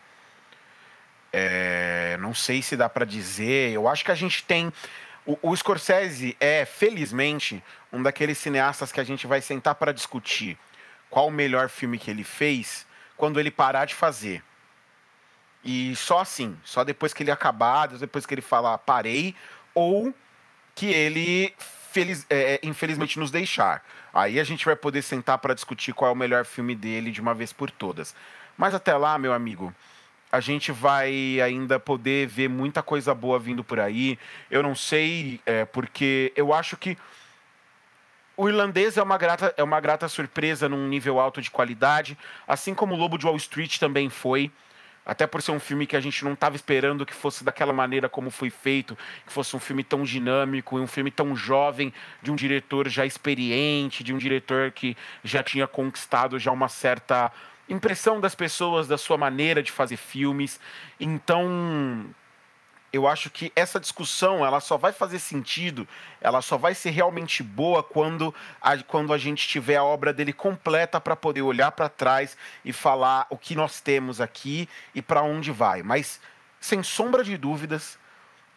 É, 1.33 2.17
não 2.19 2.35
sei 2.35 2.61
se 2.63 2.77
dá 2.77 2.89
para 2.89 3.05
dizer. 3.05 3.73
Eu 3.73 3.87
acho 3.87 4.05
que 4.05 4.11
a 4.11 4.15
gente 4.15 4.45
tem 4.45 4.73
o, 5.43 5.57
Scorsese 5.57 6.37
é, 6.41 6.65
felizmente, 6.65 7.63
um 7.93 8.03
daqueles 8.03 8.39
cineastas 8.39 8.91
que 8.91 9.01
a 9.01 9.05
gente 9.05 9.27
vai 9.27 9.41
sentar 9.41 9.75
para 9.75 9.93
discutir 9.93 10.59
qual 11.11 11.29
o 11.29 11.31
melhor 11.31 11.69
filme 11.69 11.99
que 11.99 12.11
ele 12.11 12.25
fez 12.25 12.87
quando 13.17 13.39
ele 13.39 13.51
parar 13.51 13.85
de 13.85 13.95
fazer. 13.95 14.43
E 15.63 15.95
só 15.97 16.21
assim, 16.21 16.57
só 16.65 16.85
depois 16.85 17.13
que 17.13 17.23
ele 17.23 17.31
acabar, 17.31 17.89
depois 17.89 18.25
que 18.25 18.33
ele 18.33 18.41
falar 18.41 18.79
parei, 18.79 19.35
ou 19.75 20.15
que 20.75 20.87
ele 20.87 21.55
feliz, 21.59 22.27
é, 22.31 22.55
é 22.55 22.61
infelizmente 22.63 23.19
nos 23.19 23.31
deixar. 23.31 23.85
Aí 24.15 24.41
a 24.41 24.45
gente 24.45 24.65
vai 24.65 24.75
poder 24.75 25.03
sentar 25.03 25.39
para 25.39 25.55
discutir 25.55 25.93
qual 25.93 26.11
é 26.11 26.13
o 26.15 26.17
melhor 26.17 26.45
filme 26.45 26.75
dele 26.75 27.11
de 27.11 27.21
uma 27.21 27.35
vez 27.35 27.53
por 27.53 27.71
todas. 27.71 28.15
Mas 28.57 28.75
até 28.75 28.97
lá, 28.97 29.19
meu 29.19 29.33
amigo, 29.33 29.75
a 30.31 30.41
gente 30.41 30.71
vai 30.71 31.41
ainda 31.41 31.79
poder 31.81 32.27
ver 32.27 32.49
muita 32.49 32.83
coisa 32.83 33.15
boa 33.15 33.39
vindo 33.39 33.65
por 33.65 33.81
aí. 33.81 34.19
Eu 34.51 34.63
não 34.63 34.75
sei, 34.75 35.41
é, 35.45 35.65
porque 35.65 36.33
eu 36.37 36.55
acho 36.55 36.77
que 36.77 36.97
o 38.37 38.49
irlandês 38.49 38.97
é 38.97 39.03
uma, 39.03 39.19
grata, 39.19 39.53
é 39.57 39.63
uma 39.63 39.81
grata 39.81 40.09
surpresa 40.09 40.69
num 40.69 40.89
nível 40.89 41.21
alto 41.21 41.43
de 41.43 41.51
qualidade, 41.51 42.17
assim 42.49 42.75
como 42.75 42.95
o 42.95 42.97
Lobo 42.97 43.19
de 43.19 43.27
Wall 43.27 43.37
Street 43.37 43.79
também 43.79 44.09
foi. 44.09 44.51
Até 45.05 45.27
por 45.27 45.43
ser 45.43 45.51
um 45.51 45.59
filme 45.59 45.87
que 45.87 45.97
a 45.97 46.01
gente 46.01 46.25
não 46.25 46.35
estava 46.35 46.55
esperando 46.55 47.05
que 47.05 47.15
fosse 47.15 47.43
daquela 47.43 47.73
maneira 47.73 48.09
como 48.09 48.31
foi 48.31 48.49
feito, 48.49 48.97
que 49.27 49.33
fosse 49.33 49.57
um 49.57 49.59
filme 49.59 49.83
tão 49.83 50.05
dinâmico 50.05 50.79
e 50.79 50.81
um 50.81 50.87
filme 50.87 51.11
tão 51.11 51.35
jovem, 51.35 51.93
de 52.23 52.31
um 52.31 52.37
diretor 52.37 52.89
já 52.89 53.05
experiente, 53.05 54.05
de 54.05 54.15
um 54.15 54.19
diretor 54.19 54.71
que 54.71 54.97
já 55.25 55.43
tinha 55.43 55.67
conquistado 55.67 56.39
já 56.39 56.53
uma 56.53 56.69
certa 56.69 57.33
impressão 57.71 58.21
das 58.21 58.35
pessoas, 58.35 58.89
da 58.89 58.99
sua 58.99 59.17
maneira 59.17 59.63
de 59.63 59.71
fazer 59.71 59.97
filmes. 59.97 60.61
Então, 60.99 62.07
eu 62.93 63.07
acho 63.07 63.31
que 63.31 63.53
essa 63.55 63.79
discussão 63.79 64.45
ela 64.45 64.61
só 64.61 64.77
vai 64.77 64.93
fazer 64.93 65.21
sentido, 65.21 65.87
ela 66.21 66.43
só 66.43 66.57
vai 66.57 66.75
ser 66.75 66.91
realmente 66.91 67.43
boa 67.43 67.83
quando 67.83 68.35
a, 68.61 68.77
quando 68.79 69.13
a 69.13 69.19
gente 69.19 69.47
tiver 69.47 69.77
a 69.77 69.85
obra 69.85 70.13
dele 70.13 70.33
completa 70.33 71.01
para 71.01 71.15
poder 71.15 71.43
olhar 71.43 71.71
para 71.73 71.89
trás 71.89 72.37
e 72.65 72.73
falar 72.73 73.27
o 73.31 73.39
que 73.39 73.55
nós 73.55 73.81
temos 73.81 74.21
aqui 74.21 74.69
e 74.95 75.01
para 75.01 75.23
onde 75.23 75.53
vai. 75.53 75.83
Mas 75.83 76.21
sem 76.61 76.83
sombra 76.83 77.23
de 77.23 77.37
dúvidas, 77.37 77.99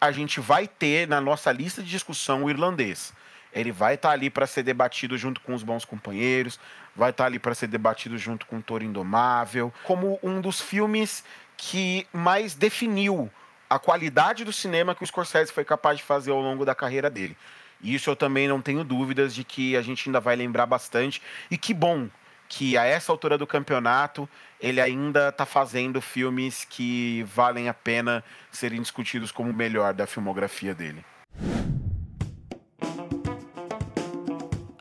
a 0.02 0.12
gente 0.12 0.40
vai 0.40 0.68
ter 0.68 1.08
na 1.08 1.22
nossa 1.22 1.52
lista 1.52 1.82
de 1.82 1.90
discussão 1.90 2.44
o 2.44 2.50
irlandês. 2.50 3.14
Ele 3.54 3.72
vai 3.72 3.96
estar 3.96 4.10
tá 4.10 4.14
ali 4.14 4.30
para 4.30 4.48
ser 4.48 4.64
debatido 4.64 5.18
junto 5.18 5.40
com 5.42 5.54
os 5.54 5.64
bons 5.64 5.86
companheiros, 5.86 6.60
vai 6.96 7.12
estar 7.12 7.24
tá 7.24 7.28
ali 7.28 7.40
para 7.40 7.54
ser 7.54 7.68
debatido 7.68 8.18
junto 8.18 8.46
com 8.46 8.58
o 8.58 8.62
Toro 8.62 8.84
Indomável, 8.84 9.74
como 9.84 10.20
um 10.24 10.42
dos 10.42 10.60
filmes 10.60 11.24
que 11.56 12.08
mais 12.12 12.56
definiu 12.56 13.30
a 13.70 13.80
qualidade 13.80 14.44
do 14.44 14.54
cinema 14.54 14.94
que 14.94 15.04
o 15.04 15.08
Scorsese 15.08 15.52
foi 15.52 15.64
capaz 15.64 15.98
de 15.98 16.04
fazer 16.04 16.32
ao 16.32 16.42
longo 16.42 16.66
da 16.66 16.76
carreira 16.76 17.10
dele. 17.10 17.38
E 17.82 17.94
isso 17.96 18.10
eu 18.10 18.16
também 18.16 18.48
não 18.48 18.62
tenho 18.62 18.84
dúvidas 18.84 19.36
de 19.36 19.44
que 19.44 19.76
a 19.76 19.82
gente 19.82 20.08
ainda 20.08 20.20
vai 20.20 20.36
lembrar 20.36 20.66
bastante. 20.66 21.22
E 21.52 21.58
que 21.58 21.74
bom 21.74 22.08
que 22.48 22.78
a 22.78 22.86
essa 22.86 23.12
altura 23.12 23.38
do 23.38 23.48
campeonato 23.48 24.30
ele 24.60 24.80
ainda 24.80 25.30
está 25.30 25.46
fazendo 25.46 26.00
filmes 26.00 26.66
que 26.66 27.24
valem 27.24 27.68
a 27.68 27.74
pena 27.74 28.24
serem 28.52 28.82
discutidos 28.82 29.32
como 29.32 29.50
o 29.50 29.54
melhor 29.54 29.94
da 29.94 30.06
filmografia 30.06 30.74
dele. 30.74 31.04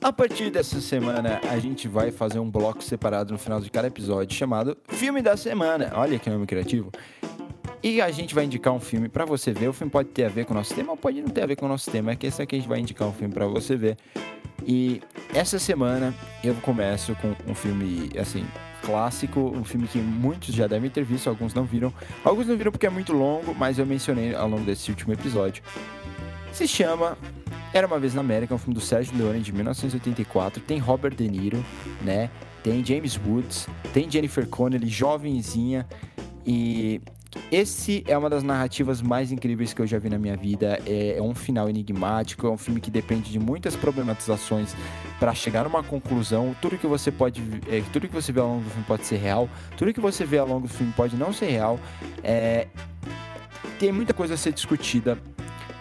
A 0.03 0.12
partir 0.12 0.50
dessa 0.50 0.80
semana, 0.80 1.40
a 1.48 1.57
gente 1.61 1.86
vai 1.86 2.11
fazer 2.11 2.40
um 2.40 2.50
bloco 2.50 2.82
separado 2.82 3.32
no 3.32 3.38
final 3.38 3.61
de 3.61 3.70
cada 3.70 3.86
episódio 3.86 4.36
chamado 4.36 4.76
Filme 4.88 5.22
da 5.22 5.36
Semana. 5.36 5.92
Olha 5.94 6.18
que 6.18 6.28
nome 6.28 6.44
criativo. 6.44 6.90
E 7.80 8.00
a 8.00 8.11
gente 8.11 8.34
vai 8.34 8.44
indicar 8.44 8.72
um 8.72 8.80
filme 8.80 9.09
para 9.09 9.24
você 9.24 9.53
ver. 9.53 9.68
O 9.68 9.72
filme 9.72 9.92
pode 9.92 10.09
ter 10.09 10.24
a 10.24 10.28
ver 10.28 10.44
com 10.44 10.55
o 10.55 10.57
nosso 10.57 10.74
tema 10.74 10.90
ou 10.90 10.96
pode 10.96 11.22
não 11.22 11.28
ter 11.28 11.44
a 11.44 11.46
ver 11.46 11.55
com 11.55 11.66
o 11.66 11.68
nosso 11.68 11.88
tema. 11.88 12.11
É 12.11 12.16
que 12.16 12.26
esse 12.26 12.42
aqui 12.42 12.57
a 12.57 12.59
gente 12.59 12.68
vai 12.68 12.80
indicar 12.80 13.07
um 13.07 13.12
filme 13.12 13.32
para 13.32 13.46
você 13.46 13.76
ver. 13.76 13.96
E 14.66 15.00
essa 15.32 15.61
semana 15.61 16.12
eu 16.42 16.55
começo 16.57 17.14
com 17.16 17.36
um 17.48 17.55
filme, 17.55 18.11
assim, 18.18 18.44
clássico, 18.84 19.40
um 19.40 19.62
filme 19.62 19.86
que 19.86 19.98
muitos 19.98 20.53
já 20.53 20.66
devem 20.66 20.90
ter 20.90 21.05
visto, 21.05 21.28
alguns 21.28 21.55
não 21.55 21.62
viram. 21.62 21.94
Alguns 22.24 22.48
não 22.48 22.57
viram 22.57 22.72
porque 22.72 22.86
é 22.86 22.90
muito 22.90 23.12
longo, 23.12 23.55
mas 23.55 23.78
eu 23.78 23.86
mencionei 23.86 24.34
ao 24.34 24.48
longo 24.48 24.64
desse 24.64 24.90
último 24.90 25.12
episódio. 25.12 25.62
Se 26.53 26.66
chama 26.66 27.16
Era 27.74 27.86
uma 27.86 27.98
vez 27.98 28.12
na 28.12 28.20
América, 28.20 28.54
um 28.54 28.58
filme 28.58 28.74
do 28.74 28.80
Sérgio 28.80 29.16
Leone 29.16 29.40
de 29.40 29.50
1984. 29.52 30.62
Tem 30.62 30.78
Robert 30.78 31.14
De 31.14 31.26
Niro, 31.26 31.64
né? 32.02 32.28
Tem 32.62 32.84
James 32.84 33.18
Woods, 33.26 33.66
tem 33.94 34.10
Jennifer 34.10 34.46
Connelly, 34.46 34.88
jovenzinha. 34.88 35.86
E 36.46 37.00
esse 37.50 38.04
é 38.06 38.16
uma 38.16 38.28
das 38.28 38.42
narrativas 38.42 39.00
mais 39.00 39.32
incríveis 39.32 39.72
que 39.72 39.80
eu 39.80 39.86
já 39.86 39.98
vi 39.98 40.10
na 40.10 40.18
minha 40.18 40.36
vida. 40.36 40.80
É, 40.86 41.16
é 41.16 41.22
um 41.22 41.34
final 41.34 41.68
enigmático, 41.68 42.46
é 42.46 42.50
um 42.50 42.58
filme 42.58 42.78
que 42.78 42.90
depende 42.90 43.32
de 43.32 43.38
muitas 43.38 43.74
problematizações 43.74 44.74
para 45.18 45.34
chegar 45.34 45.64
numa 45.64 45.82
conclusão. 45.82 46.54
Tudo 46.60 46.76
que 46.76 46.86
você 46.86 47.10
pode, 47.10 47.42
é, 47.68 47.82
tudo 47.90 48.06
que 48.06 48.14
você 48.14 48.32
vê 48.32 48.40
ao 48.40 48.48
longo 48.48 48.64
do 48.64 48.70
filme 48.70 48.84
pode 48.86 49.06
ser 49.06 49.16
real, 49.16 49.48
tudo 49.78 49.94
que 49.94 50.00
você 50.00 50.26
vê 50.26 50.38
ao 50.38 50.46
longo 50.46 50.66
do 50.66 50.72
filme 50.72 50.92
pode 50.94 51.16
não 51.16 51.32
ser 51.32 51.46
real. 51.46 51.80
É, 52.22 52.68
tem 53.78 53.90
muita 53.90 54.12
coisa 54.12 54.34
a 54.34 54.36
ser 54.36 54.52
discutida. 54.52 55.18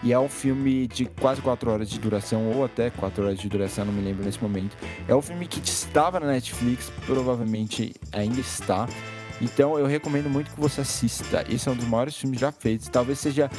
E 0.02 0.12
é 0.12 0.18
um 0.18 0.28
filme 0.28 0.86
de 0.88 1.04
quase 1.04 1.40
4 1.40 1.70
horas 1.70 1.88
de 1.88 1.98
duração, 1.98 2.50
ou 2.50 2.64
até 2.64 2.90
4 2.90 3.24
horas 3.24 3.38
de 3.38 3.48
duração, 3.48 3.84
não 3.84 3.92
me 3.92 4.02
lembro 4.02 4.24
nesse 4.24 4.42
momento. 4.42 4.76
É 5.06 5.14
um 5.14 5.22
filme 5.22 5.46
que 5.46 5.60
estava 5.60 6.18
na 6.18 6.26
Netflix, 6.26 6.90
provavelmente 7.06 7.94
ainda 8.12 8.40
está. 8.40 8.88
Então 9.40 9.78
eu 9.78 9.86
recomendo 9.86 10.28
muito 10.28 10.52
que 10.52 10.60
você 10.60 10.80
assista. 10.80 11.44
Esse 11.48 11.68
é 11.68 11.72
um 11.72 11.76
dos 11.76 11.86
maiores 11.86 12.16
filmes 12.16 12.40
já 12.40 12.50
feitos. 12.50 12.88
Talvez 12.88 13.18
seja 13.18 13.50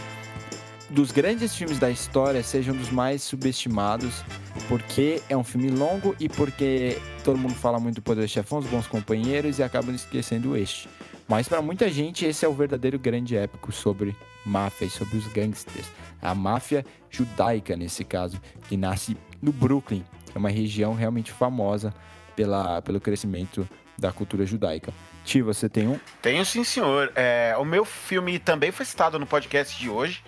dos 0.89 1.11
grandes 1.11 1.55
filmes 1.55 1.79
da 1.79 1.89
história, 1.89 2.43
seja 2.43 2.71
um 2.71 2.75
dos 2.75 2.89
mais 2.89 3.23
subestimados, 3.23 4.23
porque 4.67 5.21
é 5.27 5.35
um 5.35 5.43
filme 5.43 5.69
longo 5.69 6.15
e 6.19 6.29
porque 6.29 6.97
todo 7.23 7.37
mundo 7.37 7.55
fala 7.55 7.79
muito 7.79 7.95
do 7.95 8.01
Poder 8.01 8.27
Chefão, 8.27 8.59
os 8.59 8.67
bons 8.67 8.85
companheiros 8.85 9.59
e 9.59 9.63
acabam 9.63 9.95
esquecendo 9.95 10.55
este. 10.55 10.87
Mas 11.33 11.47
para 11.47 11.63
muita 11.63 11.89
gente 11.89 12.27
esse 12.27 12.45
é 12.45 12.47
o 12.47 12.53
verdadeiro 12.53 12.99
grande 12.99 13.35
épico 13.35 13.71
sobre 13.71 14.15
máfia 14.45 14.85
e 14.85 14.89
sobre 14.91 15.17
os 15.17 15.25
gangsters. 15.29 15.87
A 16.21 16.35
máfia 16.35 16.85
judaica 17.09 17.75
nesse 17.75 18.03
caso, 18.03 18.39
que 18.69 18.77
nasce 18.77 19.17
no 19.41 19.51
Brooklyn, 19.51 20.05
é 20.35 20.37
uma 20.37 20.51
região 20.51 20.93
realmente 20.93 21.31
famosa 21.31 21.91
pela, 22.35 22.83
pelo 22.83 23.01
crescimento 23.01 23.67
da 23.97 24.11
cultura 24.11 24.45
judaica. 24.45 24.93
Ti, 25.25 25.41
você 25.41 25.67
tem 25.67 25.87
um? 25.87 25.99
Tenho 26.21 26.45
sim, 26.45 26.63
senhor. 26.63 27.11
É, 27.15 27.55
o 27.57 27.65
meu 27.65 27.83
filme 27.83 28.37
também 28.37 28.71
foi 28.71 28.85
citado 28.85 29.17
no 29.17 29.25
podcast 29.25 29.75
de 29.79 29.89
hoje. 29.89 30.23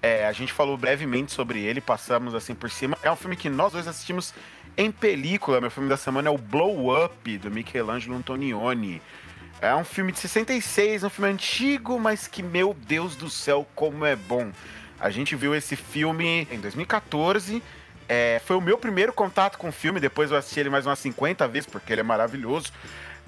É, 0.00 0.26
a 0.26 0.32
gente 0.32 0.54
falou 0.54 0.78
brevemente 0.78 1.32
sobre 1.32 1.60
ele, 1.60 1.82
passamos 1.82 2.34
assim 2.34 2.54
por 2.54 2.70
cima. 2.70 2.96
É 3.02 3.12
um 3.12 3.16
filme 3.16 3.36
que 3.36 3.50
nós 3.50 3.74
dois 3.74 3.86
assistimos 3.86 4.32
em 4.74 4.90
película. 4.90 5.60
Meu 5.60 5.70
filme 5.70 5.90
da 5.90 5.98
semana 5.98 6.30
é 6.30 6.32
o 6.32 6.38
Blow 6.38 7.04
Up, 7.04 7.36
do 7.36 7.50
Michelangelo 7.50 8.16
Antonioni. 8.16 9.02
É 9.60 9.74
um 9.74 9.84
filme 9.84 10.12
de 10.12 10.18
66, 10.18 11.04
um 11.04 11.08
filme 11.08 11.32
antigo, 11.32 11.98
mas 11.98 12.28
que, 12.28 12.42
meu 12.42 12.74
Deus 12.74 13.16
do 13.16 13.30
céu, 13.30 13.66
como 13.74 14.04
é 14.04 14.14
bom. 14.14 14.52
A 15.00 15.10
gente 15.10 15.34
viu 15.34 15.54
esse 15.54 15.74
filme 15.74 16.46
em 16.50 16.60
2014. 16.60 17.62
É, 18.08 18.40
foi 18.44 18.54
o 18.56 18.60
meu 18.60 18.76
primeiro 18.76 19.12
contato 19.12 19.56
com 19.56 19.68
o 19.68 19.72
filme, 19.72 19.98
depois 19.98 20.30
eu 20.30 20.36
assisti 20.36 20.60
ele 20.60 20.70
mais 20.70 20.86
umas 20.86 20.98
50 20.98 21.48
vezes, 21.48 21.68
porque 21.68 21.92
ele 21.92 22.02
é 22.02 22.04
maravilhoso. 22.04 22.70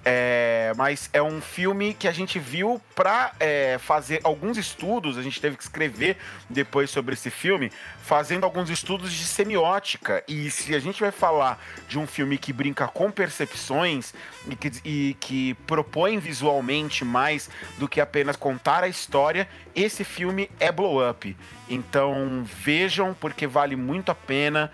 É, 0.04 0.72
mas 0.76 1.10
é 1.12 1.22
um 1.22 1.40
filme 1.40 1.92
que 1.92 2.08
a 2.08 2.12
gente 2.12 2.38
viu 2.38 2.80
para 2.94 3.32
é, 3.38 3.78
fazer 3.78 4.20
alguns 4.22 4.56
estudos, 4.56 5.18
a 5.18 5.22
gente 5.22 5.40
teve 5.40 5.56
que 5.56 5.62
escrever 5.62 6.16
depois 6.48 6.88
sobre 6.90 7.14
esse 7.14 7.30
filme, 7.30 7.70
fazendo 8.02 8.44
alguns 8.44 8.70
estudos 8.70 9.12
de 9.12 9.24
semiótica. 9.24 10.22
E 10.26 10.50
se 10.50 10.74
a 10.74 10.78
gente 10.78 11.00
vai 11.00 11.10
falar 11.10 11.62
de 11.88 11.98
um 11.98 12.06
filme 12.06 12.38
que 12.38 12.52
brinca 12.52 12.86
com 12.88 13.10
percepções 13.10 14.14
e 14.48 14.56
que, 14.56 14.72
e 14.84 15.16
que 15.20 15.54
propõe 15.66 16.18
visualmente 16.18 17.04
mais 17.04 17.50
do 17.76 17.88
que 17.88 18.00
apenas 18.00 18.36
contar 18.36 18.84
a 18.84 18.88
história, 18.88 19.48
esse 19.74 20.04
filme 20.04 20.50
é 20.58 20.72
Blow 20.72 21.08
Up. 21.08 21.36
Então 21.68 22.44
vejam, 22.44 23.14
porque 23.20 23.46
vale 23.46 23.76
muito 23.76 24.10
a 24.10 24.14
pena 24.14 24.72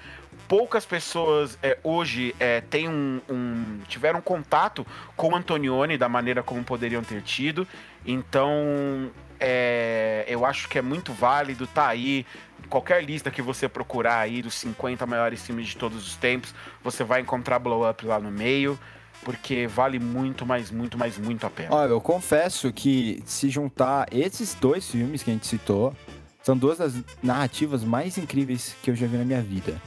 poucas 0.49 0.85
pessoas 0.85 1.59
é, 1.63 1.79
hoje 1.83 2.35
é, 2.39 2.61
têm 2.61 2.89
um, 2.89 3.21
um, 3.29 3.79
tiveram 3.89 4.21
contato 4.21 4.87
com 5.17 5.35
Antonioni 5.35 5.97
da 5.97 6.09
maneira 6.09 6.43
como 6.43 6.63
poderiam 6.63 7.03
ter 7.03 7.23
tido. 7.23 7.67
Então, 8.05 9.11
é, 9.41 10.25
eu 10.29 10.45
acho 10.45 10.69
que 10.69 10.79
é 10.79 10.83
muito 10.83 11.13
válido 11.13 11.67
tá 11.67 11.89
aí. 11.89 12.27
Qualquer 12.69 13.05
lista 13.05 13.31
que 13.31 13.43
você 13.43 13.69
procurar 13.69 14.19
aí 14.19 14.41
dos 14.41 14.55
50 14.55 15.07
maiores 15.07 15.45
filmes 15.45 15.69
de 15.69 15.77
todos 15.77 16.07
os 16.07 16.17
tempos, 16.17 16.55
você 16.83 17.05
vai 17.05 17.21
encontrar 17.21 17.59
Blow 17.59 17.89
Up 17.89 18.05
lá 18.05 18.19
no 18.19 18.31
meio 18.31 18.79
porque 19.23 19.67
vale 19.67 19.99
muito, 19.99 20.45
mais, 20.45 20.71
muito, 20.71 20.99
mais, 20.99 21.17
muito 21.17 21.47
a 21.47 21.51
pena. 21.51 21.75
Olha, 21.75 21.91
eu 21.91 22.01
confesso 22.01 22.71
que 22.71 23.23
se 23.25 23.49
juntar 23.49 24.07
esses 24.13 24.53
dois 24.55 24.91
filmes 24.91 25.23
que 25.23 25.31
a 25.31 25.33
gente 25.33 25.47
citou, 25.47 25.97
são 26.43 26.55
duas 26.55 26.77
das 26.77 26.95
narrativas 27.23 27.83
mais 27.83 28.19
incríveis 28.19 28.77
que 28.83 28.91
eu 28.91 28.95
já 28.95 29.07
vi 29.07 29.17
na 29.17 29.25
minha 29.25 29.41
vida. 29.41 29.81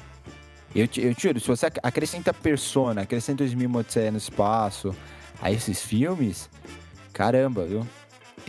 Eu, 0.76 0.88
eu 0.97 1.15
tiro, 1.15 1.39
se 1.39 1.47
você 1.47 1.68
acrescenta 1.82 2.34
Persona, 2.34 3.01
acrescenta 3.01 3.38
2000 3.38 3.72
Odisseia 3.76 4.11
no 4.11 4.18
Espaço 4.18 4.95
a 5.41 5.51
esses 5.51 5.82
filmes, 5.82 6.49
caramba, 7.13 7.65
viu? 7.65 7.86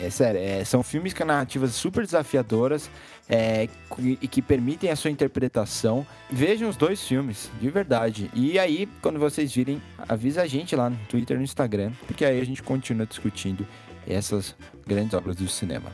É 0.01 0.11
sério, 0.11 0.41
é, 0.41 0.65
são 0.65 0.83
filmes 0.83 1.13
com 1.13 1.25
narrativas 1.25 1.75
super 1.75 2.05
desafiadoras 2.05 2.89
é, 3.29 3.69
e 3.99 4.29
que 4.29 4.41
permitem 4.41 4.91
a 4.91 4.97
sua 4.97 5.11
interpretação. 5.11 6.07
Vejam 6.31 6.69
os 6.69 6.77
dois 6.77 7.05
filmes, 7.07 7.51
de 7.61 7.69
verdade. 7.69 8.31
E 8.33 8.59
aí, 8.59 8.89
quando 9.03 9.19
vocês 9.19 9.53
virem, 9.53 9.83
avisa 10.09 10.43
a 10.43 10.47
gente 10.47 10.77
lá 10.77 10.89
no 10.89 10.97
Twitter 11.09 11.37
e 11.37 11.39
no 11.39 11.45
Instagram, 11.45 11.93
porque 12.07 12.25
aí 12.25 12.41
a 12.41 12.45
gente 12.45 12.63
continua 12.63 13.07
discutindo 13.07 13.67
essas 14.07 14.55
grandes 14.87 15.15
obras 15.15 15.37
do 15.37 15.49
cinema. 15.49 15.91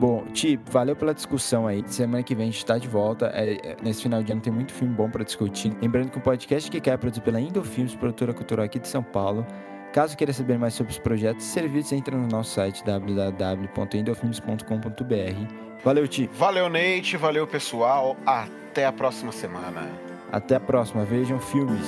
Bom, 0.00 0.24
Ti, 0.32 0.58
valeu 0.70 0.96
pela 0.96 1.12
discussão 1.12 1.66
aí. 1.66 1.84
Semana 1.86 2.22
que 2.22 2.34
vem 2.34 2.48
a 2.48 2.50
gente 2.50 2.64
tá 2.64 2.78
de 2.78 2.88
volta. 2.88 3.30
É, 3.34 3.52
é, 3.52 3.76
nesse 3.82 4.02
final 4.02 4.22
de 4.22 4.32
ano 4.32 4.40
tem 4.40 4.50
muito 4.50 4.72
filme 4.72 4.94
bom 4.94 5.10
para 5.10 5.22
discutir. 5.22 5.76
Lembrando 5.78 6.10
que 6.10 6.16
o 6.16 6.22
podcast 6.22 6.70
que 6.70 6.80
quer 6.80 6.94
é 6.94 6.96
produzido 6.96 7.22
pela 7.22 7.38
Indofilmes, 7.38 7.94
produtora 7.94 8.32
cultural 8.32 8.64
aqui 8.64 8.78
de 8.78 8.88
São 8.88 9.02
Paulo. 9.02 9.46
Caso 9.92 10.16
queira 10.16 10.32
saber 10.32 10.58
mais 10.58 10.72
sobre 10.72 10.90
os 10.90 10.98
projetos 10.98 11.44
e 11.44 11.48
serviços, 11.50 11.92
entre 11.92 12.16
no 12.16 12.26
nosso 12.26 12.54
site 12.54 12.82
www.indofilmes.com.br. 12.82 15.54
Valeu, 15.84 16.08
Ti. 16.08 16.30
Valeu, 16.32 16.70
Nate. 16.70 17.18
Valeu, 17.18 17.46
pessoal. 17.46 18.16
Até 18.24 18.86
a 18.86 18.92
próxima 18.92 19.32
semana. 19.32 19.86
Até 20.32 20.54
a 20.54 20.60
próxima. 20.60 21.04
Vejam 21.04 21.38
filmes. 21.38 21.86